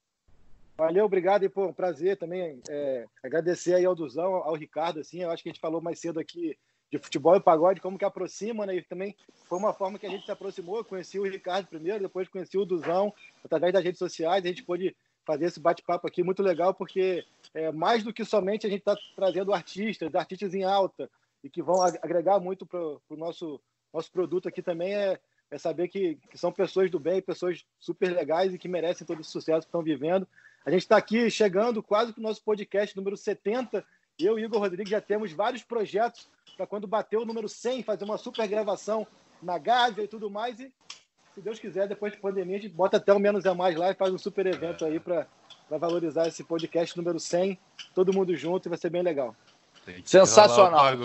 Valeu, 0.78 1.06
obrigado 1.06 1.44
e 1.46 1.50
pô, 1.50 1.68
um 1.68 1.74
prazer 1.74 2.18
também 2.18 2.62
é, 2.70 3.06
agradecer 3.24 3.76
aí 3.76 3.86
ao 3.86 3.96
Duzão, 3.96 4.36
ao 4.36 4.56
Ricardo, 4.56 5.00
assim, 5.00 5.22
eu 5.22 5.32
acho 5.32 5.42
que 5.42 5.48
a 5.48 5.52
gente 5.54 5.62
falou 5.62 5.80
mais 5.80 6.00
cedo 6.00 6.20
aqui 6.20 6.58
de 6.92 7.00
futebol 7.00 7.36
e 7.36 7.40
pagode, 7.40 7.80
como 7.80 7.98
que 7.98 8.04
aproxima, 8.04 8.66
né, 8.66 8.76
e 8.76 8.82
também 8.82 9.16
foi 9.48 9.58
uma 9.58 9.74
forma 9.74 9.98
que 9.98 10.06
a 10.06 10.10
gente 10.10 10.26
se 10.26 10.32
aproximou, 10.32 10.84
conheci 10.84 11.18
o 11.18 11.24
Ricardo 11.24 11.68
primeiro, 11.68 12.02
depois 12.02 12.28
conheci 12.28 12.58
o 12.58 12.66
Duzão, 12.66 13.14
através 13.44 13.72
das 13.72 13.84
redes 13.84 14.00
sociais, 14.00 14.44
a 14.44 14.48
gente 14.50 14.64
pôde 14.64 14.94
fazer 15.26 15.46
esse 15.46 15.62
bate-papo 15.62 16.08
aqui, 16.08 16.22
muito 16.22 16.44
legal, 16.44 16.74
porque 16.74 17.26
é, 17.54 17.72
mais 17.72 18.04
do 18.04 18.14
que 18.14 18.26
somente 18.26 18.68
a 18.68 18.70
gente 18.70 18.80
está 18.80 18.98
trazendo 19.16 19.54
artistas, 19.54 20.14
artistas 20.14 20.54
em 20.54 20.66
alta, 20.66 21.10
e 21.42 21.50
que 21.50 21.64
vão 21.64 21.82
ag- 21.82 22.00
agregar 22.02 22.40
muito 22.40 22.66
para 22.66 22.80
o 22.80 23.16
nosso, 23.16 23.62
nosso 23.94 24.12
produto 24.12 24.50
aqui 24.50 24.62
também, 24.62 24.94
é, 24.94 25.18
é 25.50 25.58
saber 25.58 25.88
que, 25.88 26.16
que 26.30 26.38
são 26.38 26.52
pessoas 26.52 26.92
do 26.92 27.00
bem, 27.00 27.22
pessoas 27.22 27.66
super 27.80 28.14
legais 28.14 28.54
e 28.54 28.58
que 28.58 28.68
merecem 28.68 29.08
todo 29.08 29.22
esse 29.22 29.32
sucesso 29.32 29.62
que 29.62 29.68
estão 29.68 29.82
vivendo. 29.82 30.28
A 30.66 30.72
gente 30.72 30.82
está 30.82 30.98
aqui 30.98 31.30
chegando 31.30 31.84
quase 31.84 32.12
para 32.12 32.20
o 32.20 32.24
nosso 32.24 32.42
podcast 32.42 32.98
número 32.98 33.16
70. 33.16 33.86
Eu 34.18 34.40
e 34.40 34.44
Igor 34.44 34.60
Rodrigues 34.60 34.90
já 34.90 35.00
temos 35.00 35.32
vários 35.32 35.62
projetos 35.62 36.28
para 36.58 36.66
quando 36.66 36.88
bater 36.88 37.18
o 37.18 37.26
número 37.26 37.48
100, 37.48 37.84
fazer 37.84 38.04
uma 38.04 38.18
super 38.18 38.48
gravação 38.48 39.06
na 39.44 39.60
Gávea 39.60 40.04
e 40.04 40.08
tudo 40.08 40.28
mais. 40.28 40.60
E, 40.60 40.72
se 41.36 41.42
Deus 41.42 41.60
quiser, 41.60 41.88
depois 41.88 42.14
da 42.14 42.20
pandemia, 42.20 42.58
a 42.58 42.60
gente 42.60 42.74
bota 42.74 42.98
até 42.98 43.14
o 43.14 43.20
Menos 43.20 43.46
é 43.46 43.54
Mais 43.54 43.76
lá 43.76 43.92
e 43.92 43.96
faz 43.96 44.12
um 44.12 44.18
super 44.18 44.48
evento 44.48 44.84
aí 44.86 45.00
para 45.00 45.28
valorizar 45.70 46.28
esse 46.28 46.44
podcast 46.44 46.98
número 46.98 47.20
100. 47.20 47.60
Todo 47.94 48.14
mundo 48.14 48.36
junto 48.36 48.68
e 48.68 48.70
vai 48.70 48.78
ser 48.78 48.90
bem 48.90 49.04
legal. 49.04 49.36
Que 49.86 50.02
Sensacional. 50.04 50.96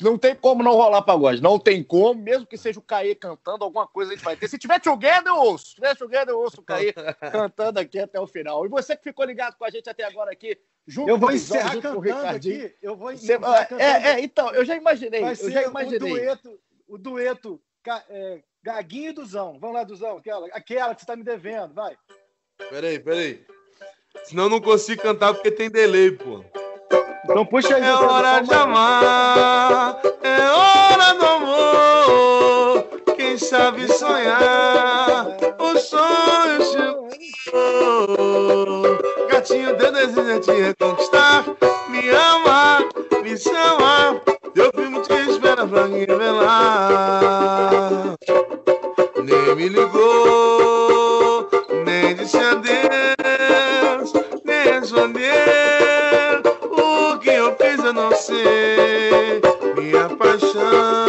O. 0.00 0.04
Não 0.04 0.18
tem 0.18 0.34
como 0.34 0.62
não 0.62 0.72
rolar 0.72 1.02
pagode. 1.02 1.42
Não 1.42 1.58
tem 1.58 1.82
como, 1.82 2.20
mesmo 2.20 2.46
que 2.46 2.56
seja 2.58 2.78
o 2.78 2.82
Caê 2.82 3.14
cantando, 3.14 3.64
alguma 3.64 3.86
coisa 3.86 4.12
a 4.12 4.14
gente 4.14 4.24
vai 4.24 4.36
ter. 4.36 4.48
Se 4.48 4.58
tiver 4.58 4.80
together, 4.80 5.26
eu 5.26 5.36
ouço. 5.36 5.66
Se 5.68 5.74
tiver 5.76 5.96
together, 5.96 6.28
eu 6.30 6.40
ouço 6.40 6.60
o 6.60 6.64
Caê 6.64 6.92
cantando 7.32 7.80
aqui 7.80 7.98
até 7.98 8.20
o 8.20 8.26
final. 8.26 8.64
E 8.66 8.68
você 8.68 8.96
que 8.96 9.02
ficou 9.04 9.24
ligado 9.24 9.56
com 9.56 9.64
a 9.64 9.70
gente 9.70 9.88
até 9.88 10.04
agora 10.04 10.30
aqui, 10.32 10.58
junto 10.86 11.08
Eu 11.10 11.18
vou 11.18 11.30
o 11.30 11.36
Zão, 11.36 11.56
encerrar 11.56 11.72
junto 11.74 11.88
com 11.88 11.98
o 11.98 12.02
cantando 12.02 12.16
Ricardinho. 12.20 12.66
aqui. 12.66 12.74
Eu 12.82 12.96
vou 12.96 13.08
Você- 13.08 13.14
encerrar 13.24 13.64
cantando. 13.66 13.80
é, 13.82 14.10
é, 14.12 14.20
então, 14.20 14.50
eu 14.54 14.64
já 14.64 14.76
imaginei. 14.76 15.20
Vai 15.20 15.32
Eu 15.32 15.36
ser 15.36 15.50
já 15.50 15.60
o 15.66 15.70
imaginei. 15.70 15.98
dueto, 15.98 16.60
o 16.86 16.98
dueto 16.98 17.60
Ca- 17.82 18.04
é, 18.10 18.42
Gaguinho 18.62 19.10
e 19.10 19.12
Duzão. 19.12 19.58
Vamos 19.58 19.76
lá, 19.76 19.84
Duzão. 19.84 20.16
Aquela, 20.18 20.46
aquela 20.48 20.94
que 20.94 21.00
você 21.00 21.04
está 21.04 21.16
me 21.16 21.22
devendo, 21.22 21.72
vai. 21.74 21.96
Peraí, 22.70 22.98
peraí. 22.98 23.44
Senão 24.24 24.44
eu 24.44 24.50
não 24.50 24.60
consigo 24.60 25.00
cantar 25.00 25.32
porque 25.32 25.50
tem 25.50 25.70
delay, 25.70 26.10
pô. 26.10 26.44
Então 27.24 27.44
puxa 27.46 27.76
aí. 27.76 27.82
É 27.82 27.92
hora 27.94 28.40
de 28.40 28.54
amar, 28.54 29.98
é 30.22 30.50
hora 30.50 31.14
do 31.14 31.26
amor. 31.26 32.84
Quem 33.16 33.36
sabe 33.36 33.86
sonhar, 33.92 35.26
o 35.58 35.78
sonho 35.78 36.62
chegou. 36.72 37.08
Gatinho, 39.28 39.76
teu 39.76 39.92
desejo 39.92 40.30
é 40.30 40.38
te 40.40 40.52
reconquistar. 40.52 41.44
Me 41.88 42.10
amar, 42.10 42.82
me 43.22 43.36
chamar. 43.36 44.20
Teu 44.54 44.70
filme 44.74 45.00
te 45.00 45.12
espera 45.30 45.66
pra 45.66 45.86
revelar. 45.86 46.98
Nem 49.16 49.54
me 49.56 49.68
ligou, 49.68 51.48
nem 51.84 52.14
disse 52.14 52.38
adeus, 52.38 54.12
nem 54.44 54.72
respondeu. 54.80 55.77
Eu 57.88 57.92
não 57.94 58.14
sei. 58.14 59.40
Minha 59.76 60.08
paixão 60.10 61.07